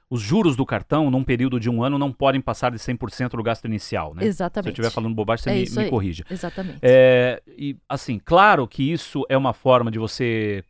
os 0.09 0.21
juros 0.21 0.55
do 0.55 0.65
cartão, 0.65 1.11
num 1.11 1.23
período 1.25 1.59
de 1.59 1.69
um 1.69 1.83
ano, 1.83 1.97
não 1.97 2.09
podem 2.11 2.39
passar 2.39 2.71
de 2.71 2.77
100% 2.79 3.31
do 3.35 3.43
gasto 3.43 3.65
inicial, 3.65 4.13
né? 4.13 4.21
Se 4.21 4.27
eu 4.27 4.29
Exatamente. 4.29 4.69
estiver 4.71 4.89
falando 4.91 5.13
bobagem, 5.13 5.43
você 5.43 5.49
É 5.49 5.53
me, 5.79 5.83
me 5.85 5.89
corrija. 5.89 6.23
Exatamente. 6.29 6.79
É, 6.81 7.41
e 7.47 7.75
assim, 7.89 8.17
claro 8.23 8.65
que 8.65 8.89
isso 8.91 9.25
é 9.27 9.35
uma 9.37 9.51
forma 9.51 9.91
de 9.91 9.99
você 9.99 10.63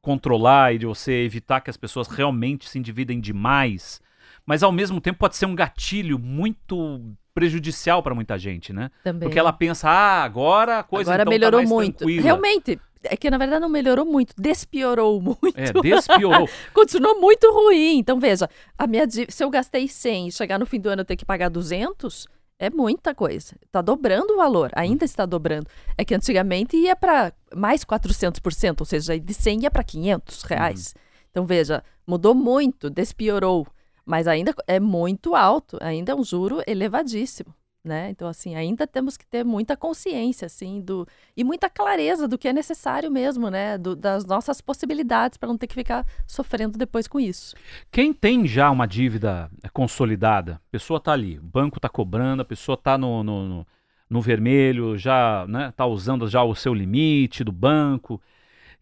controlar 0.00 0.74
e 0.74 0.78
de 0.78 0.86
você 0.86 1.12
evitar 1.24 1.60
que 1.60 1.70
as 1.70 1.76
pessoas 1.76 2.08
realmente 2.08 2.68
se 2.68 2.78
endividem 2.78 3.20
demais, 3.20 4.00
mas 4.46 4.62
ao 4.62 4.70
mesmo 4.72 5.00
tempo 5.00 5.18
pode 5.18 5.36
ser 5.36 5.46
um 5.46 5.54
gatilho 5.54 6.18
muito 6.18 7.02
prejudicial 7.34 8.02
para 8.02 8.14
muita 8.14 8.38
gente, 8.38 8.72
né? 8.72 8.90
Também. 9.04 9.28
Porque 9.28 9.38
ela 9.38 9.52
pensa, 9.52 9.90
ah, 9.90 10.22
agora 10.22 10.78
a 10.78 10.82
coisa 10.82 11.10
Agora 11.10 11.24
então 11.24 11.30
melhorou 11.30 11.60
tá 11.60 11.68
mais 11.68 11.70
muito. 11.70 11.98
tranquila. 11.98 12.22
Realmente, 12.22 12.80
é 13.02 13.16
que 13.16 13.30
na 13.30 13.36
verdade 13.36 13.60
não 13.60 13.68
melhorou 13.68 14.06
muito, 14.06 14.34
despiorou 14.38 15.20
muito. 15.20 15.54
É, 15.54 15.72
despiorou. 15.82 16.48
Continuou 16.72 17.20
muito 17.20 17.52
ruim. 17.52 17.98
Então, 17.98 18.18
veja, 18.18 18.48
a 18.78 18.86
minha 18.86 19.06
se 19.10 19.44
eu 19.44 19.50
gastei 19.50 19.88
100 19.88 20.28
e 20.28 20.32
chegar 20.32 20.58
no 20.58 20.64
fim 20.64 20.80
do 20.80 20.88
ano 20.88 21.02
eu 21.02 21.04
ter 21.04 21.16
que 21.16 21.24
pagar 21.24 21.50
200, 21.50 22.26
é 22.58 22.70
muita 22.70 23.14
coisa. 23.14 23.54
Está 23.62 23.82
dobrando 23.82 24.32
o 24.32 24.36
valor, 24.36 24.70
ainda 24.74 25.04
está 25.04 25.26
dobrando. 25.26 25.66
É 25.98 26.04
que 26.04 26.14
antigamente 26.14 26.76
ia 26.76 26.96
para 26.96 27.32
mais 27.54 27.84
400%, 27.84 28.80
ou 28.80 28.86
seja, 28.86 29.18
de 29.18 29.34
100 29.34 29.64
ia 29.64 29.70
para 29.70 29.84
500 29.84 30.42
reais. 30.42 30.94
Então, 31.30 31.44
veja, 31.44 31.82
mudou 32.06 32.34
muito, 32.34 32.88
despiorou. 32.88 33.66
Mas 34.06 34.28
ainda 34.28 34.54
é 34.68 34.80
muito 34.80 35.34
alto, 35.34 35.76
ainda 35.82 36.12
é 36.12 36.14
um 36.14 36.24
juro 36.24 36.62
elevadíssimo. 36.66 37.52
né? 37.84 38.10
Então, 38.10 38.26
assim, 38.26 38.56
ainda 38.56 38.84
temos 38.84 39.16
que 39.16 39.24
ter 39.24 39.44
muita 39.44 39.76
consciência, 39.76 40.46
assim, 40.46 40.80
do 40.80 41.06
e 41.36 41.44
muita 41.44 41.70
clareza 41.70 42.26
do 42.26 42.36
que 42.36 42.48
é 42.48 42.52
necessário 42.52 43.08
mesmo, 43.12 43.48
né? 43.48 43.78
Do- 43.78 43.94
das 43.94 44.24
nossas 44.24 44.60
possibilidades 44.60 45.38
para 45.38 45.48
não 45.48 45.56
ter 45.56 45.68
que 45.68 45.74
ficar 45.74 46.04
sofrendo 46.26 46.76
depois 46.76 47.06
com 47.06 47.20
isso. 47.20 47.54
Quem 47.92 48.12
tem 48.12 48.44
já 48.44 48.72
uma 48.72 48.86
dívida 48.88 49.48
é, 49.62 49.68
consolidada, 49.68 50.54
a 50.54 50.70
pessoa 50.72 50.98
tá 50.98 51.12
ali, 51.12 51.38
o 51.38 51.42
banco 51.44 51.78
tá 51.78 51.88
cobrando, 51.88 52.42
a 52.42 52.44
pessoa 52.44 52.76
tá 52.76 52.98
no, 52.98 53.22
no, 53.22 53.46
no- 53.48 53.66
no 54.10 54.20
vermelho, 54.20 54.98
já 54.98 55.46
né, 55.48 55.72
tá 55.76 55.86
usando 55.86 56.26
já 56.28 56.42
o 56.42 56.56
seu 56.56 56.74
limite 56.74 57.44
do 57.44 57.52
banco, 57.52 58.20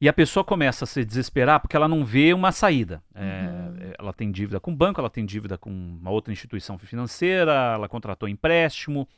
e 0.05 0.09
a 0.09 0.13
pessoa 0.13 0.45
começa 0.45 0.85
a 0.85 0.87
se 0.87 1.03
desesperar 1.03 1.59
porque 1.59 1.75
ela 1.75 1.89
não 1.89 2.05
vê 2.05 2.35
uma 2.35 2.53
saída. 2.53 3.03
É, 3.15 3.23
é, 3.23 3.95
ela 3.99 4.13
tem 4.13 4.31
dívida 4.31 4.61
com 4.61 4.71
o 4.71 4.77
banco, 4.77 5.01
ela 5.01 5.09
tem 5.09 5.25
dívida 5.25 5.57
com 5.57 5.71
uma 5.71 6.11
outra 6.11 6.31
instituição 6.31 6.77
financeira, 6.77 7.73
ela 7.73 7.89
contratou 7.89 8.29
empréstimo. 8.29 9.09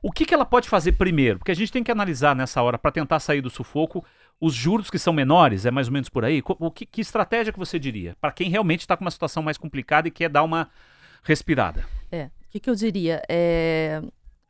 O 0.00 0.12
que, 0.12 0.24
que 0.24 0.32
ela 0.32 0.44
pode 0.44 0.68
fazer 0.68 0.92
primeiro? 0.92 1.40
Porque 1.40 1.50
a 1.50 1.56
gente 1.56 1.72
tem 1.72 1.82
que 1.82 1.90
analisar 1.90 2.36
nessa 2.36 2.62
hora, 2.62 2.78
para 2.78 2.92
tentar 2.92 3.18
sair 3.18 3.40
do 3.40 3.50
sufoco, 3.50 4.04
os 4.40 4.54
juros 4.54 4.90
que 4.90 4.98
são 4.98 5.12
menores, 5.12 5.66
é 5.66 5.72
mais 5.72 5.88
ou 5.88 5.92
menos 5.92 6.08
por 6.08 6.24
aí. 6.24 6.40
O 6.46 6.70
que, 6.70 6.86
que 6.86 7.00
estratégia 7.00 7.52
que 7.52 7.58
você 7.58 7.76
diria? 7.76 8.16
Para 8.20 8.30
quem 8.30 8.48
realmente 8.48 8.82
está 8.82 8.96
com 8.96 9.04
uma 9.04 9.10
situação 9.10 9.42
mais 9.42 9.58
complicada 9.58 10.06
e 10.06 10.12
quer 10.12 10.28
dar 10.28 10.44
uma 10.44 10.70
respirada. 11.24 11.84
É, 12.12 12.26
o 12.26 12.48
que, 12.48 12.60
que 12.60 12.70
eu 12.70 12.76
diria? 12.76 13.20
É, 13.28 14.00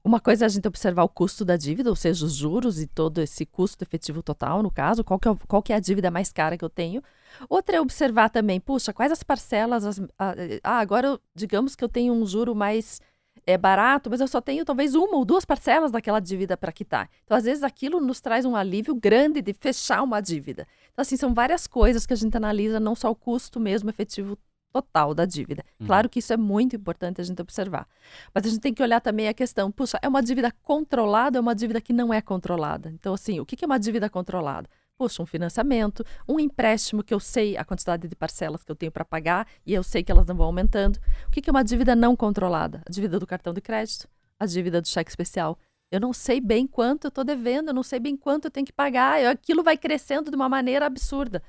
uma 0.04 0.18
coisa 0.20 0.44
é 0.44 0.46
a 0.46 0.48
gente 0.48 0.66
observar 0.66 1.04
o 1.04 1.08
custo 1.08 1.44
da 1.44 1.56
dívida, 1.56 1.88
ou 1.88 1.96
seja, 1.96 2.24
os 2.26 2.34
juros 2.34 2.80
e 2.80 2.86
todo 2.86 3.20
esse 3.20 3.46
custo 3.46 3.84
efetivo 3.84 4.22
total, 4.22 4.62
no 4.62 4.70
caso, 4.70 5.04
qual 5.04 5.18
que, 5.18 5.28
é, 5.28 5.34
qual 5.46 5.62
que 5.62 5.72
é 5.72 5.76
a 5.76 5.80
dívida 5.80 6.10
mais 6.10 6.32
cara 6.32 6.58
que 6.58 6.64
eu 6.64 6.68
tenho. 6.70 7.02
Outra 7.48 7.76
é 7.76 7.80
observar 7.80 8.28
também, 8.28 8.60
puxa, 8.60 8.92
quais 8.92 9.12
as 9.12 9.22
parcelas, 9.22 9.84
as- 9.84 10.00
ah, 10.18 10.34
agora 10.78 11.06
eu- 11.08 11.20
digamos 11.34 11.76
que 11.76 11.84
eu 11.84 11.88
tenho 11.88 12.12
um 12.12 12.26
juro 12.26 12.54
mais 12.54 13.00
é, 13.46 13.56
barato, 13.58 14.08
mas 14.10 14.20
eu 14.20 14.28
só 14.28 14.40
tenho 14.40 14.64
talvez 14.64 14.94
uma 14.94 15.16
ou 15.16 15.24
duas 15.24 15.44
parcelas 15.44 15.90
daquela 15.90 16.20
dívida 16.20 16.56
para 16.56 16.70
quitar. 16.70 17.08
Então, 17.24 17.36
às 17.36 17.42
vezes, 17.44 17.64
aquilo 17.64 18.00
nos 18.00 18.20
traz 18.20 18.44
um 18.44 18.54
alívio 18.54 18.94
grande 18.94 19.42
de 19.42 19.52
fechar 19.52 20.00
uma 20.02 20.20
dívida. 20.20 20.64
Então, 20.92 21.02
assim, 21.02 21.16
são 21.16 21.34
várias 21.34 21.66
coisas 21.66 22.06
que 22.06 22.12
a 22.12 22.16
gente 22.16 22.36
analisa, 22.36 22.78
não 22.78 22.94
só 22.94 23.10
o 23.10 23.16
custo 23.16 23.58
mesmo 23.58 23.90
efetivo 23.90 24.38
total 24.72 25.14
da 25.14 25.24
dívida. 25.24 25.64
Claro 25.84 26.08
que 26.08 26.18
isso 26.18 26.32
é 26.32 26.36
muito 26.36 26.74
importante 26.74 27.20
a 27.20 27.24
gente 27.24 27.40
observar. 27.42 27.86
Mas 28.34 28.46
a 28.46 28.48
gente 28.48 28.60
tem 28.60 28.72
que 28.72 28.82
olhar 28.82 29.00
também 29.00 29.28
a 29.28 29.34
questão, 29.34 29.70
puxa, 29.70 29.98
é 30.00 30.08
uma 30.08 30.22
dívida 30.22 30.52
controlada 30.62 31.38
ou 31.38 31.40
é 31.40 31.42
uma 31.42 31.54
dívida 31.54 31.80
que 31.80 31.92
não 31.92 32.12
é 32.12 32.20
controlada? 32.20 32.90
Então, 32.90 33.14
assim, 33.14 33.38
o 33.38 33.46
que 33.46 33.62
é 33.62 33.66
uma 33.66 33.78
dívida 33.78 34.08
controlada? 34.08 34.68
Puxa, 34.96 35.22
um 35.22 35.26
financiamento, 35.26 36.04
um 36.28 36.38
empréstimo 36.38 37.02
que 37.02 37.12
eu 37.12 37.20
sei 37.20 37.56
a 37.56 37.64
quantidade 37.64 38.06
de 38.08 38.14
parcelas 38.14 38.62
que 38.62 38.70
eu 38.70 38.76
tenho 38.76 38.92
para 38.92 39.04
pagar 39.04 39.46
e 39.66 39.74
eu 39.74 39.82
sei 39.82 40.02
que 40.02 40.12
elas 40.12 40.26
não 40.26 40.36
vão 40.36 40.46
aumentando. 40.46 40.98
O 41.26 41.30
que 41.30 41.48
é 41.48 41.50
uma 41.50 41.64
dívida 41.64 41.94
não 41.96 42.14
controlada? 42.14 42.82
A 42.86 42.90
dívida 42.90 43.18
do 43.18 43.26
cartão 43.26 43.52
de 43.52 43.60
crédito, 43.60 44.08
a 44.38 44.46
dívida 44.46 44.80
do 44.80 44.88
cheque 44.88 45.10
especial. 45.10 45.58
Eu 45.90 46.00
não 46.00 46.12
sei 46.12 46.40
bem 46.40 46.66
quanto 46.66 47.04
eu 47.04 47.08
estou 47.08 47.22
devendo, 47.22 47.68
eu 47.68 47.74
não 47.74 47.82
sei 47.82 48.00
bem 48.00 48.16
quanto 48.16 48.46
eu 48.46 48.50
tenho 48.50 48.64
que 48.64 48.72
pagar, 48.72 49.20
e 49.20 49.26
aquilo 49.26 49.62
vai 49.62 49.76
crescendo 49.76 50.30
de 50.30 50.36
uma 50.36 50.48
maneira 50.48 50.86
absurda, 50.86 51.42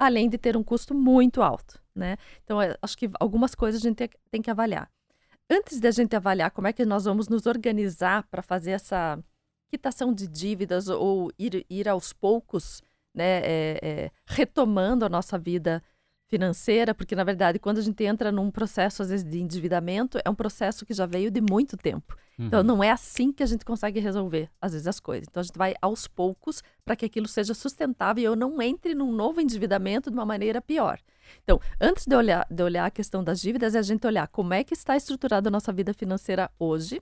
além 0.00 0.30
de 0.30 0.38
ter 0.38 0.56
um 0.56 0.64
custo 0.64 0.94
muito 0.94 1.42
alto, 1.42 1.78
né? 1.94 2.16
Então, 2.42 2.60
eu 2.62 2.74
acho 2.80 2.96
que 2.96 3.10
algumas 3.20 3.54
coisas 3.54 3.82
a 3.82 3.88
gente 3.88 3.96
tem- 3.96 4.10
tem 4.30 4.40
que 4.42 4.50
avaliar. 4.50 4.90
Antes 5.48 5.78
da 5.78 5.90
gente 5.90 6.16
avaliar 6.16 6.50
como 6.52 6.66
é 6.66 6.72
que 6.72 6.86
nós 6.86 7.04
vamos 7.04 7.28
nos 7.28 7.44
organizar 7.44 8.26
para 8.30 8.40
fazer 8.40 8.70
essa 8.70 9.22
quitação 9.70 10.12
de 10.14 10.26
dívidas 10.26 10.88
ou 10.88 11.30
ir, 11.38 11.66
ir 11.68 11.86
aos 11.86 12.12
poucos, 12.14 12.82
né, 13.14 13.40
é, 13.44 13.78
é, 13.82 14.10
retomando 14.26 15.04
a 15.04 15.08
nossa 15.08 15.38
vida 15.38 15.82
financeira, 16.30 16.94
porque 16.94 17.14
na 17.14 17.24
verdade 17.24 17.58
quando 17.58 17.78
a 17.78 17.82
gente 17.82 18.02
entra 18.04 18.30
num 18.30 18.50
processo 18.50 19.02
às 19.02 19.10
vezes 19.10 19.24
de 19.24 19.40
endividamento 19.40 20.18
é 20.24 20.30
um 20.30 20.34
processo 20.34 20.86
que 20.86 20.94
já 20.94 21.04
veio 21.04 21.30
de 21.30 21.40
muito 21.40 21.76
tempo. 21.76 22.16
Então 22.38 22.62
não 22.62 22.82
é 22.82 22.90
assim 22.90 23.30
que 23.30 23.42
a 23.42 23.46
gente 23.46 23.66
consegue 23.66 24.00
resolver 24.00 24.48
às 24.58 24.72
vezes 24.72 24.86
as 24.86 24.98
coisas. 24.98 25.26
Então 25.28 25.42
a 25.42 25.44
gente 25.44 25.58
vai 25.58 25.74
aos 25.82 26.08
poucos 26.08 26.62
para 26.84 26.96
que 26.96 27.04
aquilo 27.04 27.28
seja 27.28 27.52
sustentável 27.52 28.22
e 28.22 28.24
eu 28.24 28.34
não 28.34 28.62
entre 28.62 28.94
num 28.94 29.12
novo 29.12 29.40
endividamento 29.42 30.10
de 30.10 30.16
uma 30.16 30.24
maneira 30.24 30.62
pior. 30.62 30.98
Então, 31.44 31.60
antes 31.80 32.06
de 32.06 32.16
olhar, 32.16 32.46
de 32.50 32.62
olhar 32.62 32.86
a 32.86 32.90
questão 32.90 33.22
das 33.22 33.40
dívidas, 33.40 33.74
é 33.74 33.78
a 33.78 33.82
gente 33.82 34.06
olhar 34.06 34.26
como 34.28 34.54
é 34.54 34.64
que 34.64 34.74
está 34.74 34.96
estruturada 34.96 35.48
a 35.48 35.50
nossa 35.50 35.72
vida 35.72 35.92
financeira 35.92 36.50
hoje, 36.58 37.00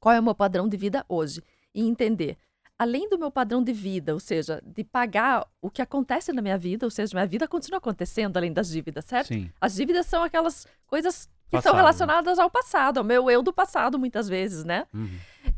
qual 0.00 0.14
é 0.14 0.20
o 0.20 0.22
meu 0.22 0.34
padrão 0.34 0.68
de 0.68 0.76
vida 0.76 1.04
hoje, 1.08 1.42
e 1.74 1.82
entender, 1.82 2.36
além 2.78 3.08
do 3.08 3.18
meu 3.18 3.30
padrão 3.30 3.62
de 3.62 3.72
vida, 3.72 4.12
ou 4.12 4.20
seja, 4.20 4.60
de 4.64 4.82
pagar 4.84 5.46
o 5.62 5.70
que 5.70 5.80
acontece 5.80 6.32
na 6.32 6.42
minha 6.42 6.58
vida, 6.58 6.84
ou 6.86 6.90
seja, 6.90 7.14
minha 7.14 7.26
vida 7.26 7.46
continua 7.46 7.78
acontecendo 7.78 8.36
além 8.36 8.52
das 8.52 8.68
dívidas, 8.68 9.04
certo? 9.04 9.28
Sim. 9.28 9.50
As 9.60 9.74
dívidas 9.74 10.06
são 10.06 10.22
aquelas 10.22 10.66
coisas 10.86 11.26
que 11.48 11.52
Passado, 11.52 11.62
são 11.62 11.72
né? 11.74 11.78
relacionadas 11.80 12.38
ao 12.38 12.50
passado, 12.50 12.98
ao 12.98 13.04
meu 13.04 13.30
eu 13.30 13.42
do 13.42 13.52
passado, 13.52 13.98
muitas 13.98 14.28
vezes, 14.28 14.64
né? 14.64 14.86
Uhum. 14.92 15.08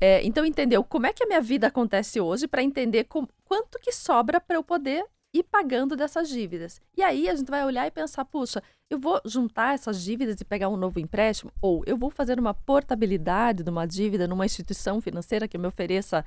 É, 0.00 0.22
então, 0.26 0.44
entender 0.44 0.82
como 0.84 1.06
é 1.06 1.12
que 1.12 1.22
a 1.24 1.26
minha 1.26 1.40
vida 1.40 1.68
acontece 1.68 2.20
hoje 2.20 2.46
para 2.46 2.62
entender 2.62 3.04
com- 3.04 3.26
quanto 3.44 3.78
que 3.78 3.92
sobra 3.92 4.38
para 4.40 4.56
eu 4.56 4.62
poder 4.62 5.04
ir 5.32 5.42
pagando 5.44 5.96
dessas 5.96 6.28
dívidas. 6.28 6.80
E 6.96 7.02
aí 7.02 7.28
a 7.28 7.34
gente 7.34 7.50
vai 7.50 7.64
olhar 7.64 7.86
e 7.86 7.90
pensar, 7.90 8.24
puxa, 8.24 8.62
eu 8.90 8.98
vou 8.98 9.20
juntar 9.24 9.74
essas 9.74 10.02
dívidas 10.02 10.40
e 10.40 10.44
pegar 10.44 10.68
um 10.68 10.76
novo 10.76 10.98
empréstimo? 10.98 11.52
Ou 11.60 11.82
eu 11.86 11.96
vou 11.96 12.10
fazer 12.10 12.38
uma 12.38 12.54
portabilidade 12.54 13.62
de 13.62 13.70
uma 13.70 13.86
dívida 13.86 14.26
numa 14.26 14.46
instituição 14.46 15.00
financeira 15.00 15.46
que 15.48 15.58
me 15.58 15.66
ofereça 15.66 16.24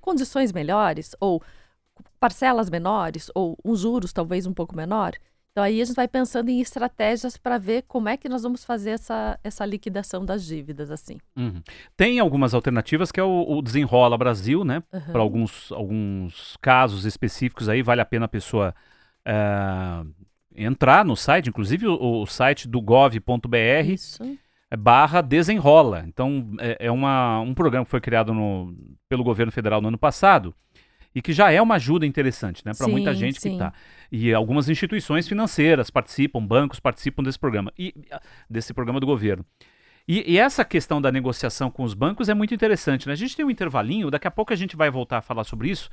condições 0.00 0.52
melhores? 0.52 1.14
Ou 1.20 1.42
parcelas 2.18 2.70
menores? 2.70 3.30
Ou 3.34 3.58
um 3.64 3.74
juros 3.76 4.12
talvez 4.12 4.46
um 4.46 4.54
pouco 4.54 4.74
menor? 4.74 5.12
Então 5.52 5.64
aí 5.64 5.80
a 5.82 5.84
gente 5.84 5.96
vai 5.96 6.06
pensando 6.06 6.48
em 6.48 6.60
estratégias 6.60 7.36
para 7.36 7.58
ver 7.58 7.82
como 7.88 8.08
é 8.08 8.16
que 8.16 8.28
nós 8.28 8.42
vamos 8.42 8.64
fazer 8.64 8.90
essa, 8.90 9.38
essa 9.42 9.66
liquidação 9.66 10.24
das 10.24 10.44
dívidas, 10.44 10.90
assim. 10.90 11.18
Uhum. 11.36 11.60
Tem 11.96 12.20
algumas 12.20 12.54
alternativas 12.54 13.10
que 13.10 13.18
é 13.18 13.22
o, 13.22 13.58
o 13.58 13.60
Desenrola 13.60 14.16
Brasil, 14.16 14.64
né? 14.64 14.82
Aham. 14.92 15.12
Para 15.12 15.20
alguns, 15.20 15.72
alguns 15.72 16.56
casos 16.60 17.04
específicos 17.04 17.68
aí, 17.68 17.82
vale 17.82 18.00
a 18.00 18.06
pena 18.06 18.26
a 18.26 18.28
pessoa 18.28 18.72
eh, 19.24 20.04
entrar 20.54 21.04
no 21.04 21.16
site, 21.16 21.48
inclusive 21.48 21.86
o, 21.88 22.22
o 22.22 22.26
site 22.26 22.68
do 22.68 22.80
gov.br 22.80 23.90
Isso. 23.92 24.22
É 24.70 24.76
barra 24.76 25.20
desenrola. 25.20 26.04
Então, 26.06 26.54
é, 26.58 26.76
é 26.86 26.90
uma, 26.90 27.40
um 27.40 27.52
programa 27.54 27.84
que 27.84 27.90
foi 27.90 28.00
criado 28.00 28.32
no- 28.32 28.74
pelo 29.08 29.24
governo 29.24 29.50
federal 29.50 29.80
no 29.80 29.88
ano 29.88 29.98
passado 29.98 30.54
e 31.14 31.20
que 31.20 31.32
já 31.32 31.50
é 31.50 31.60
uma 31.60 31.74
ajuda 31.74 32.06
interessante, 32.06 32.64
né? 32.64 32.72
Para 32.76 32.86
muita 32.86 33.12
gente 33.12 33.34
que 33.34 33.40
sim. 33.42 33.52
está. 33.54 33.72
E 34.12 34.32
algumas 34.32 34.68
instituições 34.68 35.26
financeiras 35.26 35.90
participam, 35.90 36.44
bancos 36.46 36.78
participam 36.78 37.22
desse 37.22 37.38
programa, 37.38 37.72
e 37.76 37.92
desse 38.48 38.72
programa 38.72 39.00
do 39.00 39.06
governo. 39.06 39.44
E, 40.06 40.32
e 40.32 40.38
essa 40.38 40.64
questão 40.64 41.00
da 41.00 41.10
negociação 41.10 41.70
com 41.70 41.82
os 41.82 41.94
bancos 41.94 42.28
é 42.28 42.34
muito 42.34 42.54
interessante, 42.54 43.06
né? 43.06 43.12
A 43.12 43.16
gente 43.16 43.36
tem 43.36 43.44
um 43.44 43.50
intervalinho, 43.50 44.10
daqui 44.10 44.28
a 44.28 44.30
pouco 44.30 44.52
a 44.52 44.56
gente 44.56 44.76
vai 44.76 44.90
voltar 44.90 45.18
a 45.18 45.22
falar 45.22 45.44
sobre 45.44 45.68
isso, 45.68 45.90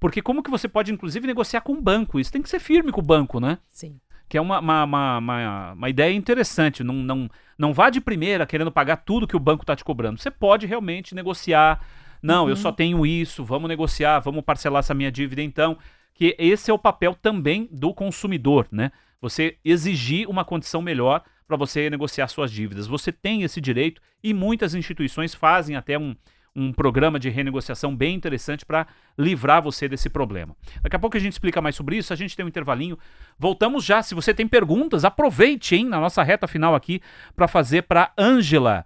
porque 0.00 0.20
como 0.22 0.42
que 0.42 0.50
você 0.50 0.66
pode, 0.66 0.92
inclusive, 0.92 1.26
negociar 1.26 1.60
com 1.60 1.74
o 1.74 1.80
banco? 1.80 2.18
Isso 2.18 2.32
tem 2.32 2.42
que 2.42 2.48
ser 2.48 2.58
firme 2.58 2.90
com 2.90 3.00
o 3.00 3.04
banco, 3.04 3.38
né? 3.38 3.58
Sim. 3.70 4.00
Que 4.28 4.38
é 4.38 4.40
uma, 4.40 4.58
uma, 4.58 4.84
uma, 5.18 5.72
uma, 5.72 5.90
ideia 5.90 6.14
interessante. 6.14 6.82
Não, 6.82 6.94
não, 6.94 7.30
não 7.58 7.72
vá 7.72 7.90
de 7.90 8.00
primeira 8.00 8.46
querendo 8.46 8.72
pagar 8.72 8.96
tudo 8.98 9.26
que 9.26 9.36
o 9.36 9.40
banco 9.40 9.62
está 9.62 9.76
te 9.76 9.84
cobrando. 9.84 10.18
Você 10.18 10.30
pode 10.30 10.66
realmente 10.66 11.14
negociar. 11.14 11.84
Não, 12.22 12.48
eu 12.48 12.56
só 12.56 12.72
tenho 12.72 13.04
isso, 13.04 13.44
vamos 13.44 13.68
negociar, 13.68 14.18
vamos 14.20 14.42
parcelar 14.42 14.80
essa 14.80 14.94
minha 14.94 15.12
dívida 15.12 15.42
então. 15.42 15.76
Que 16.14 16.34
esse 16.38 16.70
é 16.70 16.74
o 16.74 16.78
papel 16.78 17.14
também 17.14 17.68
do 17.70 17.92
consumidor, 17.92 18.66
né? 18.70 18.92
Você 19.20 19.58
exigir 19.64 20.28
uma 20.28 20.44
condição 20.44 20.80
melhor 20.80 21.22
para 21.46 21.56
você 21.56 21.90
negociar 21.90 22.28
suas 22.28 22.50
dívidas. 22.50 22.86
Você 22.86 23.12
tem 23.12 23.42
esse 23.42 23.60
direito 23.60 24.00
e 24.22 24.32
muitas 24.32 24.74
instituições 24.74 25.34
fazem 25.34 25.76
até 25.76 25.98
um, 25.98 26.14
um 26.56 26.72
programa 26.72 27.18
de 27.18 27.28
renegociação 27.28 27.94
bem 27.94 28.14
interessante 28.14 28.64
para 28.64 28.86
livrar 29.18 29.60
você 29.62 29.88
desse 29.88 30.08
problema. 30.08 30.56
Daqui 30.82 30.96
a 30.96 30.98
pouco 30.98 31.16
a 31.16 31.20
gente 31.20 31.32
explica 31.32 31.60
mais 31.60 31.74
sobre 31.74 31.96
isso, 31.96 32.12
a 32.12 32.16
gente 32.16 32.36
tem 32.36 32.44
um 32.44 32.48
intervalinho. 32.48 32.98
Voltamos 33.38 33.84
já. 33.84 34.02
Se 34.02 34.14
você 34.14 34.32
tem 34.32 34.46
perguntas, 34.46 35.04
aproveite, 35.04 35.74
hein, 35.74 35.86
na 35.86 35.98
nossa 35.98 36.22
reta 36.22 36.46
final 36.46 36.74
aqui 36.74 37.00
para 37.34 37.48
fazer 37.48 37.82
para 37.82 38.12
Ângela 38.16 38.84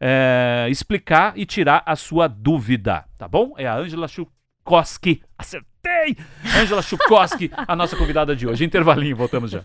é, 0.00 0.68
explicar 0.70 1.32
e 1.36 1.44
tirar 1.44 1.82
a 1.84 1.96
sua 1.96 2.28
dúvida, 2.28 3.04
tá 3.18 3.26
bom? 3.26 3.54
É 3.56 3.66
a 3.66 3.74
Ângela 3.74 4.06
Chukoski. 4.06 5.22
Acertei! 5.36 6.16
Ângela 6.56 6.82
Chukoski, 6.82 7.50
a 7.52 7.74
nossa 7.74 7.96
convidada 7.96 8.36
de 8.36 8.46
hoje. 8.46 8.64
Intervalinho, 8.64 9.16
voltamos 9.16 9.50
já. 9.50 9.64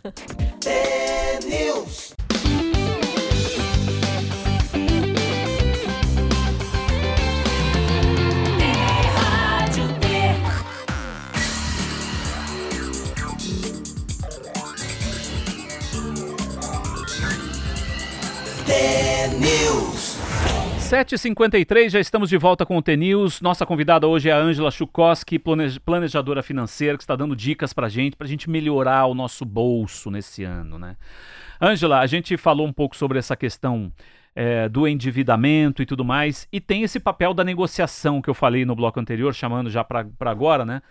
T-News. 18.65 20.17
7h53, 20.79 21.89
já 21.89 21.99
estamos 21.99 22.29
de 22.29 22.37
volta 22.37 22.65
com 22.65 22.77
o 22.77 22.81
T-News. 22.81 23.41
Nossa 23.41 23.65
convidada 23.65 24.07
hoje 24.07 24.29
é 24.29 24.31
a 24.31 24.37
Ângela 24.37 24.71
Chukoski, 24.71 25.37
plane- 25.39 25.79
planejadora 25.79 26.41
financeira, 26.43 26.95
que 26.97 27.03
está 27.03 27.15
dando 27.15 27.35
dicas 27.35 27.73
pra 27.73 27.89
gente, 27.89 28.15
pra 28.15 28.27
gente 28.27 28.49
melhorar 28.49 29.05
o 29.07 29.13
nosso 29.13 29.43
bolso 29.43 30.09
nesse 30.11 30.43
ano, 30.43 30.77
né? 30.79 30.95
Ângela, 31.61 31.99
a 31.99 32.05
gente 32.07 32.37
falou 32.37 32.65
um 32.67 32.73
pouco 32.73 32.95
sobre 32.95 33.17
essa 33.19 33.35
questão 33.35 33.91
é, 34.35 34.69
do 34.69 34.87
endividamento 34.87 35.81
e 35.81 35.85
tudo 35.85 36.05
mais, 36.05 36.47
e 36.51 36.59
tem 36.61 36.83
esse 36.83 36.99
papel 36.99 37.33
da 37.33 37.43
negociação 37.43 38.21
que 38.21 38.29
eu 38.29 38.33
falei 38.33 38.65
no 38.65 38.75
bloco 38.75 38.99
anterior, 38.99 39.33
chamando 39.33 39.69
já 39.69 39.83
pra 39.83 40.05
agora, 40.21 40.63
né? 40.65 40.81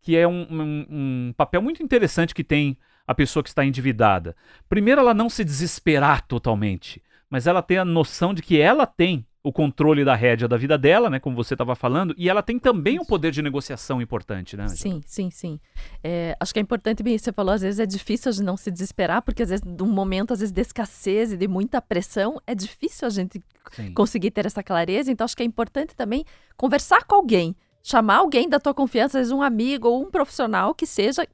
Que 0.00 0.16
é 0.16 0.26
um, 0.26 0.46
um- 0.50 0.86
um 0.90 1.34
papel 1.36 1.62
muito 1.62 1.82
interessante 1.82 2.34
que 2.34 2.44
tem 2.44 2.76
a 3.06 3.14
pessoa 3.14 3.42
que 3.42 3.48
está 3.48 3.64
endividada. 3.64 4.34
Primeiro, 4.68 5.00
ela 5.00 5.14
não 5.14 5.28
se 5.28 5.44
desesperar 5.44 6.26
totalmente 6.26 7.02
mas 7.32 7.46
ela 7.46 7.62
tem 7.62 7.78
a 7.78 7.84
noção 7.84 8.34
de 8.34 8.42
que 8.42 8.60
ela 8.60 8.84
tem 8.84 9.26
o 9.42 9.50
controle 9.50 10.04
da 10.04 10.14
rédea 10.14 10.46
da 10.46 10.58
vida 10.58 10.76
dela, 10.76 11.08
né, 11.08 11.18
como 11.18 11.34
você 11.34 11.54
estava 11.54 11.74
falando, 11.74 12.14
e 12.18 12.28
ela 12.28 12.42
tem 12.42 12.58
também 12.58 13.00
um 13.00 13.06
poder 13.06 13.30
de 13.32 13.40
negociação 13.40 14.02
importante, 14.02 14.54
né? 14.54 14.64
Ângela? 14.64 14.76
Sim, 14.76 15.00
sim, 15.06 15.30
sim. 15.30 15.58
É, 16.04 16.36
acho 16.38 16.52
que 16.52 16.60
é 16.60 16.62
importante, 16.62 17.02
bem, 17.02 17.16
você 17.16 17.32
falou, 17.32 17.54
às 17.54 17.62
vezes 17.62 17.80
é 17.80 17.86
difícil 17.86 18.28
a 18.28 18.32
gente 18.32 18.44
não 18.44 18.56
se 18.58 18.70
desesperar, 18.70 19.22
porque 19.22 19.42
às 19.42 19.48
vezes, 19.48 19.64
num 19.64 19.90
momento, 19.90 20.34
às 20.34 20.40
vezes, 20.40 20.52
de 20.52 20.60
escassez 20.60 21.32
e 21.32 21.36
de 21.38 21.48
muita 21.48 21.80
pressão, 21.80 22.38
é 22.46 22.54
difícil 22.54 23.06
a 23.06 23.10
gente 23.10 23.42
Sim. 23.72 23.94
conseguir 23.94 24.30
ter 24.30 24.44
essa 24.44 24.62
clareza. 24.62 25.10
Então, 25.10 25.24
acho 25.24 25.34
que 25.34 25.42
é 25.42 25.46
importante 25.46 25.96
também 25.96 26.26
conversar 26.54 27.02
com 27.04 27.14
alguém, 27.14 27.56
chamar 27.82 28.18
alguém 28.18 28.46
da 28.46 28.60
tua 28.60 28.74
confiança, 28.74 29.18
às 29.18 29.22
vezes 29.22 29.32
um 29.32 29.40
amigo 29.40 29.88
ou 29.88 30.02
um 30.02 30.10
profissional 30.10 30.74
que 30.74 30.84
seja 30.84 31.26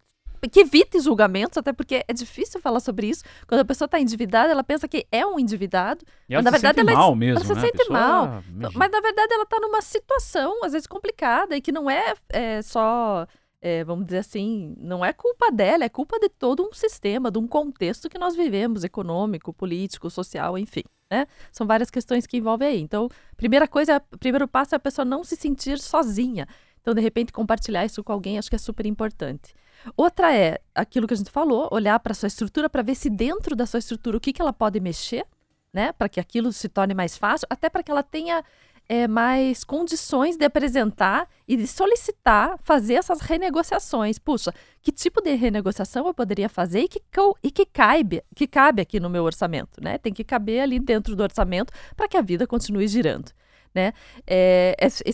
que 0.50 0.60
evite 0.60 1.00
julgamentos, 1.00 1.58
até 1.58 1.72
porque 1.72 2.04
é 2.06 2.12
difícil 2.12 2.60
falar 2.60 2.80
sobre 2.80 3.08
isso. 3.08 3.24
Quando 3.46 3.60
a 3.60 3.64
pessoa 3.64 3.86
está 3.86 3.98
endividada, 3.98 4.52
ela 4.52 4.62
pensa 4.62 4.86
que 4.86 5.06
é 5.10 5.26
um 5.26 5.38
endividado, 5.38 6.04
E 6.28 6.34
ela 6.34 6.42
Mas, 6.42 6.52
na 6.52 6.58
se 6.58 6.62
verdade, 6.62 6.78
sente 6.78 6.90
ela 6.90 6.98
mal 6.98 7.08
ela 7.08 7.16
mesmo, 7.16 7.44
se 7.44 7.54
né? 7.54 7.60
Sente 7.60 7.90
mal. 7.90 8.44
Mas 8.74 8.90
na 8.90 9.00
verdade 9.00 9.32
ela 9.32 9.44
está 9.44 9.58
numa 9.60 9.82
situação, 9.82 10.64
às 10.64 10.72
vezes, 10.72 10.86
complicada 10.86 11.56
e 11.56 11.60
que 11.60 11.72
não 11.72 11.90
é, 11.90 12.14
é, 12.28 12.62
só, 12.62 13.26
é, 13.60 13.82
vamos 13.84 14.06
dizer 14.06 14.18
assim, 14.18 14.74
não 14.78 15.04
é 15.04 15.12
culpa 15.12 15.50
dela, 15.50 15.84
é 15.84 15.88
culpa 15.88 16.18
de 16.20 16.28
todo 16.28 16.62
um 16.62 16.72
sistema, 16.72 17.30
de 17.30 17.38
um 17.38 17.46
contexto 17.46 18.08
que 18.08 18.18
nós 18.18 18.36
vivemos, 18.36 18.84
econômico, 18.84 19.52
político, 19.52 20.10
social, 20.10 20.56
enfim. 20.56 20.84
Né? 21.10 21.26
São 21.50 21.66
várias 21.66 21.90
questões 21.90 22.26
que 22.26 22.36
envolvem 22.36 22.68
aí. 22.68 22.80
Então, 22.80 23.08
primeira 23.36 23.66
coisa, 23.66 24.02
o 24.12 24.18
primeiro 24.18 24.46
passo 24.46 24.74
é 24.74 24.76
a 24.76 24.80
pessoa 24.80 25.04
não 25.04 25.24
se 25.24 25.36
sentir 25.36 25.78
sozinha. 25.78 26.46
Então, 26.80 26.94
de 26.94 27.00
repente, 27.00 27.32
compartilhar 27.32 27.84
isso 27.84 28.02
com 28.02 28.12
alguém, 28.12 28.38
acho 28.38 28.48
que 28.48 28.56
é 28.56 28.58
super 28.58 28.86
importante. 28.86 29.54
Outra 29.96 30.34
é 30.34 30.58
aquilo 30.74 31.06
que 31.06 31.14
a 31.14 31.16
gente 31.16 31.30
falou, 31.30 31.68
olhar 31.70 31.98
para 32.00 32.12
a 32.12 32.14
sua 32.14 32.26
estrutura 32.26 32.68
para 32.68 32.82
ver 32.82 32.94
se 32.94 33.08
dentro 33.08 33.54
da 33.54 33.66
sua 33.66 33.78
estrutura 33.78 34.16
o 34.16 34.20
que, 34.20 34.32
que 34.32 34.42
ela 34.42 34.52
pode 34.52 34.80
mexer, 34.80 35.24
né? 35.72 35.92
Para 35.92 36.08
que 36.08 36.18
aquilo 36.18 36.52
se 36.52 36.68
torne 36.68 36.94
mais 36.94 37.16
fácil, 37.16 37.46
até 37.50 37.68
para 37.68 37.82
que 37.82 37.90
ela 37.90 38.02
tenha 38.02 38.42
é, 38.88 39.06
mais 39.06 39.62
condições 39.64 40.36
de 40.36 40.44
apresentar 40.44 41.28
e 41.46 41.56
de 41.56 41.66
solicitar 41.66 42.58
fazer 42.62 42.94
essas 42.94 43.20
renegociações. 43.20 44.18
Puxa, 44.18 44.52
que 44.80 44.90
tipo 44.90 45.20
de 45.20 45.34
renegociação 45.34 46.06
eu 46.06 46.14
poderia 46.14 46.48
fazer 46.48 46.80
e 46.80 46.88
que, 46.88 47.02
e 47.42 47.50
que, 47.50 47.66
cabe, 47.66 48.22
que 48.34 48.46
cabe 48.46 48.82
aqui 48.82 48.98
no 48.98 49.10
meu 49.10 49.24
orçamento, 49.24 49.82
né? 49.82 49.98
Tem 49.98 50.12
que 50.12 50.24
caber 50.24 50.60
ali 50.60 50.80
dentro 50.80 51.14
do 51.14 51.22
orçamento 51.22 51.72
para 51.94 52.08
que 52.08 52.16
a 52.16 52.22
vida 52.22 52.46
continue 52.46 52.88
girando. 52.88 53.30
Né? 53.78 53.92
É, 54.26 54.74
esse, 54.80 55.04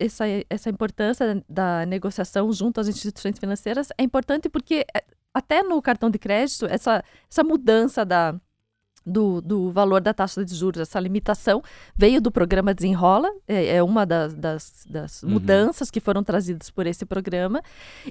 essa, 0.00 0.24
essa 0.50 0.68
importância 0.68 1.40
da 1.48 1.86
negociação 1.86 2.52
junto 2.52 2.80
às 2.80 2.88
instituições 2.88 3.38
financeiras 3.38 3.90
é 3.96 4.02
importante 4.02 4.48
porque 4.48 4.84
é, 4.92 5.04
até 5.32 5.62
no 5.62 5.80
cartão 5.80 6.10
de 6.10 6.18
crédito, 6.18 6.66
essa, 6.66 7.04
essa 7.30 7.44
mudança 7.44 8.04
da, 8.04 8.34
do, 9.06 9.40
do 9.40 9.70
valor 9.70 10.00
da 10.00 10.12
taxa 10.12 10.44
de 10.44 10.52
juros, 10.52 10.80
essa 10.80 10.98
limitação, 10.98 11.62
veio 11.94 12.20
do 12.20 12.32
programa 12.32 12.74
Desenrola, 12.74 13.30
é, 13.46 13.76
é 13.76 13.82
uma 13.84 14.04
das, 14.04 14.34
das, 14.34 14.84
das 14.90 15.22
Uhum. 15.22 15.30
mudanças 15.30 15.88
que 15.88 16.00
foram 16.00 16.24
trazidas 16.24 16.70
por 16.70 16.88
esse 16.88 17.06
programa, 17.06 17.62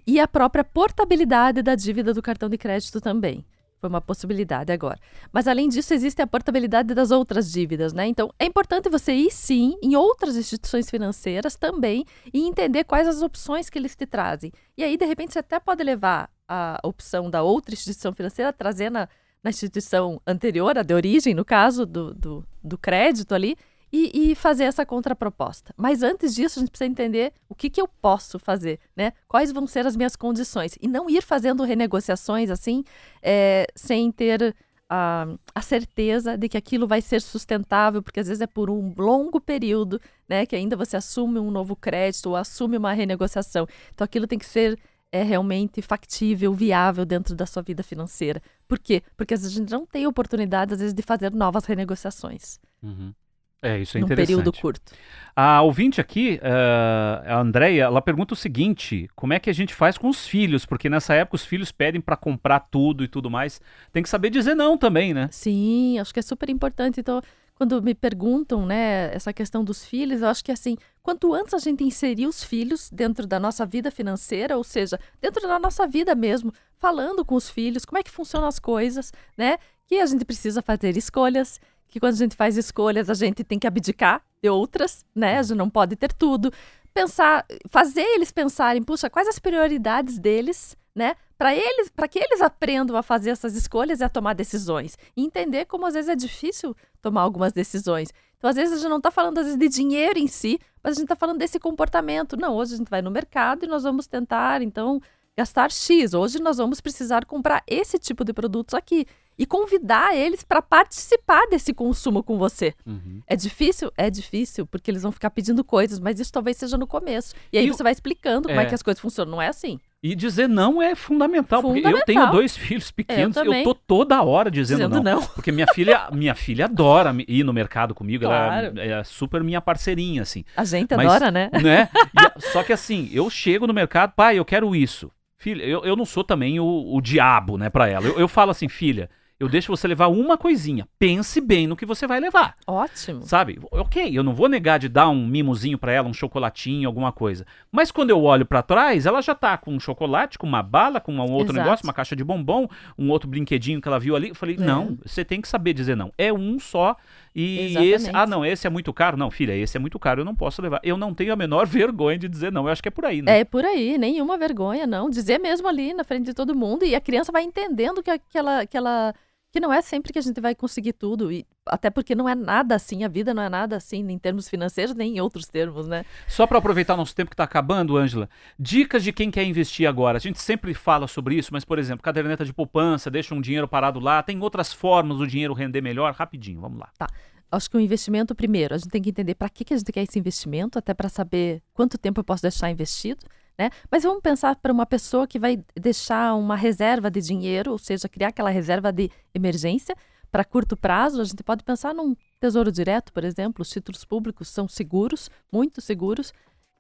e 0.06 0.22
a 0.22 0.28
própria 0.28 0.64
portabilidade 0.64 1.62
da 1.62 1.76
dívida 1.76 2.14
do 2.14 2.22
cartão 2.22 2.48
de 2.48 2.58
crédito 2.58 3.02
também. 3.02 3.46
Foi 3.80 3.90
uma 3.90 4.02
possibilidade 4.02 4.72
agora. 4.72 5.00
Mas 5.32 5.48
além 5.48 5.70
disso, 5.70 5.94
existe 5.94 6.22
a 6.22 6.28
portabilidade 6.28 6.94
das 6.94 7.12
outras 7.12 7.52
dívidas, 7.52 7.94
né? 7.94 8.08
Então, 8.08 8.34
é 8.40 8.46
importante 8.46 8.90
você 8.90 9.14
ir 9.14 9.32
sim 9.32 9.78
em 9.84 9.96
outras 9.96 10.36
instituições 10.36 10.90
financeiras 10.90 11.56
também 11.56 12.04
e 12.34 12.48
entender 12.48 12.84
quais 12.86 13.08
as 13.08 13.22
opções 13.22 13.70
que 13.70 13.78
eles 13.78 13.96
te 13.96 14.06
trazem. 14.06 14.52
E 14.76 14.84
aí, 14.84 14.98
de 14.98 15.06
repente, 15.06 15.34
você 15.34 15.40
até 15.40 15.60
pode 15.60 15.84
levar 15.84 16.30
a 16.48 16.80
opção 16.84 17.30
da 17.30 17.44
outra 17.44 17.74
instituição 17.74 18.14
financeira, 18.14 18.52
trazer 18.52 18.90
na, 18.90 19.08
na 19.44 19.50
instituição 19.50 20.20
anterior, 20.26 20.78
a 20.78 20.84
de 20.84 20.94
origem, 20.94 21.34
no 21.34 21.46
caso 21.46 21.86
do, 21.86 22.14
do, 22.14 22.46
do 22.64 22.78
crédito 22.78 23.36
ali, 23.36 23.56
e, 23.92 24.32
e 24.32 24.36
fazer 24.36 24.66
essa 24.66 24.86
contraproposta. 24.86 25.74
Mas 25.78 26.04
antes 26.04 26.36
disso, 26.36 26.60
a 26.60 26.62
gente 26.62 26.70
precisa 26.70 26.90
entender 26.90 27.34
o 27.48 27.56
que, 27.56 27.70
que 27.70 27.82
eu 27.82 27.88
posso 27.88 28.38
fazer, 28.38 28.80
né? 28.96 29.14
Quais 29.28 29.52
vão 29.52 29.66
ser 29.66 29.86
as 29.86 29.96
minhas 29.96 30.16
condições. 30.16 30.78
E 30.82 30.88
não 30.88 31.10
ir 31.10 31.22
fazendo 31.22 31.64
renegociações 31.64 32.50
assim, 32.50 32.84
é, 33.22 33.68
sem 33.76 34.12
ter 34.12 34.56
a, 34.90 35.28
a 35.54 35.62
certeza 35.62 36.38
de 36.38 36.50
que 36.50 36.58
aquilo 36.58 36.88
vai 36.88 37.02
ser 37.02 37.22
sustentável, 37.22 38.02
porque 38.02 38.20
às 38.20 38.28
vezes 38.28 38.42
é 38.42 38.48
por 38.48 38.70
um 38.70 38.94
longo 38.98 39.40
período, 39.40 40.02
né? 40.28 40.46
Que 40.46 40.56
ainda 40.56 40.76
você 40.76 40.98
assume 40.98 41.40
um 41.40 41.52
novo 41.52 41.76
crédito 41.76 42.28
ou 42.28 42.36
assume 42.36 42.78
uma 42.78 42.94
renegociação. 42.94 43.68
Então 43.94 44.06
aquilo 44.06 44.28
tem 44.28 44.40
que 44.40 44.46
ser 44.46 44.78
é 45.10 45.24
realmente 45.24 45.82
factível, 45.82 46.54
viável 46.54 47.06
dentro 47.06 47.34
da 47.34 47.46
sua 47.46 47.64
vida 47.64 47.82
financeira. 47.82 48.42
Por 48.68 48.78
quê? 48.78 49.02
Porque 49.16 49.34
às 49.34 49.42
vezes 49.42 49.56
a 49.56 49.60
gente 49.62 49.72
não 49.72 49.86
tem 49.86 50.06
oportunidade, 50.06 50.74
às 50.74 50.80
vezes, 50.80 50.94
de 50.94 51.02
fazer 51.02 51.32
novas 51.34 51.66
renegociações 51.66 52.60
Uhum. 52.84 53.14
É, 53.62 53.80
isso 53.80 53.98
é 53.98 54.02
num 54.02 54.06
interessante. 54.06 54.28
período 54.28 54.54
curto. 54.54 54.92
A 55.36 55.62
ouvinte 55.62 56.00
aqui, 56.00 56.40
eh, 56.42 57.24
a 57.28 57.40
Andrea, 57.40 57.86
ela 57.86 58.02
pergunta 58.02 58.34
o 58.34 58.38
seguinte: 58.38 59.10
como 59.16 59.34
é 59.34 59.40
que 59.40 59.50
a 59.50 59.54
gente 59.54 59.74
faz 59.74 59.98
com 59.98 60.08
os 60.08 60.28
filhos? 60.28 60.66
Porque 60.66 60.90
nessa 60.90 61.14
época 61.14 61.36
os 61.36 61.46
filhos 61.46 61.72
pedem 61.72 62.02
pra 62.02 62.16
comprar 62.16 62.60
tudo 62.60 63.04
e 63.04 63.08
tudo 63.08 63.30
mais. 63.30 63.60
Tem 63.92 64.04
que 64.04 64.10
saber 64.10 64.30
dizer 64.30 64.56
não 64.56 64.78
também, 64.78 65.14
né? 65.14 65.28
Sim, 65.32 65.98
acho 66.00 66.14
que 66.14 66.20
é 66.20 66.24
super 66.24 66.50
importante. 66.50 67.00
Então, 67.00 67.22
quando 67.56 67.82
me 67.82 67.96
perguntam, 67.96 68.66
né, 68.66 69.14
essa 69.14 69.34
questão 69.34 69.64
dos 69.64 69.84
filhos, 69.84 70.22
eu 70.22 70.28
acho 70.28 70.46
que 70.46 70.52
assim, 70.52 70.78
quanto 71.02 71.34
antes 71.34 71.56
a 71.56 71.58
gente 71.58 71.84
inserir 71.84 72.28
os 72.28 72.44
filhos 72.44 72.90
dentro 72.92 73.26
da 73.26 73.40
nossa 73.40 73.66
vida 73.66 73.90
financeira, 73.90 74.56
ou 74.56 74.64
seja, 74.64 75.00
dentro 75.20 75.48
da 75.48 75.58
nossa 75.58 75.88
vida 75.88 76.14
mesmo, 76.14 76.54
falando 76.78 77.26
com 77.26 77.34
os 77.34 77.50
filhos, 77.50 77.84
como 77.84 77.98
é 77.98 78.04
que 78.04 78.12
funcionam 78.12 78.48
as 78.48 78.60
coisas, 78.60 79.12
né? 79.36 79.58
Que 79.88 80.00
a 80.00 80.06
gente 80.06 80.24
precisa 80.24 80.62
fazer 80.62 80.96
escolhas, 80.98 81.60
que 81.88 82.00
quando 82.00 82.14
a 82.14 82.18
gente 82.18 82.36
faz 82.36 82.58
escolhas, 82.58 83.10
a 83.10 83.14
gente 83.14 83.44
tem 83.44 83.58
que 83.58 83.68
abdicar 83.68 84.22
de 84.42 84.50
outras, 84.50 85.06
né? 85.16 85.40
A 85.40 85.44
gente 85.44 85.58
não 85.58 85.70
pode 85.70 85.96
ter 85.96 86.14
tudo. 86.14 86.52
Pensar, 86.94 87.46
fazer 87.70 88.02
eles 88.02 88.32
pensarem, 88.32 88.84
puxa, 88.84 89.10
quais 89.10 89.28
as 89.28 89.40
prioridades 89.40 90.18
deles, 90.18 90.76
né? 90.96 91.16
Para 91.38 91.56
eles, 91.56 91.90
para 91.90 92.08
que 92.08 92.18
eles 92.18 92.42
aprendam 92.42 92.98
a 92.98 93.04
fazer 93.04 93.30
essas 93.30 93.56
escolhas 93.56 94.00
e 94.00 94.04
a 94.04 94.10
tomar 94.10 94.34
decisões. 94.34 94.98
E 95.16 95.24
entender 95.24 95.66
como 95.66 95.86
às 95.86 95.94
vezes 95.94 96.10
é 96.10 96.16
difícil 96.16 96.76
tomar 97.02 97.22
algumas 97.22 97.54
decisões. 97.54 98.10
Então, 98.38 98.50
às 98.50 98.56
vezes, 98.56 98.74
a 98.74 98.78
gente 98.78 98.90
não 98.90 98.98
está 98.98 99.12
falando 99.12 99.38
às 99.40 99.46
vezes, 99.46 99.60
de 99.60 99.68
dinheiro 99.68 100.20
em 100.20 100.28
si, 100.28 100.60
mas 100.84 100.92
a 100.92 100.96
gente 100.96 101.06
está 101.06 101.16
falando 101.16 101.40
desse 101.40 101.60
comportamento. 101.60 102.38
Não, 102.38 102.56
hoje 102.56 102.76
a 102.76 102.78
gente 102.78 102.90
vai 102.90 103.02
no 103.02 103.12
mercado 103.12 103.66
e 103.66 103.68
nós 103.68 103.84
vamos 103.84 104.08
tentar, 104.08 104.62
então, 104.62 105.02
gastar 105.36 105.72
X. 105.72 106.14
Hoje 106.14 106.40
nós 106.40 106.58
vamos 106.58 106.82
precisar 106.82 107.26
comprar 107.26 107.64
esse 107.68 108.00
tipo 108.00 108.24
de 108.24 108.34
produtos 108.34 108.74
aqui. 108.74 109.06
E 109.40 109.46
convidar 109.46 110.16
eles 110.16 110.44
para 110.44 110.62
participar 110.64 111.46
desse 111.48 111.72
consumo 111.74 112.24
com 112.24 112.38
você. 112.40 112.74
Uhum. 112.86 113.22
É 113.28 113.36
difícil? 113.36 113.92
É 113.96 114.10
difícil, 114.10 114.66
porque 114.66 114.90
eles 114.90 115.04
vão 115.04 115.12
ficar 115.12 115.30
pedindo 115.30 115.64
coisas, 115.64 116.00
mas 116.00 116.20
isso 116.20 116.32
talvez 116.34 116.58
seja 116.58 116.76
no 116.78 116.88
começo. 116.88 117.36
E 117.54 117.58
aí 117.58 117.68
E 117.68 117.70
você 117.72 117.84
vai 117.84 117.92
explicando 117.92 118.48
como 118.48 118.60
é 118.60 118.64
É. 118.64 118.66
que 118.66 118.74
as 118.74 118.82
coisas 118.82 119.00
funcionam. 119.00 119.34
Não 119.34 119.42
é 119.42 119.48
assim. 119.48 119.80
E 120.02 120.16
dizer 120.16 120.48
não 120.48 120.82
é 120.82 120.96
fundamental, 120.96 121.62
porque 121.62 121.80
eu 121.80 121.84
Fundamental. 121.84 122.06
tenho 122.06 122.32
dois 122.32 122.56
filhos 122.58 122.90
pequenos, 122.92 123.36
eu, 123.38 123.44
também. 123.44 123.64
tô 123.64 123.74
toda 123.76 124.22
hora 124.24 124.50
dizendo, 124.50 124.88
Dizendo 124.88 125.04
não. 125.04 125.20
não. 125.22 125.28
Porque 125.28 125.52
minha 125.52 125.68
filha, 125.74 126.10
minha 126.14 126.34
filha 126.36 126.66
adora 126.66 127.16
ir 127.28 127.44
no 127.44 127.52
mercado 127.54 127.94
comigo, 127.94 128.26
Claro. 128.26 128.80
ela 128.80 129.02
é 129.02 129.04
super 129.04 129.44
minha 129.44 129.60
parceirinha, 129.62 130.22
assim. 130.24 130.44
A 130.56 130.64
gente 130.64 130.96
Mas- 130.96 131.06
adora, 131.08 131.32
né? 131.32 131.50
né? 131.62 131.90
E 132.38 132.42
só 132.52 132.64
que 132.64 132.74
assim, 132.74 133.10
eu 133.12 133.30
chego 133.30 133.68
no 133.68 133.74
mercado, 133.74 134.14
pai, 134.16 134.38
eu 134.40 134.46
quero 134.46 134.76
isso. 134.76 135.12
Filha, 135.36 135.64
eu, 135.64 135.84
eu 135.86 135.96
não 135.96 136.06
sou 136.06 136.24
também 136.24 136.60
o, 136.60 136.66
o 136.96 137.00
diabo, 137.02 137.58
né, 137.58 137.70
pra 137.70 137.88
ela. 137.88 138.06
Eu, 138.08 138.20
eu 138.20 138.28
falo 138.28 138.50
assim, 138.52 138.68
filha, 138.68 139.10
eu 139.40 139.48
deixo 139.48 139.76
você 139.76 139.88
levar 139.88 140.08
uma 140.08 140.38
coisinha. 140.38 140.88
Pense 140.98 141.40
bem 141.40 141.68
no 141.68 141.76
que 141.76 141.86
você 141.86 142.08
vai 142.08 142.20
levar. 142.20 142.56
Ótimo. 142.66 143.22
Sabe? 143.22 143.60
Ok, 143.72 144.10
eu 144.18 144.24
não 144.24 144.34
vou 144.34 144.50
negar 144.50 144.80
de 144.80 144.90
dar 144.90 145.10
um 145.10 145.26
mimozinho 145.28 145.78
pra 145.78 145.92
ela, 145.92 146.08
um 146.08 146.14
chocolatinho, 146.14 146.88
alguma 146.88 147.12
coisa. 147.12 147.46
Mas 147.72 147.92
quando 147.92 148.10
eu 148.10 148.24
olho 148.24 148.46
pra 148.46 148.62
trás, 148.64 149.06
ela 149.06 149.22
já 149.22 149.36
tá 149.36 149.58
com 149.58 149.72
um 149.74 149.80
chocolate, 149.80 150.38
com 150.38 150.48
uma 150.48 150.64
bala, 150.64 151.00
com 151.00 151.14
um 151.14 151.20
outro 151.32 151.54
Exato. 151.54 151.58
negócio, 151.60 151.84
uma 151.86 151.94
caixa 151.94 152.16
de 152.16 152.24
bombom, 152.24 152.68
um 152.98 153.10
outro 153.10 153.30
brinquedinho 153.30 153.80
que 153.82 153.88
ela 153.88 154.00
viu 154.00 154.16
ali. 154.16 154.30
Eu 154.30 154.36
falei, 154.36 154.56
É. 154.56 154.60
não, 154.60 154.98
você 155.06 155.24
tem 155.24 155.40
que 155.40 155.48
saber 155.48 155.74
dizer 155.74 155.96
não. 155.96 156.12
É 156.18 156.34
um 156.34 156.58
só. 156.60 156.96
E 157.36 157.66
Exatamente. 157.68 157.94
esse, 157.94 158.10
ah, 158.14 158.26
não, 158.26 158.44
esse 158.44 158.66
é 158.66 158.70
muito 158.70 158.92
caro. 158.92 159.16
Não, 159.16 159.30
filha, 159.30 159.56
esse 159.56 159.78
é 159.78 159.80
muito 159.80 160.00
caro, 160.00 160.22
eu 160.22 160.26
não 160.26 160.34
posso 160.36 160.60
levar. 160.62 160.80
Eu 160.84 160.98
não 160.98 161.14
tenho 161.14 161.32
a 161.32 161.36
menor 161.36 161.68
vergonha 161.68 162.18
de 162.18 162.28
dizer 162.28 162.52
não. 162.52 162.64
Eu 162.66 162.70
acho 162.72 162.82
que 162.82 162.88
é 162.90 162.92
por 162.92 163.06
aí, 163.06 163.22
né? 163.22 163.40
É 163.42 163.44
por 163.46 163.64
aí, 163.64 163.98
nenhuma 164.00 164.38
vergonha, 164.38 164.88
não. 164.88 165.10
Dizer 165.10 165.38
mesmo 165.40 165.68
ali 165.68 165.94
na 165.94 166.04
frente 166.04 166.26
de 166.26 166.34
todo 166.34 166.56
mundo 166.56 166.84
e 166.84 166.96
a 166.96 167.02
criança 167.02 167.32
vai 167.32 167.44
entendendo 167.44 168.02
que 168.02 168.10
aquela, 168.10 168.66
que 168.66 168.76
ela, 168.76 169.14
que 169.58 169.60
não 169.60 169.74
é 169.74 169.82
sempre 169.82 170.14
que 170.14 170.20
a 170.20 170.22
gente 170.22 170.40
vai 170.40 170.54
conseguir 170.54 170.94
tudo, 170.94 171.32
e 171.32 171.44
até 171.66 171.90
porque 171.90 172.14
não 172.14 172.30
é 172.30 172.36
nada 172.36 172.76
assim, 172.76 173.04
a 173.04 173.08
vida 173.08 173.34
não 173.34 173.42
é 173.42 173.50
nada 173.50 173.76
assim 173.76 174.08
em 174.08 174.20
termos 174.20 174.48
financeiros 174.48 174.94
nem 174.94 175.18
em 175.18 175.20
outros 175.20 175.48
termos, 175.48 175.88
né? 175.88 176.06
Só 176.28 176.46
para 176.46 176.60
aproveitar 176.60 176.96
nosso 176.96 177.16
tempo 177.16 177.32
que 177.32 177.34
está 177.34 177.44
acabando, 177.44 177.98
Ângela, 177.98 178.30
dicas 178.60 179.04
de 179.04 179.12
quem 179.12 179.32
quer 179.32 179.44
investir 179.46 179.90
agora. 179.90 180.18
A 180.18 180.22
gente 180.22 180.40
sempre 180.40 180.76
fala 180.76 181.08
sobre 181.08 181.34
isso, 181.36 181.50
mas, 181.52 181.66
por 181.66 181.80
exemplo, 181.80 182.04
caderneta 182.04 182.46
de 182.46 182.54
poupança, 182.54 183.10
deixa 183.10 183.34
um 183.34 183.42
dinheiro 183.42 183.68
parado 183.68 184.00
lá, 184.00 184.22
tem 184.22 184.40
outras 184.40 184.72
formas 184.72 185.18
do 185.18 185.26
dinheiro 185.26 185.56
render 185.56 185.82
melhor? 185.82 186.14
Rapidinho, 186.14 186.62
vamos 186.62 186.78
lá. 186.78 186.90
Tá. 186.96 187.08
Acho 187.52 187.72
que 187.72 187.78
o 187.78 187.80
investimento, 187.80 188.36
primeiro, 188.36 188.76
a 188.76 188.78
gente 188.78 188.92
tem 188.92 189.02
que 189.02 189.10
entender 189.10 189.34
para 189.34 189.50
que, 189.50 189.66
que 189.66 189.74
a 189.74 189.78
gente 189.78 189.92
quer 189.92 190.04
esse 190.04 190.20
investimento, 190.20 190.78
até 190.78 190.94
para 190.94 191.10
saber 191.10 191.64
quanto 191.74 191.98
tempo 191.98 192.20
eu 192.20 192.24
posso 192.24 192.44
deixar 192.44 192.70
investido. 192.70 193.26
Né? 193.58 193.70
Mas 193.92 194.04
vamos 194.04 194.22
pensar 194.22 194.56
para 194.56 194.72
uma 194.72 194.86
pessoa 194.86 195.26
que 195.28 195.40
vai 195.40 195.64
deixar 195.76 196.36
uma 196.36 196.56
reserva 196.56 197.10
de 197.10 197.20
dinheiro, 197.22 197.72
ou 197.72 197.78
seja, 197.78 198.08
criar 198.08 198.28
aquela 198.28 198.50
reserva 198.52 198.92
de 198.92 199.10
emergência 199.34 199.96
para 200.32 200.44
curto 200.46 200.78
prazo. 200.78 201.22
A 201.22 201.24
gente 201.24 201.44
pode 201.44 201.64
pensar 201.64 201.94
num 201.94 202.16
tesouro 202.40 202.72
direto, 202.72 203.12
por 203.12 203.24
exemplo. 203.24 203.62
Os 203.64 203.70
títulos 203.70 204.06
públicos 204.06 204.48
são 204.50 204.68
seguros, 204.68 205.30
muito 205.52 205.82
seguros, 205.82 206.32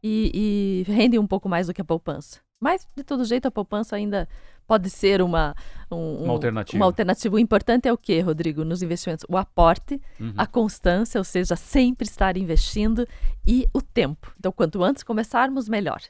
e, 0.03 0.83
e 0.87 0.91
rendem 0.91 1.19
um 1.19 1.25
pouco 1.25 1.49
mais 1.49 1.65
do 1.67 1.73
que 1.73 1.81
a 1.81 1.85
poupança. 1.85 2.39
Mas, 2.59 2.87
de 2.95 3.03
todo 3.03 3.25
jeito, 3.25 3.47
a 3.47 3.51
poupança 3.51 3.95
ainda 3.95 4.27
pode 4.67 4.89
ser 4.89 5.21
uma, 5.21 5.55
um, 5.91 6.23
Uma 6.25 6.33
alternativa. 6.33 6.77
Uma 6.77 6.85
alternativa. 6.85 7.35
O 7.35 7.39
importante 7.39 7.87
é 7.87 7.93
o 7.93 7.97
que, 7.97 8.19
Rodrigo, 8.19 8.63
nos 8.63 8.81
investimentos? 8.83 9.25
O 9.29 9.37
aporte, 9.37 9.99
Uhum. 10.19 10.33
a 10.37 10.45
constância, 10.45 11.19
ou 11.19 11.23
seja, 11.23 11.55
sempre 11.55 12.07
estar 12.07 12.35
investindo 12.37 13.07
e 13.45 13.67
o 13.73 13.81
tempo. 13.81 14.31
Então, 14.39 14.51
quanto 14.51 14.83
antes 14.83 15.03
começarmos, 15.03 15.69
melhor. 15.69 16.01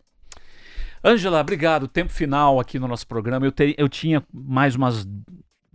Ângela, 1.08 1.39
obrigado. 1.39 1.88
Tempo 1.88 2.12
final 2.12 2.60
aqui 2.60 2.78
no 2.78 2.88
nosso 2.88 3.08
programa. 3.08 3.45
Eu, 3.45 3.51
te- 3.51 3.76
eu 3.78 3.88
tinha 3.88 4.24
mais 4.34 4.76
umas 4.76 5.08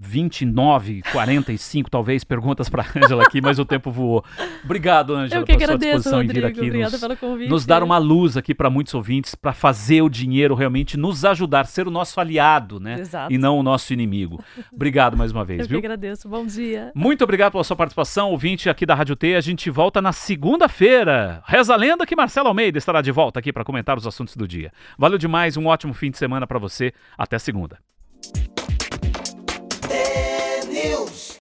29, 0.02 1.02
45 1.12 1.88
talvez 1.90 2.24
perguntas 2.24 2.68
para 2.68 2.84
Ângela 2.96 3.22
aqui, 3.26 3.40
mas 3.40 3.58
o 3.58 3.64
tempo 3.64 3.90
voou. 3.90 4.24
Obrigado, 4.64 5.14
Ângela, 5.14 5.40
Eu 5.40 5.46
que 5.46 5.52
pela 5.52 5.66
sua 5.66 5.74
agradeço, 5.76 5.96
disposição 5.96 6.22
em 6.22 6.26
Rodrigo. 6.26 6.46
vir 6.46 6.84
aqui 6.84 6.90
nos, 6.90 7.00
pelo 7.00 7.16
convite. 7.16 7.48
nos 7.48 7.64
dar 7.66 7.82
uma 7.82 7.98
luz 7.98 8.36
aqui 8.36 8.54
para 8.54 8.68
muitos 8.68 8.92
ouvintes, 8.94 9.34
para 9.34 9.52
fazer 9.52 10.02
o 10.02 10.08
dinheiro 10.08 10.54
realmente 10.54 10.96
nos 10.96 11.24
ajudar, 11.24 11.66
ser 11.66 11.86
o 11.86 11.90
nosso 11.90 12.20
aliado, 12.20 12.80
né? 12.80 12.98
Exato. 13.00 13.32
E 13.32 13.38
não 13.38 13.58
o 13.58 13.62
nosso 13.62 13.92
inimigo. 13.92 14.42
Obrigado 14.72 15.16
mais 15.16 15.30
uma 15.32 15.44
vez, 15.44 15.60
Eu 15.60 15.66
que 15.66 15.70
viu? 15.70 15.78
agradeço. 15.78 16.28
Bom 16.28 16.44
dia. 16.44 16.90
Muito 16.94 17.22
obrigado 17.22 17.52
pela 17.52 17.64
sua 17.64 17.76
participação, 17.76 18.30
ouvinte 18.30 18.68
aqui 18.68 18.84
da 18.84 18.94
Rádio 18.94 19.16
T. 19.16 19.34
A 19.36 19.40
gente 19.40 19.70
volta 19.70 20.02
na 20.02 20.12
segunda-feira. 20.12 21.42
Reza 21.46 21.74
a 21.74 21.76
lenda 21.76 22.04
que 22.06 22.16
Marcelo 22.16 22.48
Almeida 22.48 22.78
estará 22.78 23.00
de 23.00 23.10
volta 23.12 23.38
aqui 23.40 23.52
para 23.52 23.64
comentar 23.64 23.96
os 23.96 24.06
assuntos 24.06 24.36
do 24.36 24.46
dia. 24.48 24.72
Valeu 24.98 25.18
demais, 25.18 25.56
um 25.56 25.66
ótimo 25.66 25.92
fim 25.94 26.10
de 26.10 26.18
semana 26.18 26.46
para 26.46 26.58
você. 26.58 26.92
Até 27.16 27.38
segunda. 27.38 27.78